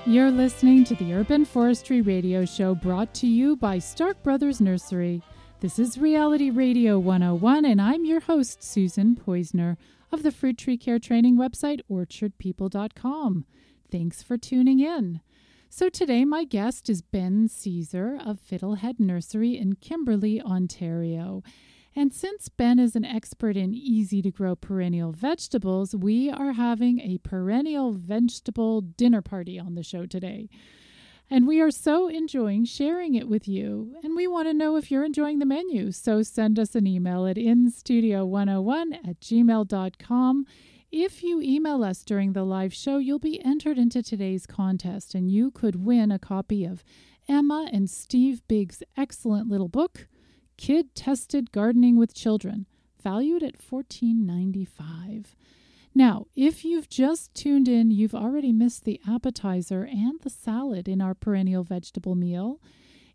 You're 0.07 0.31
listening 0.31 0.83
to 0.85 0.95
the 0.95 1.13
Urban 1.13 1.45
Forestry 1.45 2.01
Radio 2.01 2.43
Show 2.43 2.73
brought 2.73 3.13
to 3.13 3.27
you 3.27 3.55
by 3.55 3.77
Stark 3.77 4.23
Brothers 4.23 4.59
Nursery. 4.59 5.21
This 5.59 5.77
is 5.77 5.99
Reality 5.99 6.49
Radio 6.49 6.97
101, 6.97 7.65
and 7.65 7.79
I'm 7.79 8.03
your 8.03 8.19
host, 8.19 8.63
Susan 8.63 9.15
Poizner 9.15 9.77
of 10.11 10.23
the 10.23 10.31
Fruit 10.31 10.57
Tree 10.57 10.75
Care 10.75 10.97
Training 10.97 11.37
website, 11.37 11.81
orchardpeople.com. 11.89 13.45
Thanks 13.91 14.23
for 14.23 14.37
tuning 14.37 14.79
in. 14.79 15.21
So 15.69 15.87
today, 15.87 16.25
my 16.25 16.45
guest 16.45 16.89
is 16.89 17.03
Ben 17.03 17.47
Caesar 17.47 18.17
of 18.25 18.41
Fiddlehead 18.41 18.99
Nursery 18.99 19.55
in 19.55 19.75
Kimberley, 19.75 20.41
Ontario. 20.41 21.43
And 21.95 22.13
since 22.13 22.47
Ben 22.47 22.79
is 22.79 22.95
an 22.95 23.03
expert 23.03 23.57
in 23.57 23.73
easy 23.73 24.21
to 24.21 24.31
grow 24.31 24.55
perennial 24.55 25.11
vegetables, 25.11 25.93
we 25.93 26.29
are 26.29 26.53
having 26.53 26.99
a 26.99 27.17
perennial 27.17 27.91
vegetable 27.91 28.81
dinner 28.81 29.21
party 29.21 29.59
on 29.59 29.75
the 29.75 29.83
show 29.83 30.05
today. 30.05 30.49
And 31.29 31.47
we 31.47 31.61
are 31.61 31.71
so 31.71 32.07
enjoying 32.07 32.65
sharing 32.65 33.15
it 33.15 33.27
with 33.27 33.47
you. 33.47 33.95
And 34.03 34.15
we 34.15 34.27
want 34.27 34.47
to 34.47 34.53
know 34.53 34.75
if 34.75 34.91
you're 34.91 35.05
enjoying 35.05 35.39
the 35.39 35.45
menu. 35.45 35.91
So 35.91 36.23
send 36.23 36.59
us 36.59 36.75
an 36.75 36.85
email 36.85 37.25
at 37.25 37.37
instudio101 37.37 39.07
at 39.07 39.19
gmail.com. 39.19 40.45
If 40.91 41.23
you 41.23 41.41
email 41.41 41.85
us 41.85 42.03
during 42.03 42.33
the 42.33 42.43
live 42.43 42.73
show, 42.73 42.97
you'll 42.97 43.17
be 43.17 43.43
entered 43.45 43.77
into 43.77 44.03
today's 44.03 44.45
contest 44.45 45.15
and 45.15 45.31
you 45.31 45.51
could 45.51 45.85
win 45.85 46.11
a 46.11 46.19
copy 46.19 46.65
of 46.65 46.83
Emma 47.29 47.69
and 47.71 47.89
Steve 47.89 48.45
Biggs' 48.49 48.83
excellent 48.97 49.47
little 49.47 49.69
book, 49.69 50.07
Kid 50.61 50.93
Tested 50.93 51.51
Gardening 51.51 51.97
with 51.97 52.13
Children, 52.13 52.67
valued 53.01 53.41
at 53.41 53.57
$14.95. 53.57 55.25
Now, 55.95 56.27
if 56.35 56.63
you've 56.63 56.87
just 56.87 57.33
tuned 57.33 57.67
in, 57.67 57.89
you've 57.89 58.13
already 58.13 58.51
missed 58.51 58.83
the 58.83 59.01
appetizer 59.09 59.81
and 59.85 60.19
the 60.21 60.29
salad 60.29 60.87
in 60.87 61.01
our 61.01 61.15
perennial 61.15 61.63
vegetable 61.63 62.13
meal. 62.13 62.61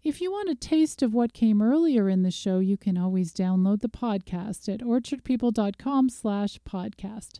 If 0.03 0.21
you 0.21 0.33
want 0.33 0.49
a 0.49 0.57
taste 0.57 1.03
of 1.03 1.15
what 1.15 1.35
came 1.35 1.63
earlier 1.63 2.09
in 2.09 2.25
the 2.25 2.33
show, 2.33 2.59
you 2.59 2.77
can 2.77 2.99
always 2.99 3.33
download 3.33 3.81
the 3.81 3.89
podcast 3.89 4.69
at 4.69 4.81
orchardpeople.com 4.81 6.09
slash 6.09 6.59
podcast. 6.69 7.39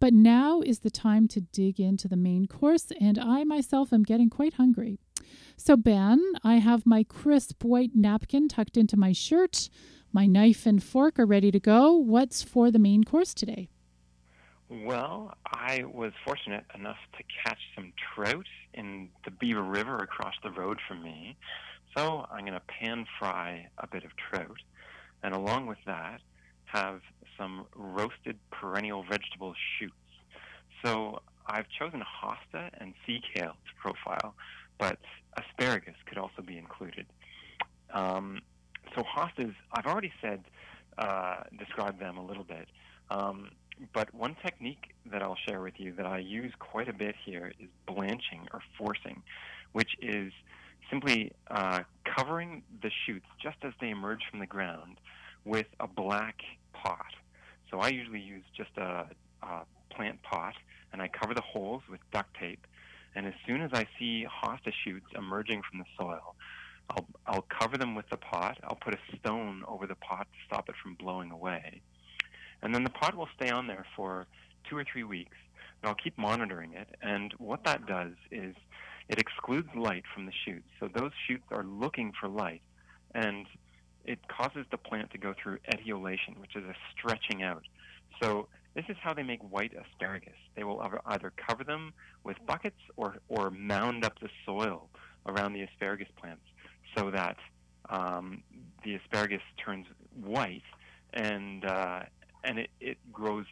But 0.00 0.12
now 0.12 0.60
is 0.60 0.80
the 0.80 0.90
time 0.90 1.28
to 1.28 1.40
dig 1.40 1.80
into 1.80 2.08
the 2.08 2.16
main 2.16 2.46
course, 2.46 2.92
and 3.00 3.18
I 3.18 3.44
myself 3.44 3.92
am 3.92 4.02
getting 4.02 4.28
quite 4.28 4.54
hungry. 4.54 4.98
So, 5.56 5.76
Ben, 5.76 6.20
I 6.42 6.56
have 6.56 6.84
my 6.84 7.04
crisp 7.04 7.64
white 7.64 7.92
napkin 7.94 8.48
tucked 8.48 8.76
into 8.76 8.96
my 8.96 9.12
shirt. 9.12 9.68
My 10.12 10.26
knife 10.26 10.66
and 10.66 10.82
fork 10.82 11.18
are 11.18 11.26
ready 11.26 11.50
to 11.50 11.60
go. 11.60 11.92
What's 11.92 12.42
for 12.42 12.70
the 12.70 12.78
main 12.78 13.04
course 13.04 13.34
today? 13.34 13.68
Well, 14.68 15.34
I 15.46 15.84
was 15.84 16.12
fortunate 16.24 16.64
enough 16.74 16.96
to 17.16 17.24
catch 17.44 17.58
some 17.74 17.92
trout 18.14 18.46
in 18.72 19.08
the 19.24 19.30
Beaver 19.30 19.62
River 19.62 19.96
across 19.98 20.34
the 20.42 20.50
road 20.50 20.78
from 20.88 21.02
me. 21.02 21.36
So 21.96 22.26
I'm 22.30 22.40
going 22.40 22.54
to 22.54 22.60
pan 22.60 23.06
fry 23.18 23.68
a 23.78 23.86
bit 23.86 24.04
of 24.04 24.10
trout. 24.16 24.58
And 25.22 25.34
along 25.34 25.66
with 25.66 25.78
that, 25.86 26.20
have 26.66 27.00
some 27.38 27.66
roasted 27.74 28.38
perennial 28.50 29.02
vegetable 29.02 29.54
shoots. 29.78 29.94
So 30.84 31.20
I've 31.46 31.66
chosen 31.68 32.00
hosta 32.00 32.70
and 32.78 32.94
sea 33.06 33.20
kale 33.34 33.52
to 33.52 33.74
profile, 33.80 34.34
but 34.78 34.98
asparagus 35.36 35.94
could 36.06 36.18
also 36.18 36.42
be 36.42 36.58
included. 36.58 37.06
Um, 37.92 38.40
so 38.94 39.02
hostas, 39.02 39.54
I've 39.72 39.86
already 39.86 40.12
said, 40.20 40.44
uh, 40.98 41.44
described 41.58 42.00
them 42.00 42.16
a 42.16 42.24
little 42.24 42.44
bit. 42.44 42.68
Um, 43.10 43.50
but 43.92 44.14
one 44.14 44.36
technique 44.44 44.94
that 45.10 45.22
I'll 45.22 45.38
share 45.48 45.60
with 45.60 45.74
you 45.78 45.92
that 45.92 46.06
I 46.06 46.18
use 46.18 46.52
quite 46.58 46.88
a 46.88 46.92
bit 46.92 47.14
here 47.24 47.52
is 47.58 47.68
blanching 47.86 48.48
or 48.52 48.62
forcing, 48.78 49.22
which 49.72 49.96
is 50.00 50.32
simply 50.90 51.32
uh, 51.50 51.80
covering 52.04 52.62
the 52.82 52.90
shoots 53.04 53.26
just 53.42 53.56
as 53.62 53.72
they 53.80 53.90
emerge 53.90 54.20
from 54.30 54.38
the 54.40 54.46
ground 54.46 54.98
with 55.44 55.66
a 55.80 55.86
black 55.88 56.36
pot. 56.72 57.14
So 57.74 57.80
I 57.80 57.88
usually 57.88 58.20
use 58.20 58.44
just 58.56 58.70
a, 58.76 59.04
a 59.42 59.62
plant 59.90 60.22
pot 60.22 60.54
and 60.92 61.02
I 61.02 61.08
cover 61.08 61.34
the 61.34 61.40
holes 61.40 61.82
with 61.90 61.98
duct 62.12 62.32
tape. 62.38 62.64
And 63.16 63.26
as 63.26 63.32
soon 63.48 63.62
as 63.62 63.70
I 63.72 63.84
see 63.98 64.24
hosta 64.24 64.72
shoots 64.84 65.06
emerging 65.16 65.62
from 65.68 65.80
the 65.80 65.84
soil, 65.98 66.36
I'll, 66.88 67.06
I'll 67.26 67.46
cover 67.48 67.76
them 67.76 67.96
with 67.96 68.08
the 68.10 68.16
pot. 68.16 68.58
I'll 68.62 68.76
put 68.76 68.94
a 68.94 69.16
stone 69.18 69.64
over 69.66 69.88
the 69.88 69.96
pot 69.96 70.28
to 70.32 70.38
stop 70.46 70.68
it 70.68 70.76
from 70.80 70.94
blowing 70.94 71.32
away. 71.32 71.80
And 72.62 72.72
then 72.72 72.84
the 72.84 72.90
pot 72.90 73.16
will 73.16 73.28
stay 73.34 73.50
on 73.50 73.66
there 73.66 73.86
for 73.96 74.28
two 74.70 74.76
or 74.76 74.84
three 74.84 75.02
weeks. 75.02 75.36
And 75.82 75.88
I'll 75.88 75.96
keep 75.96 76.16
monitoring 76.16 76.74
it. 76.74 76.86
And 77.02 77.34
what 77.38 77.64
that 77.64 77.86
does 77.86 78.12
is 78.30 78.54
it 79.08 79.18
excludes 79.18 79.68
light 79.74 80.04
from 80.14 80.26
the 80.26 80.32
shoots. 80.44 80.68
So 80.78 80.88
those 80.94 81.10
shoots 81.26 81.46
are 81.50 81.64
looking 81.64 82.12
for 82.20 82.28
light. 82.28 82.62
And 83.16 83.48
it 84.04 84.18
causes 84.28 84.66
the 84.70 84.76
plant 84.76 85.10
to 85.12 85.18
go 85.18 85.34
through 85.40 85.58
etiolation, 85.72 86.38
which 86.40 86.56
is 86.56 86.64
a 86.64 86.74
stretching 86.92 87.42
out. 87.42 87.62
So 88.22 88.48
this 88.74 88.84
is 88.88 88.96
how 89.00 89.14
they 89.14 89.22
make 89.22 89.40
white 89.52 89.72
asparagus. 89.72 90.34
They 90.56 90.64
will 90.64 90.82
either 91.06 91.32
cover 91.48 91.64
them 91.64 91.92
with 92.24 92.36
buckets 92.46 92.80
or, 92.96 93.16
or 93.28 93.50
mound 93.50 94.04
up 94.04 94.18
the 94.20 94.28
soil 94.44 94.88
around 95.26 95.52
the 95.52 95.62
asparagus 95.62 96.08
plants 96.20 96.44
so 96.96 97.10
that 97.10 97.36
um, 97.88 98.42
the 98.84 98.94
asparagus 98.96 99.42
turns 99.64 99.86
white 100.22 100.62
and 101.12 101.64
uh, 101.64 102.00
and 102.44 102.58
it, 102.58 102.70
it 102.80 102.98
grows 103.12 103.46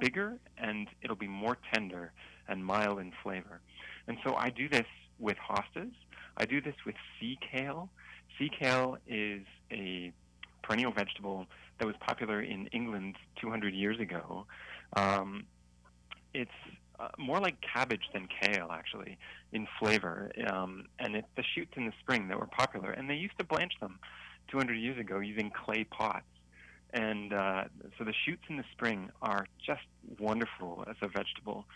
bigger 0.00 0.38
and 0.58 0.88
it'll 1.02 1.16
be 1.16 1.28
more 1.28 1.56
tender 1.72 2.12
and 2.48 2.64
mild 2.64 2.98
in 2.98 3.12
flavor. 3.22 3.60
And 4.08 4.18
so 4.24 4.34
I 4.34 4.50
do 4.50 4.68
this 4.68 4.86
with 5.18 5.36
hostas. 5.36 5.92
I 6.36 6.44
do 6.44 6.60
this 6.60 6.74
with 6.84 6.94
sea 7.18 7.38
kale. 7.50 7.88
Sea 8.38 8.50
kale 8.58 8.98
is 9.06 9.42
a 9.70 10.12
perennial 10.62 10.92
vegetable 10.92 11.46
that 11.78 11.86
was 11.86 11.94
popular 12.00 12.40
in 12.40 12.66
England 12.68 13.16
200 13.40 13.74
years 13.74 14.00
ago. 14.00 14.46
Um, 14.96 15.44
it's 16.34 16.50
uh, 16.98 17.08
more 17.18 17.40
like 17.40 17.56
cabbage 17.60 18.08
than 18.12 18.28
kale, 18.40 18.68
actually, 18.70 19.18
in 19.52 19.66
flavor. 19.78 20.30
Um, 20.46 20.86
and 20.98 21.14
it's 21.14 21.28
the 21.36 21.44
shoots 21.54 21.72
in 21.76 21.86
the 21.86 21.92
spring 22.00 22.28
that 22.28 22.38
were 22.38 22.46
popular. 22.46 22.90
And 22.90 23.08
they 23.08 23.14
used 23.14 23.38
to 23.38 23.44
blanch 23.44 23.72
them 23.80 23.98
200 24.50 24.74
years 24.74 24.98
ago 24.98 25.20
using 25.20 25.50
clay 25.50 25.84
pots. 25.84 26.24
And 26.92 27.32
uh, 27.32 27.64
so 27.98 28.04
the 28.04 28.14
shoots 28.24 28.42
in 28.48 28.56
the 28.56 28.64
spring 28.72 29.10
are 29.20 29.46
just 29.64 29.82
wonderful 30.18 30.84
as 30.88 30.96
a 31.02 31.08
vegetable. 31.08 31.66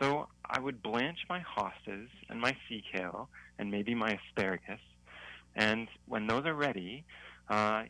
So 0.00 0.28
I 0.44 0.58
would 0.58 0.82
blanch 0.82 1.18
my 1.28 1.40
hostas 1.40 2.08
and 2.28 2.40
my 2.40 2.56
sea 2.68 2.82
kale 2.92 3.28
and 3.58 3.70
maybe 3.70 3.94
my 3.94 4.18
asparagus. 4.28 4.80
And 5.56 5.88
when 6.06 6.28
those 6.28 6.44
are 6.46 6.54
ready, 6.54 7.04
uh, 7.48 7.84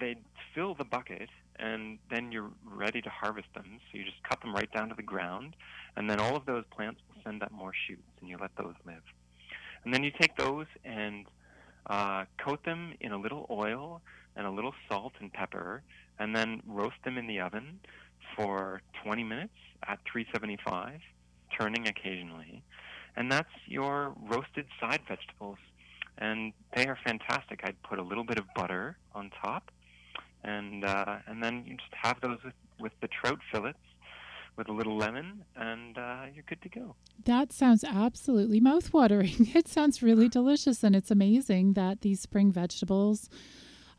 they'd 0.00 0.24
fill 0.54 0.74
the 0.74 0.84
bucket 0.84 1.28
and 1.62 1.98
then 2.10 2.32
you're 2.32 2.50
ready 2.64 3.00
to 3.00 3.08
harvest 3.08 3.48
them. 3.54 3.78
So 3.90 3.98
you 3.98 4.04
just 4.04 4.22
cut 4.28 4.40
them 4.40 4.54
right 4.54 4.70
down 4.72 4.88
to 4.88 4.94
the 4.94 5.02
ground, 5.02 5.54
and 5.96 6.10
then 6.10 6.18
all 6.18 6.36
of 6.36 6.44
those 6.44 6.64
plants 6.74 7.00
will 7.08 7.22
send 7.22 7.42
up 7.42 7.52
more 7.52 7.72
shoots, 7.86 8.02
and 8.20 8.28
you 8.28 8.36
let 8.40 8.50
those 8.56 8.74
live. 8.84 9.02
And 9.84 9.94
then 9.94 10.02
you 10.02 10.10
take 10.20 10.36
those 10.36 10.66
and 10.84 11.26
uh, 11.86 12.24
coat 12.44 12.64
them 12.64 12.94
in 13.00 13.12
a 13.12 13.18
little 13.18 13.46
oil 13.50 14.00
and 14.34 14.46
a 14.46 14.50
little 14.50 14.74
salt 14.88 15.12
and 15.20 15.32
pepper, 15.32 15.82
and 16.18 16.34
then 16.34 16.62
roast 16.66 16.96
them 17.04 17.18
in 17.18 17.26
the 17.26 17.40
oven 17.40 17.78
for 18.36 18.80
20 19.04 19.22
minutes 19.24 19.54
at 19.86 19.98
375, 20.10 21.00
turning 21.58 21.86
occasionally. 21.86 22.62
And 23.16 23.30
that's 23.30 23.50
your 23.66 24.14
roasted 24.26 24.66
side 24.80 25.00
vegetables. 25.06 25.58
And 26.18 26.52
they 26.76 26.86
are 26.86 26.98
fantastic. 27.04 27.60
I'd 27.64 27.80
put 27.82 27.98
a 27.98 28.02
little 28.02 28.24
bit 28.24 28.38
of 28.38 28.44
butter 28.54 28.96
on 29.14 29.30
top, 29.42 29.70
and 30.44 30.84
uh, 30.84 31.18
and 31.26 31.42
then 31.42 31.64
you 31.66 31.76
just 31.76 31.94
have 32.00 32.20
those 32.20 32.38
with, 32.44 32.54
with 32.78 32.92
the 33.00 33.08
trout 33.08 33.40
fillets 33.50 33.78
with 34.56 34.68
a 34.68 34.72
little 34.72 34.96
lemon, 34.96 35.44
and 35.56 35.96
uh, 35.96 36.24
you're 36.34 36.44
good 36.46 36.60
to 36.62 36.68
go. 36.68 36.94
That 37.24 37.52
sounds 37.52 37.84
absolutely 37.84 38.60
mouthwatering. 38.60 39.54
It 39.62 39.68
sounds 39.68 40.02
really 40.02 40.28
delicious, 40.28 40.82
and 40.82 40.94
it's 40.94 41.10
amazing 41.10 41.74
that 41.74 42.00
these 42.02 42.20
spring 42.20 42.52
vegetables, 42.52 43.30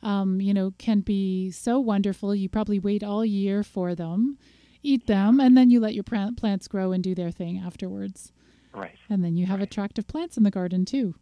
um, 0.02 0.42
you 0.42 0.54
know, 0.54 0.74
can 0.78 1.02
be 1.02 1.52
so 1.52 1.80
wonderful. 1.80 2.36
You 2.36 2.50
probably 2.50 2.80
wait 2.80 3.04
all 3.04 3.26
year 3.26 3.64
for 3.64 3.96
them, 3.96 4.38
eat 4.82 5.08
them, 5.08 5.40
and 5.40 5.58
then 5.58 5.70
you 5.70 5.80
let 5.80 5.94
your 5.94 6.04
plant 6.04 6.38
plants 6.38 6.68
grow 6.68 6.92
and 6.92 7.04
do 7.04 7.16
their 7.16 7.32
thing 7.32 7.58
afterwards. 7.58 8.32
Right. 8.74 8.98
And 9.10 9.24
then 9.24 9.36
you 9.36 9.46
have 9.46 9.60
right. 9.60 9.68
attractive 9.68 10.08
plants 10.08 10.38
in 10.38 10.44
the 10.44 10.52
garden 10.52 10.86
too. 10.86 11.16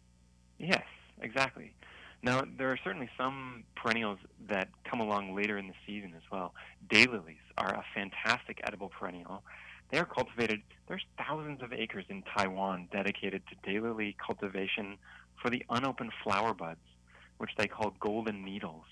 Yes, 0.62 0.84
exactly. 1.20 1.74
Now, 2.22 2.44
there 2.56 2.70
are 2.70 2.78
certainly 2.84 3.10
some 3.18 3.64
perennials 3.74 4.18
that 4.48 4.68
come 4.88 5.00
along 5.00 5.34
later 5.34 5.58
in 5.58 5.66
the 5.66 5.74
season 5.84 6.14
as 6.16 6.22
well. 6.30 6.54
Daylilies 6.88 7.42
are 7.58 7.74
a 7.74 7.84
fantastic 7.92 8.60
edible 8.62 8.88
perennial. 8.88 9.42
They 9.90 9.98
are 9.98 10.04
cultivated, 10.06 10.62
there's 10.86 11.04
thousands 11.18 11.62
of 11.62 11.72
acres 11.72 12.04
in 12.08 12.22
Taiwan 12.22 12.88
dedicated 12.92 13.42
to 13.48 13.68
daylily 13.68 14.14
cultivation 14.24 14.96
for 15.42 15.50
the 15.50 15.64
unopened 15.68 16.12
flower 16.22 16.54
buds, 16.54 16.80
which 17.38 17.50
they 17.58 17.66
call 17.66 17.92
golden 17.98 18.44
needles. 18.44 18.84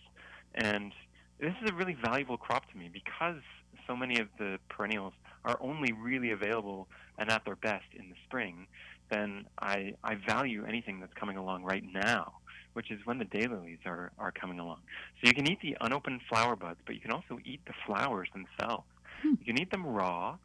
And 0.57 0.93
this 1.39 1.55
is 1.63 1.71
a 1.71 1.75
really 1.75 1.95
valuable 2.05 2.37
crop 2.37 2.69
to 2.73 2.77
me 2.77 2.91
because 2.93 3.41
so 3.87 3.95
many 3.97 4.19
of 4.19 4.29
the 4.39 4.59
perennials 4.69 5.13
are 5.45 5.57
only 5.61 5.93
really 5.93 6.33
available 6.33 6.89
and 7.17 7.31
at 7.31 7.45
their 7.45 7.57
best 7.57 7.87
in 7.95 8.11
the 8.11 8.17
spring, 8.27 8.67
then 9.11 9.47
I, 9.61 9.95
I 10.03 10.15
value 10.15 10.65
anything 10.65 11.01
that's 11.01 11.15
coming 11.15 11.37
along 11.37 11.65
right 11.65 11.85
now 11.93 12.35
which 12.73 12.91
is 12.91 13.01
when 13.05 13.19
the 13.19 13.25
daylilies 13.25 13.85
are, 13.85 14.13
are 14.19 14.33
coming 14.33 14.59
along. 14.59 14.79
So 15.21 15.29
you 15.29 15.35
can 15.35 15.51
eat 15.51 15.61
the 15.61 15.77
unopened 15.81 16.21
flower 16.29 16.57
buds, 16.57 16.79
but 16.87 16.95
you 16.95 17.01
can 17.01 17.11
also 17.11 17.39
eat 17.45 17.61
the 17.67 17.73
flowers 17.87 18.29
themselves. 18.33 18.87
Hmm. 19.23 19.35
You 19.41 19.47
can 19.47 19.61
eat 19.61 19.71
them 19.71 19.87
raw. 19.87 20.37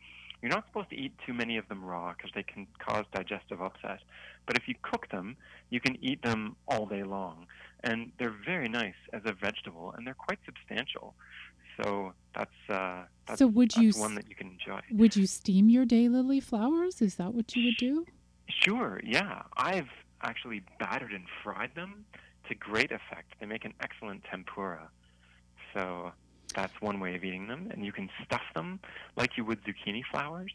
You're 0.41 0.51
not 0.51 0.65
supposed 0.67 0.89
to 0.89 0.95
eat 0.95 1.13
too 1.25 1.33
many 1.33 1.57
of 1.57 1.67
them 1.67 1.83
raw 1.83 2.13
because 2.15 2.31
they 2.35 2.43
can 2.43 2.67
cause 2.79 3.05
digestive 3.13 3.61
upset. 3.61 3.99
But 4.45 4.57
if 4.57 4.67
you 4.67 4.75
cook 4.81 5.09
them, 5.09 5.37
you 5.69 5.79
can 5.79 5.97
eat 6.03 6.21
them 6.21 6.55
all 6.67 6.85
day 6.85 7.03
long. 7.03 7.47
And 7.83 8.11
they're 8.19 8.35
very 8.45 8.67
nice 8.67 8.95
as 9.13 9.21
a 9.25 9.33
vegetable, 9.33 9.93
and 9.95 10.05
they're 10.05 10.13
quite 10.13 10.39
substantial. 10.45 11.13
So 11.81 12.13
that's, 12.35 12.51
uh, 12.69 13.03
that's, 13.27 13.39
so 13.39 13.47
would 13.47 13.75
you, 13.75 13.91
one 13.97 14.15
that 14.15 14.29
you 14.29 14.35
can 14.35 14.47
enjoy. 14.47 14.79
Would 14.91 15.15
you 15.15 15.27
steam 15.27 15.69
your 15.69 15.85
daylily 15.85 16.41
flowers? 16.41 17.01
Is 17.01 17.15
that 17.15 17.33
what 17.33 17.55
you 17.55 17.65
would 17.65 17.77
do? 17.77 18.05
Sure, 18.47 18.99
yeah. 19.03 19.43
I've 19.57 19.89
actually 20.21 20.63
battered 20.79 21.11
and 21.11 21.25
fried 21.43 21.71
them 21.75 22.05
to 22.47 22.55
great 22.55 22.91
effect. 22.91 23.33
They 23.39 23.45
make 23.45 23.65
an 23.65 23.73
excellent 23.81 24.23
tempura. 24.29 24.89
So 25.73 26.11
that's 26.55 26.73
one 26.79 26.99
way 26.99 27.15
of 27.15 27.23
eating 27.23 27.47
them. 27.47 27.69
And 27.71 27.85
you 27.85 27.91
can 27.91 28.09
stuff 28.23 28.43
them 28.53 28.79
like 29.15 29.37
you 29.37 29.45
would 29.45 29.59
zucchini 29.63 30.03
flowers. 30.11 30.51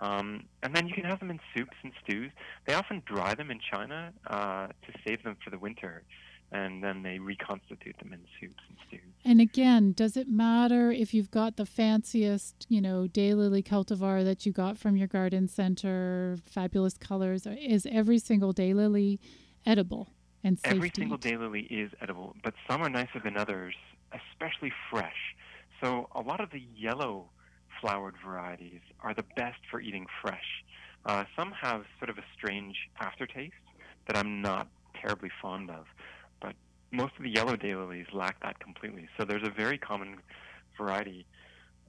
Um, 0.00 0.44
and 0.62 0.74
then 0.74 0.86
you 0.86 0.94
can 0.94 1.04
have 1.04 1.20
them 1.20 1.30
in 1.30 1.40
soups 1.56 1.76
and 1.82 1.92
stews. 2.04 2.30
They 2.66 2.74
often 2.74 3.02
dry 3.06 3.34
them 3.34 3.50
in 3.50 3.60
China 3.60 4.12
uh, 4.26 4.66
to 4.66 4.92
save 5.06 5.22
them 5.22 5.36
for 5.42 5.50
the 5.50 5.58
winter. 5.58 6.02
And 6.54 6.82
then 6.82 7.02
they 7.02 7.18
reconstitute 7.18 7.98
them 7.98 8.12
in 8.12 8.20
soups 8.40 8.62
and 8.68 8.78
stews. 8.86 9.00
And 9.24 9.40
again, 9.40 9.92
does 9.92 10.16
it 10.16 10.28
matter 10.28 10.90
if 10.90 11.12
you've 11.12 11.30
got 11.30 11.56
the 11.56 11.66
fanciest, 11.66 12.66
you 12.68 12.80
know, 12.80 13.08
daylily 13.10 13.62
cultivar 13.64 14.24
that 14.24 14.46
you 14.46 14.52
got 14.52 14.78
from 14.78 14.96
your 14.96 15.08
garden 15.08 15.48
center, 15.48 16.38
fabulous 16.46 16.96
colors? 16.96 17.46
Is 17.46 17.86
every 17.90 18.18
single 18.18 18.54
daylily 18.54 19.18
edible? 19.66 20.08
and 20.44 20.58
safe 20.60 20.74
Every 20.74 20.92
single 20.94 21.18
daylily 21.18 21.66
is 21.70 21.90
edible, 22.00 22.36
but 22.44 22.54
some 22.68 22.82
are 22.82 22.90
nicer 22.90 23.18
than 23.18 23.36
others, 23.36 23.74
especially 24.12 24.72
fresh. 24.90 25.34
So 25.82 26.08
a 26.14 26.20
lot 26.20 26.40
of 26.40 26.50
the 26.50 26.62
yellow 26.76 27.30
flowered 27.80 28.14
varieties 28.24 28.80
are 29.00 29.14
the 29.14 29.24
best 29.36 29.58
for 29.70 29.80
eating 29.80 30.06
fresh. 30.22 30.64
Uh, 31.06 31.24
some 31.36 31.52
have 31.52 31.84
sort 31.98 32.10
of 32.10 32.18
a 32.18 32.24
strange 32.36 32.76
aftertaste 33.00 33.54
that 34.06 34.16
I'm 34.16 34.42
not 34.42 34.68
terribly 35.00 35.30
fond 35.42 35.70
of, 35.70 35.86
most 36.94 37.12
of 37.16 37.22
the 37.22 37.30
yellow 37.30 37.56
daylilies 37.56 38.12
lack 38.12 38.40
that 38.42 38.58
completely. 38.60 39.08
So 39.18 39.24
there's 39.24 39.46
a 39.46 39.50
very 39.50 39.78
common 39.78 40.16
variety 40.78 41.26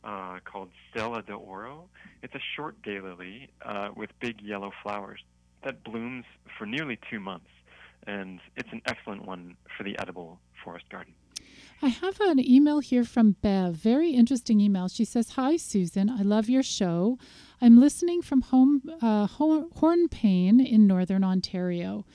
uh, 0.04 0.40
called 0.44 0.70
Stella 0.90 1.22
d'Oro. 1.22 1.86
It's 2.22 2.36
a 2.36 2.42
short 2.56 2.82
daylily 2.82 3.50
uh, 3.66 3.90
with 3.96 4.10
big 4.20 4.42
yellow 4.42 4.72
flowers 4.84 5.20
that 5.64 5.84
blooms 5.84 6.26
for 6.58 6.66
nearly 6.66 7.00
two 7.10 7.20
months 7.20 7.50
and 8.08 8.40
it's 8.56 8.70
an 8.72 8.82
excellent 8.86 9.26
one 9.26 9.56
for 9.76 9.84
the 9.84 9.98
edible 10.00 10.40
forest 10.64 10.86
garden. 10.90 11.14
I 11.82 11.90
have 11.90 12.20
an 12.22 12.40
email 12.40 12.80
here 12.80 13.04
from 13.04 13.36
Bev. 13.42 13.76
Very 13.76 14.12
interesting 14.12 14.60
email. 14.62 14.88
She 14.88 15.06
says, 15.06 15.32
"Hi 15.32 15.58
Susan, 15.58 16.10
I 16.10 16.22
love 16.22 16.50
your 16.50 16.64
show. 16.64 17.18
I'm 17.62 17.80
listening 17.80 18.22
from 18.22 18.42
home 18.42 18.84
uh, 19.02 19.28
Hornepayne 19.28 20.66
in 20.66 20.88
northern 20.88 21.24
Ontario. 21.24 22.06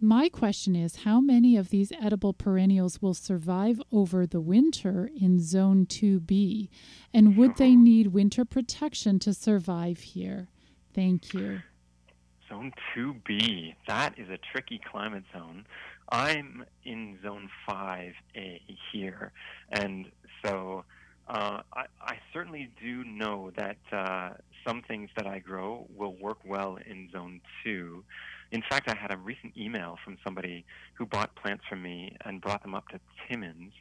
My 0.00 0.28
question 0.28 0.76
is, 0.76 0.96
how 0.96 1.20
many 1.20 1.56
of 1.56 1.70
these 1.70 1.90
edible 2.00 2.32
perennials 2.32 3.02
will 3.02 3.14
survive 3.14 3.82
over 3.90 4.26
the 4.26 4.40
winter 4.40 5.10
in 5.20 5.40
Zone 5.40 5.86
2B, 5.86 6.68
and 7.12 7.36
would 7.36 7.56
they 7.56 7.74
need 7.74 8.08
winter 8.08 8.44
protection 8.44 9.18
to 9.18 9.34
survive 9.34 9.98
here? 9.98 10.50
Thank 10.94 11.34
you." 11.34 11.62
Zone 12.48 12.72
2B, 12.94 13.74
that 13.88 14.16
is 14.16 14.28
a 14.30 14.38
tricky 14.52 14.80
climate 14.90 15.24
zone. 15.32 15.66
I'm 16.10 16.64
in 16.84 17.18
Zone 17.22 17.50
5A 17.68 18.60
here, 18.92 19.32
and 19.70 20.06
so 20.44 20.84
uh, 21.28 21.62
I, 21.74 21.86
I, 22.00 22.18
certainly 22.32 22.70
do 22.80 23.04
know 23.04 23.50
that 23.56 23.76
uh, 23.92 24.30
some 24.66 24.80
things 24.82 25.10
that 25.16 25.26
I 25.26 25.40
grow 25.40 25.86
will 25.94 26.14
work 26.14 26.38
well 26.46 26.78
in 26.86 27.10
Zone 27.12 27.42
2. 27.64 28.02
In 28.50 28.62
fact, 28.62 28.88
I 28.88 28.96
had 28.96 29.12
a 29.12 29.16
recent 29.16 29.56
email 29.56 29.98
from 30.04 30.16
somebody 30.24 30.64
who 30.94 31.04
bought 31.04 31.34
plants 31.34 31.64
from 31.68 31.82
me 31.82 32.16
and 32.24 32.40
brought 32.40 32.62
them 32.62 32.74
up 32.74 32.88
to 32.88 33.00
Timmins, 33.28 33.72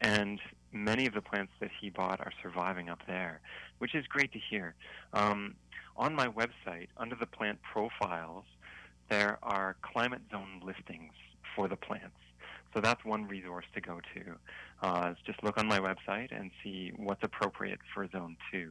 and 0.00 0.40
many 0.72 1.06
of 1.06 1.14
the 1.14 1.22
plants 1.22 1.52
that 1.60 1.70
he 1.80 1.90
bought 1.90 2.20
are 2.20 2.32
surviving 2.42 2.88
up 2.88 3.00
there, 3.06 3.40
which 3.78 3.94
is 3.94 4.06
great 4.06 4.32
to 4.32 4.38
hear. 4.38 4.74
Um, 5.12 5.54
on 5.96 6.14
my 6.14 6.28
website, 6.28 6.88
under 6.96 7.16
the 7.16 7.26
plant 7.26 7.58
profiles, 7.62 8.44
there 9.08 9.38
are 9.42 9.76
climate 9.82 10.22
zone 10.30 10.60
listings 10.64 11.12
for 11.56 11.68
the 11.68 11.76
plants. 11.76 12.16
So 12.74 12.80
that's 12.80 13.04
one 13.04 13.26
resource 13.26 13.64
to 13.74 13.80
go 13.80 14.00
to. 14.14 14.36
Uh, 14.82 15.14
just 15.26 15.42
look 15.42 15.58
on 15.58 15.66
my 15.66 15.80
website 15.80 16.28
and 16.30 16.50
see 16.62 16.92
what's 16.96 17.22
appropriate 17.24 17.80
for 17.92 18.08
zone 18.08 18.36
two. 18.52 18.70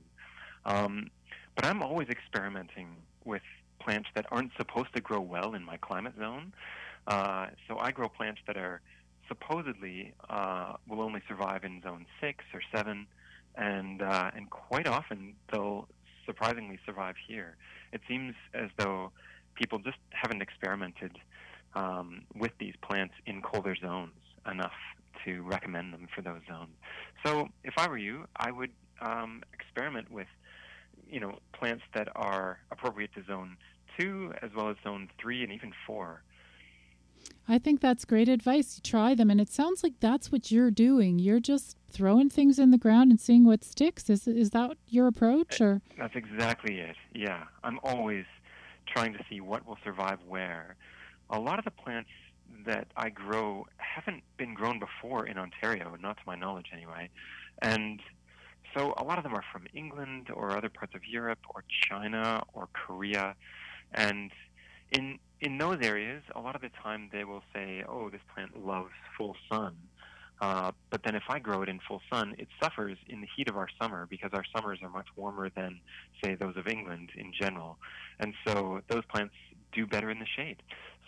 Um, 0.65 1.09
but 1.55 1.65
I'm 1.65 1.83
always 1.83 2.07
experimenting 2.07 2.95
with 3.25 3.41
plants 3.79 4.09
that 4.15 4.25
aren't 4.31 4.51
supposed 4.57 4.93
to 4.95 5.01
grow 5.01 5.21
well 5.21 5.53
in 5.53 5.63
my 5.63 5.77
climate 5.77 6.13
zone. 6.17 6.53
Uh, 7.07 7.47
so 7.67 7.77
I 7.77 7.91
grow 7.91 8.09
plants 8.09 8.41
that 8.47 8.57
are 8.57 8.81
supposedly 9.27 10.13
uh, 10.29 10.73
will 10.87 11.01
only 11.01 11.21
survive 11.27 11.63
in 11.63 11.81
zone 11.81 12.05
six 12.19 12.43
or 12.53 12.61
seven, 12.73 13.07
and 13.55 14.01
uh, 14.01 14.31
and 14.35 14.49
quite 14.49 14.87
often 14.87 15.33
they'll 15.51 15.87
surprisingly 16.25 16.79
survive 16.85 17.15
here. 17.27 17.55
It 17.91 18.01
seems 18.07 18.35
as 18.53 18.69
though 18.77 19.11
people 19.55 19.79
just 19.79 19.97
haven't 20.11 20.41
experimented 20.41 21.17
um, 21.73 22.21
with 22.35 22.51
these 22.59 22.75
plants 22.81 23.15
in 23.25 23.41
colder 23.41 23.75
zones 23.75 24.11
enough 24.49 24.79
to 25.25 25.41
recommend 25.43 25.93
them 25.93 26.07
for 26.13 26.21
those 26.21 26.41
zones. 26.47 26.71
So 27.25 27.49
if 27.63 27.73
I 27.77 27.87
were 27.87 27.97
you, 27.97 28.25
I 28.35 28.51
would 28.51 28.71
um, 29.01 29.43
experiment 29.53 30.11
with, 30.11 30.27
you 31.09 31.19
know, 31.19 31.39
plants 31.53 31.83
that 31.93 32.07
are 32.15 32.59
appropriate 32.71 33.13
to 33.15 33.23
zone 33.23 33.57
two 33.97 34.33
as 34.41 34.51
well 34.55 34.69
as 34.69 34.77
zone 34.83 35.09
three 35.19 35.43
and 35.43 35.51
even 35.51 35.73
four. 35.85 36.23
I 37.47 37.57
think 37.57 37.81
that's 37.81 38.05
great 38.05 38.29
advice. 38.29 38.77
You 38.77 38.89
try 38.89 39.15
them, 39.15 39.29
and 39.29 39.41
it 39.41 39.49
sounds 39.49 39.83
like 39.83 39.99
that's 39.99 40.31
what 40.31 40.51
you're 40.51 40.71
doing. 40.71 41.19
You're 41.19 41.39
just 41.39 41.75
throwing 41.89 42.29
things 42.29 42.59
in 42.59 42.71
the 42.71 42.77
ground 42.77 43.11
and 43.11 43.19
seeing 43.19 43.43
what 43.43 43.63
sticks. 43.63 44.09
Is 44.09 44.27
is 44.27 44.51
that 44.51 44.77
your 44.87 45.07
approach, 45.07 45.59
or? 45.59 45.81
That's 45.97 46.15
exactly 46.15 46.79
it. 46.79 46.95
Yeah, 47.13 47.45
I'm 47.63 47.79
always 47.83 48.25
trying 48.85 49.13
to 49.13 49.19
see 49.29 49.41
what 49.41 49.67
will 49.67 49.77
survive 49.83 50.19
where. 50.27 50.75
A 51.29 51.39
lot 51.39 51.59
of 51.59 51.65
the 51.65 51.71
plants 51.71 52.09
that 52.65 52.87
I 52.95 53.09
grow 53.09 53.65
haven't 53.77 54.23
been 54.37 54.53
grown 54.53 54.79
before 54.79 55.25
in 55.25 55.37
Ontario, 55.37 55.95
not 55.99 56.17
to 56.17 56.23
my 56.25 56.35
knowledge 56.35 56.67
anyway. 56.73 57.09
And 57.61 57.99
so 58.75 58.93
a 58.97 59.03
lot 59.03 59.17
of 59.17 59.23
them 59.23 59.33
are 59.33 59.43
from 59.51 59.65
England 59.73 60.29
or 60.33 60.55
other 60.55 60.69
parts 60.69 60.93
of 60.95 61.01
Europe 61.05 61.39
or 61.53 61.63
China 61.87 62.43
or 62.53 62.67
Korea. 62.73 63.35
And 63.93 64.31
in 64.91 65.19
in 65.41 65.57
those 65.57 65.79
areas, 65.81 66.21
a 66.35 66.39
lot 66.39 66.55
of 66.55 66.61
the 66.61 66.69
time 66.83 67.09
they 67.11 67.23
will 67.23 67.43
say, 67.53 67.83
"Oh, 67.87 68.09
this 68.09 68.21
plant 68.33 68.65
loves 68.65 68.91
full 69.17 69.35
sun." 69.51 69.75
Uh, 70.41 70.71
but 70.89 71.03
then 71.03 71.15
if 71.15 71.23
I 71.27 71.39
grow 71.39 71.61
it 71.63 71.69
in 71.69 71.79
full 71.85 72.01
sun, 72.11 72.35
it 72.37 72.47
suffers 72.61 72.97
in 73.07 73.19
the 73.21 73.27
heat 73.35 73.49
of 73.49 73.57
our 73.57 73.67
summer 73.81 74.07
because 74.09 74.31
our 74.33 74.45
summers 74.55 74.79
are 74.81 74.89
much 74.89 75.07
warmer 75.17 75.49
than, 75.49 75.81
say, 76.23 76.35
those 76.35 76.55
of 76.55 76.65
England 76.65 77.09
in 77.15 77.33
general. 77.33 77.77
And 78.21 78.33
so 78.47 78.81
those 78.87 79.03
plants 79.05 79.33
do 79.73 79.85
better 79.85 80.09
in 80.09 80.19
the 80.19 80.25
shade. 80.25 80.63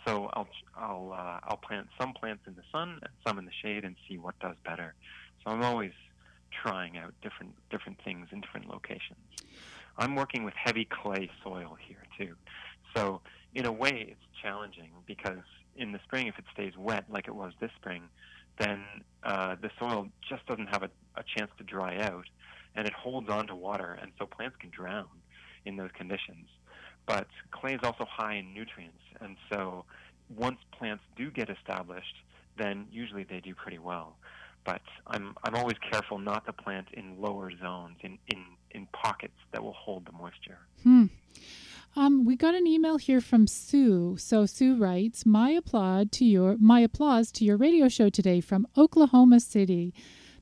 So 0.06 0.28
I'll 0.34 0.48
I'll 0.76 1.12
uh, 1.12 1.40
I'll 1.44 1.58
plant 1.58 1.88
some 1.98 2.12
plants 2.12 2.42
in 2.46 2.54
the 2.54 2.62
sun 2.72 2.98
and 3.02 3.12
some 3.26 3.38
in 3.38 3.44
the 3.44 3.52
shade 3.62 3.84
and 3.84 3.96
see 4.08 4.18
what 4.18 4.38
does 4.40 4.56
better. 4.64 4.94
So 5.44 5.52
I'm 5.52 5.62
always 5.62 5.92
trying 6.62 6.98
out 6.98 7.14
different 7.22 7.54
different 7.70 7.98
things 8.04 8.28
in 8.32 8.40
different 8.40 8.68
locations. 8.68 9.18
I'm 9.98 10.14
working 10.14 10.44
with 10.44 10.54
heavy 10.54 10.86
clay 10.86 11.30
soil 11.42 11.76
here 11.86 12.04
too. 12.18 12.34
So 12.96 13.20
in 13.54 13.66
a 13.66 13.72
way 13.72 14.06
it's 14.10 14.42
challenging 14.42 14.90
because 15.06 15.44
in 15.76 15.92
the 15.92 16.00
spring 16.04 16.26
if 16.26 16.38
it 16.38 16.44
stays 16.52 16.72
wet 16.76 17.04
like 17.10 17.28
it 17.28 17.34
was 17.34 17.52
this 17.60 17.70
spring, 17.76 18.02
then 18.58 18.84
uh, 19.22 19.56
the 19.60 19.70
soil 19.78 20.08
just 20.28 20.46
doesn't 20.46 20.68
have 20.68 20.82
a, 20.82 20.90
a 21.16 21.22
chance 21.36 21.50
to 21.58 21.64
dry 21.64 21.98
out 21.98 22.26
and 22.74 22.86
it 22.86 22.92
holds 22.92 23.28
on 23.28 23.46
to 23.46 23.54
water 23.54 23.98
and 24.00 24.12
so 24.18 24.26
plants 24.26 24.56
can 24.58 24.70
drown 24.70 25.08
in 25.64 25.76
those 25.76 25.90
conditions. 25.96 26.48
But 27.06 27.26
clay 27.50 27.74
is 27.74 27.80
also 27.82 28.06
high 28.08 28.34
in 28.34 28.54
nutrients 28.54 29.02
and 29.20 29.36
so 29.52 29.84
once 30.34 30.58
plants 30.72 31.02
do 31.16 31.30
get 31.30 31.50
established, 31.50 32.16
then 32.56 32.86
usually 32.90 33.24
they 33.24 33.40
do 33.40 33.54
pretty 33.54 33.78
well 33.78 34.16
but 34.64 34.82
I'm 35.06 35.34
I'm 35.44 35.54
always 35.54 35.76
careful 35.90 36.18
not 36.18 36.46
to 36.46 36.52
plant 36.52 36.88
in 36.92 37.20
lower 37.20 37.50
zones 37.60 37.96
in 38.02 38.18
in, 38.28 38.44
in 38.70 38.86
pockets 38.92 39.38
that 39.52 39.62
will 39.62 39.72
hold 39.74 40.06
the 40.06 40.12
moisture. 40.12 40.58
Hmm. 40.82 41.06
Um, 41.94 42.24
we 42.24 42.36
got 42.36 42.54
an 42.54 42.66
email 42.66 42.96
here 42.96 43.20
from 43.20 43.46
Sue. 43.46 44.16
So 44.18 44.46
Sue 44.46 44.76
writes, 44.76 45.26
"My 45.26 45.50
applaud 45.50 46.10
to 46.12 46.24
your 46.24 46.56
my 46.58 46.80
applause 46.80 47.30
to 47.32 47.44
your 47.44 47.56
radio 47.56 47.88
show 47.88 48.08
today 48.08 48.40
from 48.40 48.66
Oklahoma 48.76 49.40
City. 49.40 49.92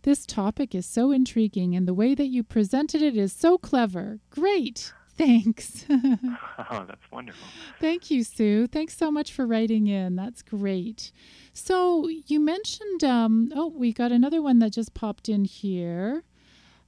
This 0.03 0.25
topic 0.25 0.75
is 0.75 0.87
so 0.87 1.11
intriguing, 1.11 1.75
and 1.75 1.87
the 1.87 1.95
way 1.95 2.15
that 2.15 2.29
you 2.29 2.43
presented 2.43 3.03
it 3.03 3.17
is 3.17 3.33
so 3.33 3.59
clever. 3.59 4.21
Great." 4.31 4.93
Thanks. 5.21 5.85
oh, 5.91 6.85
that's 6.89 7.11
wonderful. 7.13 7.47
Thank 7.79 8.11
you, 8.11 8.25
Sue. 8.25 8.67
Thanks 8.67 8.97
so 8.97 9.11
much 9.11 9.33
for 9.33 9.47
writing 9.47 9.87
in. 9.87 10.17
That's 10.17 10.41
great. 10.41 11.13
So 11.53 12.09
you 12.09 12.41
mentioned, 12.41 13.05
um, 13.05 13.53
oh, 13.55 13.69
we 13.69 13.93
got 13.93 14.13
another 14.13 14.41
one 14.41 14.61
that 14.61 14.73
just 14.73 14.95
popped 14.95 15.29
in 15.29 15.45
here 15.45 16.25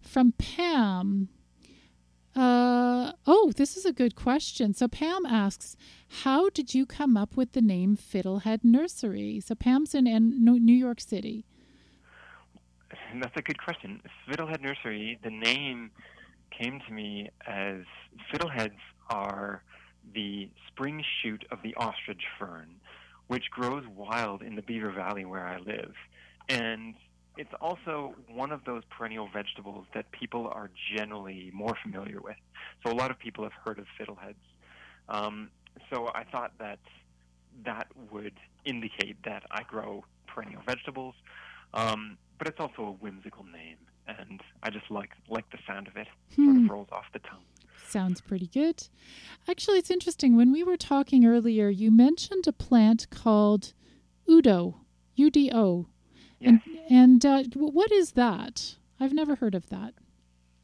from 0.00 0.32
Pam. 0.32 1.28
Uh, 2.34 3.12
oh, 3.26 3.52
this 3.54 3.76
is 3.76 3.84
a 3.84 3.92
good 3.92 4.16
question. 4.16 4.72
So 4.72 4.88
Pam 4.88 5.26
asks, 5.26 5.76
how 6.22 6.48
did 6.48 6.74
you 6.74 6.86
come 6.86 7.18
up 7.18 7.36
with 7.36 7.52
the 7.52 7.60
name 7.60 7.98
Fiddlehead 7.98 8.64
Nursery? 8.64 9.40
So 9.40 9.54
Pam's 9.54 9.94
in, 9.94 10.06
in 10.06 10.42
New 10.42 10.72
York 10.72 11.02
City. 11.02 11.44
That's 13.20 13.36
a 13.36 13.42
good 13.42 13.62
question. 13.62 14.00
Fiddlehead 14.26 14.62
Nursery, 14.62 15.18
the 15.22 15.30
name 15.30 15.90
came 16.58 16.80
to 16.86 16.92
me 16.92 17.30
as 17.46 17.80
fiddleheads 18.32 18.78
are 19.10 19.62
the 20.14 20.48
spring 20.68 21.04
shoot 21.22 21.44
of 21.50 21.58
the 21.62 21.74
ostrich 21.76 22.22
fern, 22.38 22.74
which 23.28 23.50
grows 23.50 23.84
wild 23.94 24.42
in 24.42 24.56
the 24.56 24.62
Beaver 24.62 24.90
Valley 24.90 25.24
where 25.24 25.46
I 25.46 25.58
live. 25.58 25.94
And 26.48 26.94
it's 27.36 27.52
also 27.60 28.14
one 28.28 28.52
of 28.52 28.64
those 28.64 28.82
perennial 28.90 29.28
vegetables 29.32 29.86
that 29.94 30.10
people 30.12 30.48
are 30.48 30.70
generally 30.96 31.50
more 31.54 31.76
familiar 31.82 32.20
with. 32.20 32.36
So 32.84 32.92
a 32.92 32.96
lot 32.96 33.10
of 33.10 33.18
people 33.18 33.44
have 33.44 33.52
heard 33.64 33.78
of 33.78 33.86
fiddleheads. 33.98 34.34
Um, 35.08 35.50
so 35.92 36.10
I 36.14 36.24
thought 36.24 36.52
that 36.58 36.78
that 37.64 37.86
would 38.10 38.34
indicate 38.64 39.16
that 39.24 39.44
I 39.50 39.62
grow 39.62 40.04
perennial 40.26 40.62
vegetables. 40.66 41.14
Um, 41.74 42.18
but 42.38 42.48
it's 42.48 42.60
also 42.60 42.82
a 42.82 42.90
whimsical 42.90 43.44
name 43.44 43.76
and 44.06 44.40
I 44.62 44.70
just 44.70 44.90
like 44.90 45.10
like 45.28 45.48
the 45.50 45.58
sound 45.66 45.88
of 45.88 45.96
it. 45.96 46.08
Hmm. 46.36 46.44
Sort 46.44 46.56
of 46.64 46.70
rolls 46.70 46.88
off 46.92 47.04
the 47.12 47.18
tongue. 47.20 47.44
Sounds 47.86 48.20
pretty 48.20 48.46
good. 48.46 48.88
Actually, 49.48 49.78
it's 49.78 49.90
interesting. 49.90 50.36
When 50.36 50.50
we 50.50 50.62
were 50.62 50.78
talking 50.78 51.26
earlier, 51.26 51.68
you 51.68 51.90
mentioned 51.90 52.46
a 52.46 52.52
plant 52.52 53.08
called 53.10 53.74
Udo, 54.28 54.80
U 55.16 55.30
D 55.30 55.50
O. 55.52 55.86
Yes. 56.40 56.60
And, 56.88 57.24
and 57.24 57.26
uh, 57.26 57.42
what 57.54 57.92
is 57.92 58.12
that? 58.12 58.76
I've 58.98 59.12
never 59.12 59.36
heard 59.36 59.54
of 59.54 59.68
that. 59.68 59.94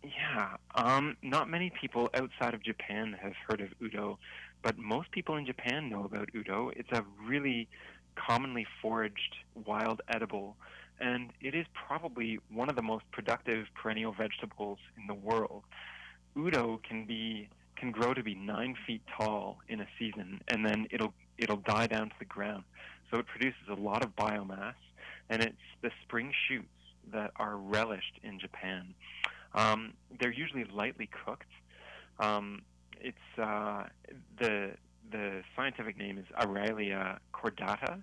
Yeah, 0.03 0.57
um, 0.75 1.17
not 1.23 1.51
many 1.51 1.71
people 1.79 2.09
outside 2.15 2.55
of 2.55 2.63
Japan 2.63 3.15
have 3.21 3.35
heard 3.47 3.61
of 3.61 3.69
Udo, 3.83 4.19
but 4.63 4.79
most 4.79 5.11
people 5.11 5.37
in 5.37 5.45
Japan 5.45 5.91
know 5.91 6.05
about 6.05 6.31
Udo. 6.35 6.71
It's 6.75 6.91
a 6.93 7.05
really 7.27 7.69
commonly 8.15 8.67
foraged 8.81 9.37
wild 9.67 10.01
edible 10.09 10.57
and 11.01 11.31
it 11.41 11.55
is 11.55 11.67
probably 11.73 12.39
one 12.53 12.69
of 12.69 12.77
the 12.77 12.83
most 12.83 13.05
productive 13.13 13.67
perennial 13.75 14.13
vegetables 14.13 14.79
in 14.97 15.07
the 15.07 15.15
world. 15.15 15.65
Udo 16.37 16.81
can 16.87 17.05
be 17.05 17.49
can 17.77 17.93
grow 17.93 18.13
to 18.13 18.23
be 18.23 18.35
nine 18.35 18.75
feet 18.87 19.03
tall 19.17 19.59
in 19.69 19.81
a 19.81 19.87
season, 19.99 20.41
and 20.49 20.65
then 20.65 20.87
it'll 20.91 21.15
it'll 21.37 21.59
die 21.59 21.87
down 21.87 22.09
to 22.09 22.15
the 22.19 22.25
ground. 22.25 22.65
So 23.11 23.19
it 23.19 23.27
produces 23.27 23.69
a 23.71 23.75
lot 23.75 24.05
of 24.05 24.15
biomass, 24.17 24.75
and 25.31 25.43
it's 25.43 25.57
the 25.83 25.91
spring 26.03 26.33
shoots 26.49 26.67
that 27.13 27.31
are 27.37 27.57
relished 27.57 28.19
in 28.23 28.39
Japan. 28.39 28.95
Um, 29.55 29.95
they're 30.21 30.33
usually 30.33 30.65
lightly 30.65 31.09
cooked. 31.25 31.51
Um, 32.19 32.63
it's 33.01 33.39
uh, 33.41 33.85
the 34.39 34.73
the 35.11 35.43
scientific 35.57 35.97
name 35.97 36.19
is 36.19 36.27
Aralia 36.39 37.19
cordata, 37.33 38.03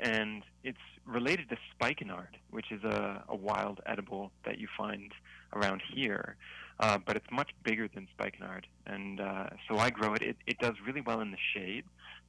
and 0.00 0.42
it's 0.62 0.78
related 1.06 1.48
to 1.48 1.56
spikenard, 1.74 2.36
which 2.50 2.70
is 2.70 2.82
a, 2.84 3.24
a 3.28 3.36
wild 3.36 3.80
edible 3.86 4.30
that 4.44 4.58
you 4.58 4.68
find 4.76 5.12
around 5.52 5.82
here, 5.94 6.36
uh, 6.80 6.98
but 7.04 7.16
it's 7.16 7.30
much 7.30 7.50
bigger 7.64 7.88
than 7.92 8.06
spikenard. 8.12 8.66
And 8.86 9.20
uh, 9.20 9.48
so 9.68 9.78
I 9.78 9.90
grow 9.90 10.14
it. 10.14 10.22
it. 10.22 10.36
It 10.46 10.58
does 10.58 10.74
really 10.86 11.00
well 11.00 11.20
in 11.20 11.30
the 11.30 11.38
shade, 11.54 11.84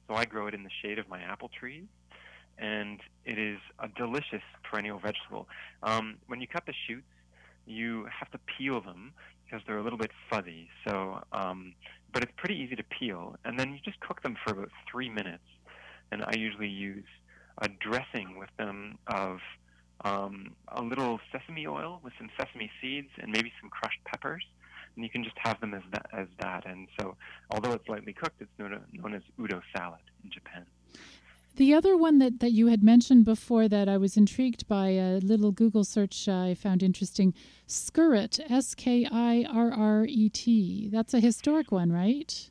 so 0.08 0.14
I 0.14 0.24
grow 0.24 0.46
it 0.46 0.54
in 0.54 0.64
the 0.64 0.70
shade 0.82 0.98
of 0.98 1.08
my 1.08 1.20
apple 1.20 1.48
trees. 1.48 1.84
And 2.58 3.00
it 3.24 3.38
is 3.38 3.58
a 3.78 3.88
delicious 3.88 4.42
perennial 4.62 4.98
vegetable. 4.98 5.48
Um, 5.82 6.16
when 6.26 6.40
you 6.40 6.46
cut 6.46 6.66
the 6.66 6.74
shoots, 6.86 7.06
you 7.66 8.06
have 8.06 8.30
to 8.32 8.38
peel 8.58 8.80
them 8.80 9.12
because 9.44 9.64
they're 9.66 9.78
a 9.78 9.82
little 9.82 9.98
bit 9.98 10.10
fuzzy. 10.28 10.68
So, 10.86 11.22
um, 11.32 11.74
but 12.12 12.22
it's 12.22 12.32
pretty 12.36 12.56
easy 12.56 12.76
to 12.76 12.82
peel, 12.82 13.36
and 13.44 13.58
then 13.58 13.72
you 13.72 13.78
just 13.84 14.00
cook 14.00 14.22
them 14.22 14.36
for 14.44 14.52
about 14.52 14.70
three 14.90 15.08
minutes. 15.08 15.44
And 16.12 16.22
I 16.24 16.32
usually 16.36 16.68
use 16.68 17.04
a 17.60 17.68
dressing 17.68 18.38
with 18.38 18.50
them 18.58 18.98
of 19.06 19.38
um, 20.04 20.54
a 20.68 20.82
little 20.82 21.20
sesame 21.30 21.66
oil 21.66 22.00
with 22.02 22.12
some 22.18 22.30
sesame 22.38 22.70
seeds 22.80 23.08
and 23.18 23.30
maybe 23.30 23.52
some 23.60 23.70
crushed 23.70 24.02
peppers. 24.04 24.44
And 24.96 25.04
you 25.04 25.10
can 25.10 25.22
just 25.22 25.36
have 25.38 25.60
them 25.60 25.74
as 25.74 25.82
that. 25.92 26.06
As 26.12 26.26
that. 26.40 26.66
And 26.66 26.88
so, 26.98 27.16
although 27.50 27.72
it's 27.72 27.88
lightly 27.88 28.12
cooked, 28.12 28.40
it's 28.40 28.50
known, 28.58 28.80
known 28.92 29.14
as 29.14 29.22
udo 29.38 29.60
salad 29.74 30.00
in 30.24 30.30
Japan. 30.30 30.66
The 31.56 31.74
other 31.74 31.96
one 31.96 32.18
that, 32.18 32.40
that 32.40 32.52
you 32.52 32.68
had 32.68 32.82
mentioned 32.82 33.24
before 33.24 33.68
that 33.68 33.88
I 33.88 33.96
was 33.98 34.16
intrigued 34.16 34.66
by, 34.66 34.90
a 34.90 35.18
little 35.18 35.52
Google 35.52 35.84
search 35.84 36.28
I 36.28 36.54
found 36.54 36.82
interesting 36.82 37.34
skirret, 37.68 38.40
S 38.50 38.74
K 38.74 39.06
I 39.10 39.44
R 39.52 39.72
R 39.72 40.06
E 40.08 40.28
T. 40.28 40.88
That's 40.90 41.12
a 41.12 41.20
historic 41.20 41.70
one, 41.70 41.92
right? 41.92 42.50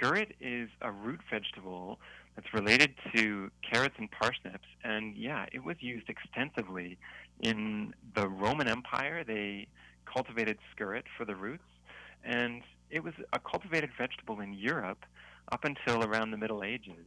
Skirret 0.00 0.32
is 0.40 0.68
a 0.80 0.90
root 0.90 1.20
vegetable 1.30 2.00
it's 2.38 2.54
related 2.54 2.94
to 3.14 3.50
carrots 3.68 3.96
and 3.98 4.08
parsnips, 4.10 4.68
and 4.84 5.16
yeah, 5.16 5.46
it 5.52 5.64
was 5.64 5.76
used 5.80 6.08
extensively 6.08 6.96
in 7.40 7.92
the 8.14 8.28
Roman 8.28 8.68
Empire. 8.68 9.24
They 9.24 9.66
cultivated 10.06 10.58
skirret 10.72 11.02
for 11.16 11.24
the 11.24 11.34
roots, 11.34 11.64
and 12.24 12.62
it 12.90 13.02
was 13.02 13.14
a 13.32 13.40
cultivated 13.40 13.90
vegetable 13.98 14.40
in 14.40 14.52
Europe 14.54 15.04
up 15.50 15.64
until 15.64 16.04
around 16.04 16.30
the 16.30 16.36
Middle 16.36 16.62
Ages 16.62 17.06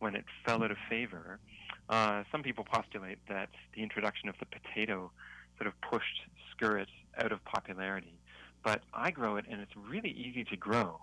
when 0.00 0.14
it 0.14 0.26
fell 0.44 0.62
out 0.62 0.70
of 0.70 0.76
favor. 0.90 1.38
Uh, 1.88 2.24
some 2.30 2.42
people 2.42 2.64
postulate 2.70 3.18
that 3.26 3.48
the 3.74 3.82
introduction 3.82 4.28
of 4.28 4.34
the 4.38 4.46
potato 4.46 5.10
sort 5.56 5.66
of 5.66 5.80
pushed 5.80 6.20
skirret 6.52 6.88
out 7.16 7.32
of 7.32 7.42
popularity. 7.46 8.18
But 8.62 8.82
I 8.92 9.12
grow 9.12 9.36
it, 9.36 9.46
and 9.50 9.62
it's 9.62 9.72
really 9.76 10.10
easy 10.10 10.44
to 10.44 10.56
grow. 10.56 10.98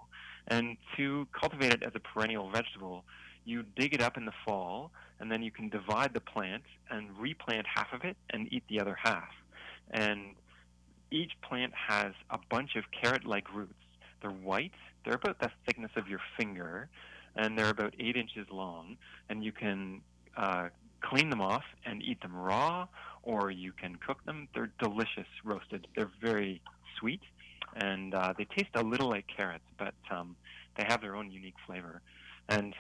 And 0.47 0.77
to 0.97 1.27
cultivate 1.31 1.73
it 1.73 1.81
as 1.81 1.93
a 1.95 1.99
perennial 1.99 2.51
vegetable, 2.51 3.03
you 3.45 3.63
dig 3.75 3.93
it 3.93 4.01
up 4.01 4.17
in 4.17 4.25
the 4.25 4.33
fall, 4.45 4.91
and 5.19 5.31
then 5.31 5.41
you 5.41 5.51
can 5.51 5.69
divide 5.69 6.13
the 6.13 6.19
plant 6.19 6.63
and 6.89 7.09
replant 7.17 7.65
half 7.73 7.93
of 7.93 8.03
it 8.03 8.17
and 8.31 8.51
eat 8.51 8.63
the 8.69 8.79
other 8.79 8.97
half. 9.01 9.29
And 9.91 10.35
each 11.11 11.31
plant 11.41 11.73
has 11.73 12.13
a 12.29 12.39
bunch 12.49 12.75
of 12.75 12.83
carrot 12.91 13.25
like 13.25 13.53
roots. 13.53 13.73
They're 14.21 14.31
white, 14.31 14.73
they're 15.03 15.15
about 15.15 15.39
the 15.39 15.51
thickness 15.65 15.91
of 15.95 16.07
your 16.07 16.19
finger, 16.37 16.89
and 17.35 17.57
they're 17.57 17.69
about 17.69 17.93
eight 17.99 18.15
inches 18.17 18.47
long. 18.51 18.97
And 19.29 19.43
you 19.43 19.51
can 19.51 20.01
uh, 20.35 20.69
clean 21.01 21.29
them 21.29 21.41
off 21.41 21.63
and 21.85 22.01
eat 22.01 22.21
them 22.21 22.35
raw, 22.35 22.87
or 23.23 23.51
you 23.51 23.71
can 23.71 23.95
cook 23.95 24.25
them. 24.25 24.47
They're 24.53 24.71
delicious 24.79 25.27
roasted. 25.43 25.87
They're 25.95 26.11
very 26.21 26.61
sweet, 26.99 27.21
and 27.75 28.13
uh, 28.15 28.33
they 28.37 28.45
taste 28.45 28.71
a 28.73 28.83
little 28.83 29.09
like 29.09 29.25
carrots, 29.27 29.65
but 29.77 29.93
um, 30.09 30.35
they 30.77 30.85
have 30.87 31.01
their 31.01 31.15
own 31.15 31.31
unique 31.31 31.55
flavor. 31.65 32.01
And 32.49 32.73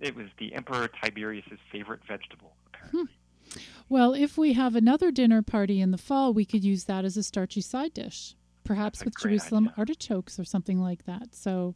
it 0.00 0.14
was 0.14 0.26
the 0.38 0.54
Emperor 0.54 0.88
Tiberius's 1.02 1.58
favorite 1.70 2.00
vegetable, 2.06 2.52
apparently. 2.66 3.00
Hmm. 3.02 3.58
Well, 3.88 4.14
if 4.14 4.38
we 4.38 4.54
have 4.54 4.74
another 4.74 5.10
dinner 5.10 5.42
party 5.42 5.80
in 5.80 5.90
the 5.90 5.98
fall, 5.98 6.32
we 6.32 6.44
could 6.44 6.64
use 6.64 6.84
that 6.84 7.04
as 7.04 7.16
a 7.16 7.22
starchy 7.22 7.60
side 7.60 7.94
dish, 7.94 8.34
perhaps 8.64 9.04
with 9.04 9.14
Jerusalem 9.18 9.64
idea. 9.68 9.74
artichokes 9.78 10.38
or 10.38 10.44
something 10.44 10.80
like 10.80 11.04
that. 11.06 11.34
So, 11.34 11.74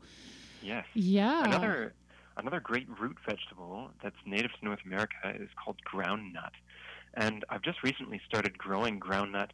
yes, 0.62 0.86
yeah. 0.94 1.44
Another 1.44 1.94
another 2.36 2.60
great 2.60 2.86
root 3.00 3.16
vegetable 3.26 3.90
that's 4.02 4.16
native 4.24 4.52
to 4.58 4.64
North 4.64 4.78
America 4.86 5.34
is 5.34 5.48
called 5.62 5.76
groundnut, 5.84 6.52
and 7.14 7.44
I've 7.50 7.62
just 7.62 7.82
recently 7.82 8.20
started 8.26 8.56
growing 8.56 8.98
groundnut 8.98 9.50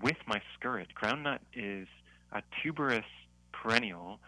with 0.00 0.16
my 0.26 0.40
skirret. 0.56 0.86
Groundnut 1.00 1.40
is 1.54 1.86
a 2.32 2.42
tuberous 2.62 3.04
perennial 3.52 4.20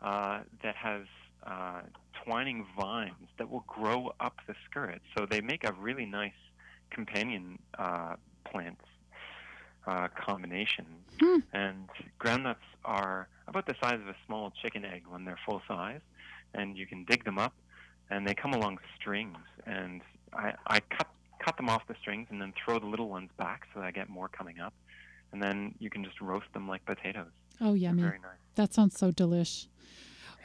uh, 0.00 0.40
that 0.62 0.76
has 0.76 1.02
uh, 1.44 1.80
twining 2.24 2.66
vines 2.78 3.28
that 3.38 3.50
will 3.50 3.64
grow 3.66 4.12
up 4.20 4.36
the 4.46 4.54
skirret. 4.68 5.00
So 5.16 5.26
they 5.26 5.40
make 5.40 5.64
a 5.64 5.72
really 5.72 6.06
nice 6.06 6.32
companion 6.90 7.58
uh, 7.78 8.16
plant 8.44 8.78
uh, 9.86 10.08
combination. 10.08 10.86
Hmm. 11.20 11.38
And 11.52 11.88
groundnuts 12.20 12.56
are 12.84 13.28
about 13.48 13.66
the 13.66 13.74
size 13.82 14.00
of 14.00 14.08
a 14.08 14.16
small 14.26 14.52
chicken 14.62 14.84
egg 14.84 15.04
when 15.08 15.24
they're 15.24 15.38
full 15.46 15.62
size, 15.68 16.00
and 16.54 16.76
you 16.76 16.86
can 16.86 17.04
dig 17.04 17.24
them 17.24 17.38
up, 17.38 17.54
and 18.10 18.26
they 18.26 18.34
come 18.34 18.52
along 18.52 18.78
strings. 18.98 19.38
And 19.64 20.02
I, 20.32 20.54
I 20.66 20.80
cut 20.80 21.08
cut 21.38 21.56
them 21.56 21.68
off 21.68 21.86
the 21.86 21.94
strings 22.00 22.26
and 22.30 22.40
then 22.40 22.52
throw 22.64 22.78
the 22.78 22.86
little 22.86 23.08
ones 23.08 23.30
back 23.36 23.68
so 23.72 23.78
that 23.78 23.86
I 23.86 23.90
get 23.92 24.08
more 24.08 24.28
coming 24.28 24.58
up, 24.58 24.74
and 25.32 25.42
then 25.42 25.74
you 25.78 25.90
can 25.90 26.02
just 26.04 26.20
roast 26.20 26.46
them 26.52 26.66
like 26.66 26.84
potatoes. 26.84 27.30
Oh, 27.60 27.74
yummy! 27.74 28.02
They're 28.02 28.10
very 28.10 28.20
nice. 28.20 28.38
That 28.56 28.74
sounds 28.74 28.98
so 28.98 29.12
delish. 29.12 29.68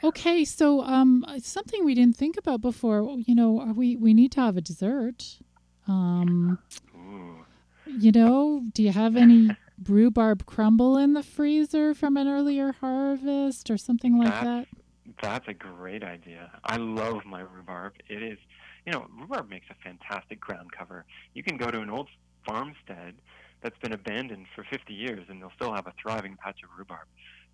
Okay, 0.04 0.44
so 0.44 0.82
um, 0.82 1.24
something 1.38 1.84
we 1.84 1.94
didn't 1.94 2.16
think 2.16 2.36
about 2.36 2.60
before. 2.60 3.16
You 3.18 3.34
know, 3.34 3.72
we 3.76 3.96
we 3.96 4.14
need 4.14 4.32
to 4.32 4.40
have 4.40 4.56
a 4.56 4.60
dessert. 4.60 5.38
Um, 5.86 6.58
Ooh. 6.94 7.44
you 7.86 8.12
know, 8.12 8.62
do 8.72 8.82
you 8.82 8.92
have 8.92 9.16
any 9.16 9.50
rhubarb 9.88 10.46
crumble 10.46 10.96
in 10.96 11.14
the 11.14 11.22
freezer 11.22 11.94
from 11.94 12.16
an 12.16 12.28
earlier 12.28 12.72
harvest 12.72 13.70
or 13.70 13.76
something 13.76 14.18
like 14.18 14.32
that? 14.42 14.66
That's, 15.06 15.46
that's 15.46 15.48
a 15.48 15.54
great 15.54 16.02
idea. 16.02 16.50
I 16.64 16.76
love 16.76 17.24
my 17.24 17.40
rhubarb. 17.40 17.94
It 18.08 18.22
is, 18.22 18.38
you 18.86 18.92
know, 18.92 19.06
rhubarb 19.18 19.48
makes 19.48 19.66
a 19.70 19.74
fantastic 19.82 20.40
ground 20.40 20.70
cover. 20.76 21.04
You 21.34 21.42
can 21.42 21.56
go 21.56 21.70
to 21.70 21.80
an 21.80 21.90
old 21.90 22.08
farmstead 22.46 23.14
that's 23.62 23.78
been 23.78 23.92
abandoned 23.92 24.46
for 24.54 24.64
50 24.70 24.92
years 24.92 25.24
and 25.28 25.40
they'll 25.40 25.52
still 25.54 25.72
have 25.72 25.86
a 25.86 25.92
thriving 26.00 26.36
patch 26.42 26.58
of 26.64 26.70
rhubarb. 26.76 27.06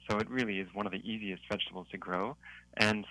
So 0.09 0.18
it 0.18 0.28
really 0.30 0.59
is 0.59 0.68
one 0.72 0.86
of 0.86 0.92
the 0.92 1.02
easiest 1.09 1.42
vegetables 1.50 1.86
to 1.92 1.98
grow. 1.98 2.36
And 2.76 3.04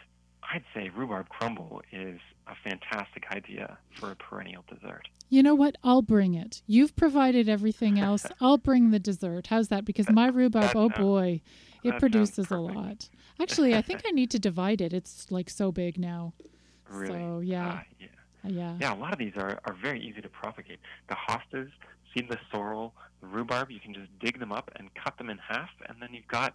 I'd 0.54 0.64
say 0.74 0.90
rhubarb 0.96 1.30
crumble 1.30 1.82
is 1.92 2.20
a 2.48 2.56
fantastic 2.64 3.26
idea 3.32 3.78
for 4.00 4.12
a 4.12 4.16
perennial 4.16 4.64
dessert. 4.70 5.08
You 5.30 5.44
know 5.44 5.56
what? 5.56 5.76
I'll 5.84 6.02
bring 6.02 6.34
it. 6.34 6.62
You've 6.68 6.96
provided 6.96 7.50
everything 7.50 8.00
else. 8.00 8.26
I'll 8.42 8.58
bring 8.58 8.92
the 8.92 9.00
dessert. 9.00 9.48
How's 9.48 9.68
that? 9.68 9.84
Because 9.86 10.10
my 10.10 10.28
rhubarb, 10.28 10.72
oh 10.76 10.88
sounds- 10.90 10.98
boy, 10.98 11.42
it 11.84 12.00
produces 12.00 12.50
a 12.52 12.58
lot. 12.58 13.10
Actually, 13.40 13.76
I 13.76 13.82
think 13.82 14.02
I 14.08 14.12
need 14.12 14.32
to 14.32 14.40
divide 14.40 14.82
it. 14.82 14.94
It's 14.94 15.30
like 15.32 15.50
so 15.50 15.72
big 15.72 15.98
now. 15.98 16.34
Really? 16.90 17.20
So, 17.20 17.42
yeah. 17.44 17.80
Ah, 17.82 17.84
yeah. 18.00 18.08
Yeah. 18.46 18.78
Yeah, 18.80 18.94
a 18.94 18.96
lot 18.96 19.12
of 19.12 19.20
these 19.20 19.34
are, 19.36 19.60
are 19.66 19.74
very 19.74 20.02
easy 20.02 20.22
to 20.22 20.30
propagate. 20.30 20.80
The 21.10 21.16
hostas, 21.16 21.70
seedless 22.14 22.40
sorrel, 22.50 22.94
the 23.20 23.28
rhubarb, 23.28 23.72
you 23.72 23.82
can 23.82 23.94
just 23.94 24.08
dig 24.20 24.40
them 24.40 24.54
up 24.54 24.72
and 24.78 24.90
cut 24.96 25.18
them 25.18 25.30
in 25.30 25.38
half, 25.38 25.70
and 25.90 25.98
then 26.02 26.14
you've 26.14 26.30
got 26.30 26.54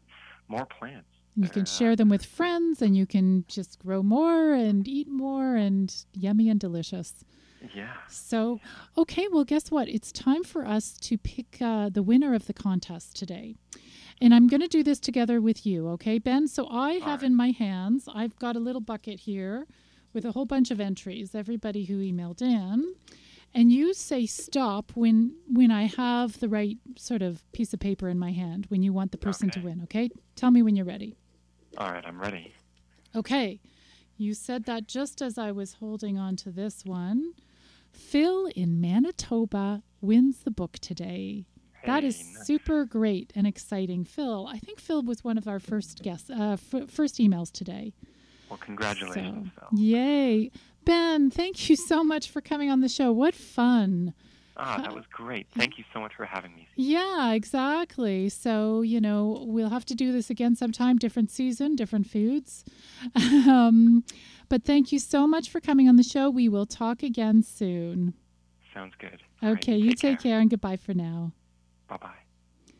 more 0.48 0.66
plants. 0.66 1.08
You 1.34 1.48
can 1.48 1.62
uh, 1.62 1.66
share 1.66 1.96
them 1.96 2.08
with 2.08 2.24
friends 2.24 2.82
and 2.82 2.96
you 2.96 3.06
can 3.06 3.44
just 3.48 3.78
grow 3.78 4.02
more 4.02 4.52
and 4.52 4.86
eat 4.86 5.08
more 5.08 5.56
and 5.56 5.94
yummy 6.12 6.50
and 6.50 6.60
delicious. 6.60 7.24
Yeah. 7.74 7.92
So, 8.08 8.60
okay, 8.98 9.28
well, 9.30 9.44
guess 9.44 9.70
what? 9.70 9.88
It's 9.88 10.12
time 10.12 10.44
for 10.44 10.66
us 10.66 10.92
to 10.98 11.16
pick 11.16 11.58
uh, 11.60 11.88
the 11.88 12.02
winner 12.02 12.34
of 12.34 12.46
the 12.46 12.52
contest 12.52 13.16
today. 13.16 13.54
And 14.20 14.34
I'm 14.34 14.46
going 14.46 14.60
to 14.60 14.68
do 14.68 14.82
this 14.82 15.00
together 15.00 15.40
with 15.40 15.64
you, 15.64 15.88
okay, 15.90 16.18
Ben? 16.18 16.48
So 16.48 16.68
I 16.68 16.94
have 16.94 17.22
right. 17.22 17.26
in 17.26 17.34
my 17.34 17.50
hands, 17.50 18.08
I've 18.12 18.36
got 18.38 18.56
a 18.56 18.60
little 18.60 18.80
bucket 18.80 19.20
here 19.20 19.66
with 20.12 20.24
a 20.24 20.32
whole 20.32 20.44
bunch 20.44 20.70
of 20.70 20.80
entries, 20.80 21.34
everybody 21.34 21.84
who 21.84 21.98
emailed 21.98 22.42
in. 22.42 22.94
And 23.54 23.70
you 23.70 23.92
say 23.94 24.24
stop 24.26 24.92
when 24.94 25.34
when 25.46 25.70
I 25.70 25.82
have 25.84 26.40
the 26.40 26.48
right 26.48 26.78
sort 26.96 27.20
of 27.22 27.50
piece 27.52 27.74
of 27.74 27.80
paper 27.80 28.08
in 28.08 28.18
my 28.18 28.32
hand 28.32 28.66
when 28.68 28.82
you 28.82 28.92
want 28.92 29.12
the 29.12 29.18
person 29.18 29.50
to 29.50 29.60
win, 29.60 29.80
okay? 29.82 30.08
Tell 30.36 30.50
me 30.50 30.62
when 30.62 30.74
you're 30.74 30.86
ready. 30.86 31.16
All 31.76 31.90
right, 31.90 32.04
I'm 32.04 32.18
ready. 32.20 32.54
Okay. 33.14 33.60
You 34.16 34.34
said 34.34 34.64
that 34.64 34.86
just 34.88 35.20
as 35.20 35.36
I 35.36 35.52
was 35.52 35.74
holding 35.74 36.18
on 36.18 36.36
to 36.36 36.50
this 36.50 36.84
one. 36.84 37.32
Phil 37.90 38.46
in 38.56 38.80
Manitoba 38.80 39.82
wins 40.00 40.38
the 40.44 40.50
book 40.50 40.78
today. 40.80 41.46
that 41.84 42.02
Hey, 42.02 42.08
is 42.08 42.18
nice. 42.34 42.46
super 42.46 42.84
great 42.86 43.32
and 43.34 43.46
exciting. 43.46 44.04
Phil, 44.04 44.46
I 44.46 44.58
think 44.58 44.78
Phil 44.80 45.02
was 45.02 45.24
one 45.24 45.36
of 45.36 45.46
our 45.48 45.58
first 45.58 46.02
guests, 46.02 46.30
uh, 46.30 46.52
f- 46.58 46.88
first 46.88 47.16
emails 47.16 47.50
today. 47.52 47.92
Well, 48.48 48.58
congratulations, 48.58 49.50
So, 49.54 49.66
Phil. 49.70 49.78
yay. 49.78 50.50
Ben, 50.84 51.30
thank 51.30 51.68
you 51.70 51.76
so 51.76 52.02
much 52.02 52.30
for 52.30 52.40
coming 52.40 52.70
on 52.70 52.80
the 52.80 52.88
show. 52.88 53.12
What 53.12 53.34
fun. 53.34 54.14
Ah, 54.56 54.78
that 54.82 54.94
was 54.94 55.04
great. 55.10 55.46
Thank 55.56 55.78
you 55.78 55.84
so 55.94 56.00
much 56.00 56.14
for 56.14 56.26
having 56.26 56.54
me. 56.54 56.68
Yeah, 56.76 57.32
exactly. 57.32 58.28
So, 58.28 58.82
you 58.82 59.00
know, 59.00 59.44
we'll 59.46 59.70
have 59.70 59.86
to 59.86 59.94
do 59.94 60.12
this 60.12 60.28
again 60.28 60.56
sometime, 60.56 60.98
different 60.98 61.30
season, 61.30 61.74
different 61.74 62.06
foods. 62.06 62.64
um, 63.16 64.04
but 64.48 64.64
thank 64.64 64.92
you 64.92 64.98
so 64.98 65.26
much 65.26 65.48
for 65.48 65.60
coming 65.60 65.88
on 65.88 65.96
the 65.96 66.02
show. 66.02 66.28
We 66.28 66.48
will 66.48 66.66
talk 66.66 67.02
again 67.02 67.42
soon. 67.42 68.14
Sounds 68.74 68.92
good. 68.98 69.22
All 69.42 69.50
right, 69.50 69.58
Okay, 69.58 69.76
you 69.76 69.94
take 69.94 70.20
care 70.20 70.38
and 70.38 70.50
goodbye 70.50 70.76
for 70.76 70.92
now. 70.92 71.32
Bye 71.88 71.96
bye. 71.96 72.74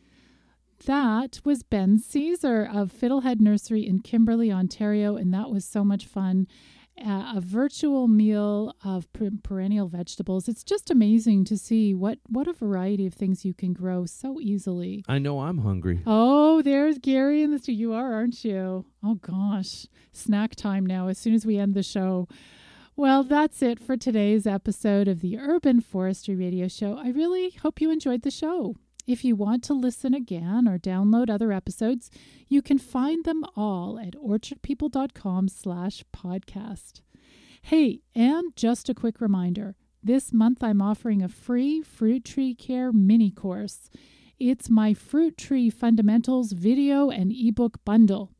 That 0.85 1.39
was 1.43 1.63
Ben 1.63 1.97
Caesar 1.97 2.69
of 2.71 2.91
Fiddlehead 2.91 3.39
Nursery 3.39 3.87
in 3.87 3.99
Kimberley, 3.99 4.51
Ontario, 4.51 5.15
and 5.15 5.33
that 5.33 5.49
was 5.49 5.65
so 5.65 5.83
much 5.83 6.05
fun. 6.05 6.45
Uh, 6.95 7.33
a 7.35 7.41
virtual 7.41 8.07
meal 8.07 8.75
of 8.85 9.11
per- 9.13 9.31
perennial 9.41 9.87
vegetables. 9.87 10.47
It's 10.47 10.63
just 10.63 10.91
amazing 10.91 11.43
to 11.45 11.57
see 11.57 11.93
what 11.93 12.19
what 12.29 12.47
a 12.47 12.53
variety 12.53 13.07
of 13.07 13.15
things 13.15 13.43
you 13.43 13.53
can 13.53 13.73
grow 13.73 14.05
so 14.05 14.39
easily. 14.39 15.03
I 15.07 15.17
know 15.17 15.39
I'm 15.39 15.57
hungry. 15.57 16.01
Oh, 16.05 16.61
there's 16.61 16.99
Gary 16.99 17.41
in 17.41 17.49
the 17.51 17.57
studio. 17.57 17.79
You 17.79 17.93
are, 17.93 18.13
aren't 18.13 18.45
you? 18.45 18.85
Oh 19.03 19.15
gosh, 19.15 19.87
snack 20.11 20.55
time 20.55 20.85
now. 20.85 21.07
As 21.07 21.17
soon 21.17 21.33
as 21.33 21.45
we 21.47 21.57
end 21.57 21.73
the 21.73 21.81
show. 21.83 22.27
Well, 22.95 23.23
that's 23.23 23.63
it 23.63 23.79
for 23.79 23.97
today's 23.97 24.45
episode 24.45 25.07
of 25.07 25.21
the 25.21 25.39
Urban 25.39 25.81
Forestry 25.81 26.35
Radio 26.35 26.67
Show. 26.67 26.95
I 26.95 27.09
really 27.09 27.49
hope 27.63 27.81
you 27.81 27.89
enjoyed 27.89 28.21
the 28.21 28.29
show. 28.29 28.75
If 29.05 29.25
you 29.25 29.35
want 29.35 29.63
to 29.65 29.73
listen 29.73 30.13
again 30.13 30.65
or 30.67 30.77
download 30.77 31.29
other 31.29 31.51
episodes, 31.51 32.09
you 32.47 32.61
can 32.61 32.79
find 32.79 33.25
them 33.25 33.43
all 33.55 33.99
at 33.99 34.13
orchardpeople.com 34.13 35.49
slash 35.49 36.05
podcast. 36.15 37.01
Hey, 37.61 38.01
and 38.15 38.55
just 38.55 38.87
a 38.87 38.93
quick 38.93 39.19
reminder, 39.19 39.75
this 40.01 40.31
month 40.31 40.63
I'm 40.63 40.81
offering 40.81 41.21
a 41.21 41.27
free 41.27 41.81
fruit 41.81 42.23
tree 42.23 42.55
care 42.55 42.93
mini 42.93 43.29
course. 43.29 43.89
It's 44.39 44.69
my 44.69 44.93
Fruit 44.93 45.37
Tree 45.37 45.69
Fundamentals 45.69 46.53
video 46.53 47.09
and 47.09 47.31
ebook 47.31 47.83
bundle. 47.85 48.32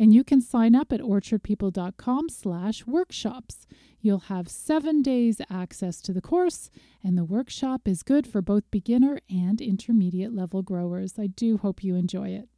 And 0.00 0.14
you 0.14 0.24
can 0.24 0.40
sign 0.40 0.74
up 0.74 0.94
at 0.94 1.00
orchardpeople.com 1.00 2.30
slash 2.30 2.86
workshops. 2.86 3.66
You'll 4.00 4.30
have 4.30 4.48
seven 4.48 5.02
days 5.02 5.42
access 5.50 6.00
to 6.00 6.14
the 6.14 6.22
course, 6.22 6.70
and 7.04 7.18
the 7.18 7.24
workshop 7.24 7.86
is 7.86 8.02
good 8.02 8.26
for 8.26 8.40
both 8.40 8.70
beginner 8.70 9.20
and 9.28 9.60
intermediate 9.60 10.34
level 10.34 10.62
growers. 10.62 11.18
I 11.18 11.26
do 11.26 11.58
hope 11.58 11.84
you 11.84 11.96
enjoy 11.96 12.30
it. 12.30 12.48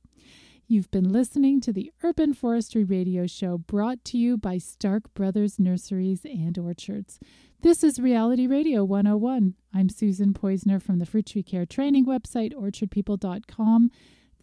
You've 0.68 0.92
been 0.92 1.10
listening 1.10 1.60
to 1.62 1.72
the 1.72 1.90
Urban 2.04 2.32
Forestry 2.32 2.84
Radio 2.84 3.26
Show 3.26 3.58
brought 3.58 4.04
to 4.04 4.18
you 4.18 4.36
by 4.38 4.58
Stark 4.58 5.12
Brothers 5.12 5.58
Nurseries 5.58 6.24
and 6.24 6.56
Orchards. 6.56 7.18
This 7.62 7.82
is 7.82 7.98
Reality 7.98 8.46
Radio 8.46 8.84
101. 8.84 9.54
I'm 9.74 9.88
Susan 9.88 10.32
Poizner 10.32 10.80
from 10.80 11.00
the 11.00 11.06
Fruit 11.06 11.26
Tree 11.26 11.42
Care 11.42 11.66
Training 11.66 12.06
website, 12.06 12.54
orchardpeople.com. 12.54 13.90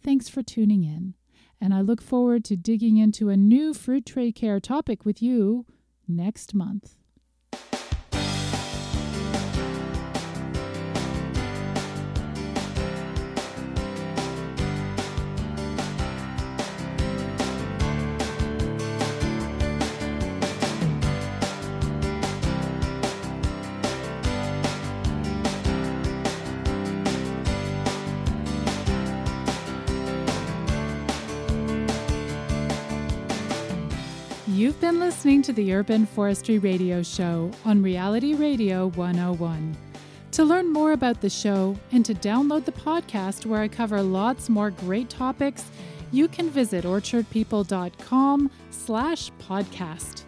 Thanks 0.02 0.28
for 0.28 0.42
tuning 0.42 0.84
in. 0.84 1.14
And 1.60 1.74
I 1.74 1.82
look 1.82 2.00
forward 2.00 2.44
to 2.46 2.56
digging 2.56 2.96
into 2.96 3.28
a 3.28 3.36
new 3.36 3.74
fruit 3.74 4.06
tray 4.06 4.32
care 4.32 4.60
topic 4.60 5.04
with 5.04 5.20
you 5.20 5.66
next 6.08 6.54
month. 6.54 6.96
You've 34.70 34.80
been 34.80 35.00
listening 35.00 35.42
to 35.42 35.52
the 35.52 35.74
Urban 35.74 36.06
Forestry 36.06 36.58
Radio 36.58 37.02
Show 37.02 37.50
on 37.64 37.82
Reality 37.82 38.34
Radio 38.34 38.86
101. 38.90 39.76
To 40.30 40.44
learn 40.44 40.72
more 40.72 40.92
about 40.92 41.20
the 41.20 41.28
show 41.28 41.76
and 41.90 42.06
to 42.06 42.14
download 42.14 42.64
the 42.64 42.70
podcast 42.70 43.44
where 43.46 43.62
I 43.62 43.66
cover 43.66 44.00
lots 44.00 44.48
more 44.48 44.70
great 44.70 45.10
topics, 45.10 45.64
you 46.12 46.28
can 46.28 46.48
visit 46.48 46.84
orchardpeople.com 46.84 48.48
slash 48.70 49.32
podcast. 49.42 50.22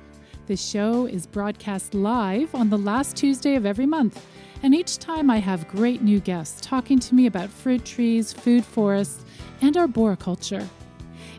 The 0.49 0.57
show 0.57 1.07
is 1.07 1.24
broadcast 1.24 1.95
live 1.95 2.53
on 2.53 2.68
the 2.68 2.78
last 2.78 3.14
Tuesday 3.14 3.55
of 3.55 3.64
every 3.64 3.86
month, 3.86 4.26
and 4.64 4.74
each 4.74 4.99
time 4.99 5.30
I 5.30 5.38
have 5.38 5.68
great 5.68 6.03
new 6.03 6.18
guests 6.18 6.61
talking 6.61 6.99
to 6.99 7.14
me 7.14 7.26
about 7.26 7.49
fruit 7.49 7.84
trees, 7.84 8.32
food 8.32 8.64
forests, 8.64 9.24
and 9.61 9.76
arboriculture. 9.76 10.68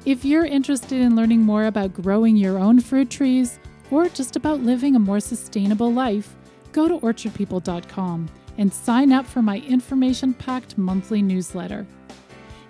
If 0.05 0.25
you're 0.25 0.45
interested 0.45 0.99
in 0.99 1.15
learning 1.15 1.43
more 1.43 1.67
about 1.67 1.93
growing 1.93 2.35
your 2.35 2.57
own 2.57 2.81
fruit 2.81 3.09
trees 3.09 3.57
or 3.89 4.09
just 4.09 4.35
about 4.35 4.59
living 4.59 4.97
a 4.97 4.99
more 4.99 5.21
sustainable 5.21 5.93
life, 5.93 6.35
go 6.73 6.89
to 6.89 6.99
orchardpeople.com 6.99 8.27
and 8.57 8.73
sign 8.73 9.13
up 9.13 9.25
for 9.25 9.41
my 9.41 9.59
information 9.59 10.33
packed 10.33 10.77
monthly 10.77 11.21
newsletter. 11.21 11.87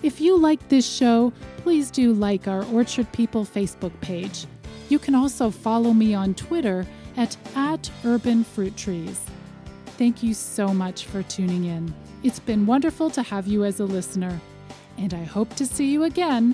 If 0.03 0.21
you 0.21 0.37
like 0.37 0.67
this 0.69 0.87
show, 0.87 1.33
please 1.57 1.89
do 1.89 2.13
like 2.13 2.47
our 2.47 2.63
Orchard 2.65 3.11
People 3.13 3.45
Facebook 3.45 3.99
page. 3.99 4.45
You 4.89 4.99
can 4.99 5.15
also 5.15 5.49
follow 5.49 5.91
me 5.91 6.13
on 6.13 6.35
Twitter 6.35 6.85
at, 7.17 7.35
at 7.55 7.89
Urban 8.05 8.43
Fruit 8.43 8.77
Trees. 8.77 9.25
Thank 9.97 10.21
you 10.21 10.35
so 10.35 10.67
much 10.67 11.05
for 11.05 11.23
tuning 11.23 11.65
in. 11.65 11.95
It's 12.21 12.39
been 12.39 12.67
wonderful 12.67 13.09
to 13.09 13.23
have 13.23 13.47
you 13.47 13.63
as 13.63 13.79
a 13.79 13.85
listener, 13.85 14.39
and 14.99 15.15
I 15.15 15.23
hope 15.23 15.55
to 15.55 15.65
see 15.65 15.91
you 15.91 16.03
again 16.03 16.53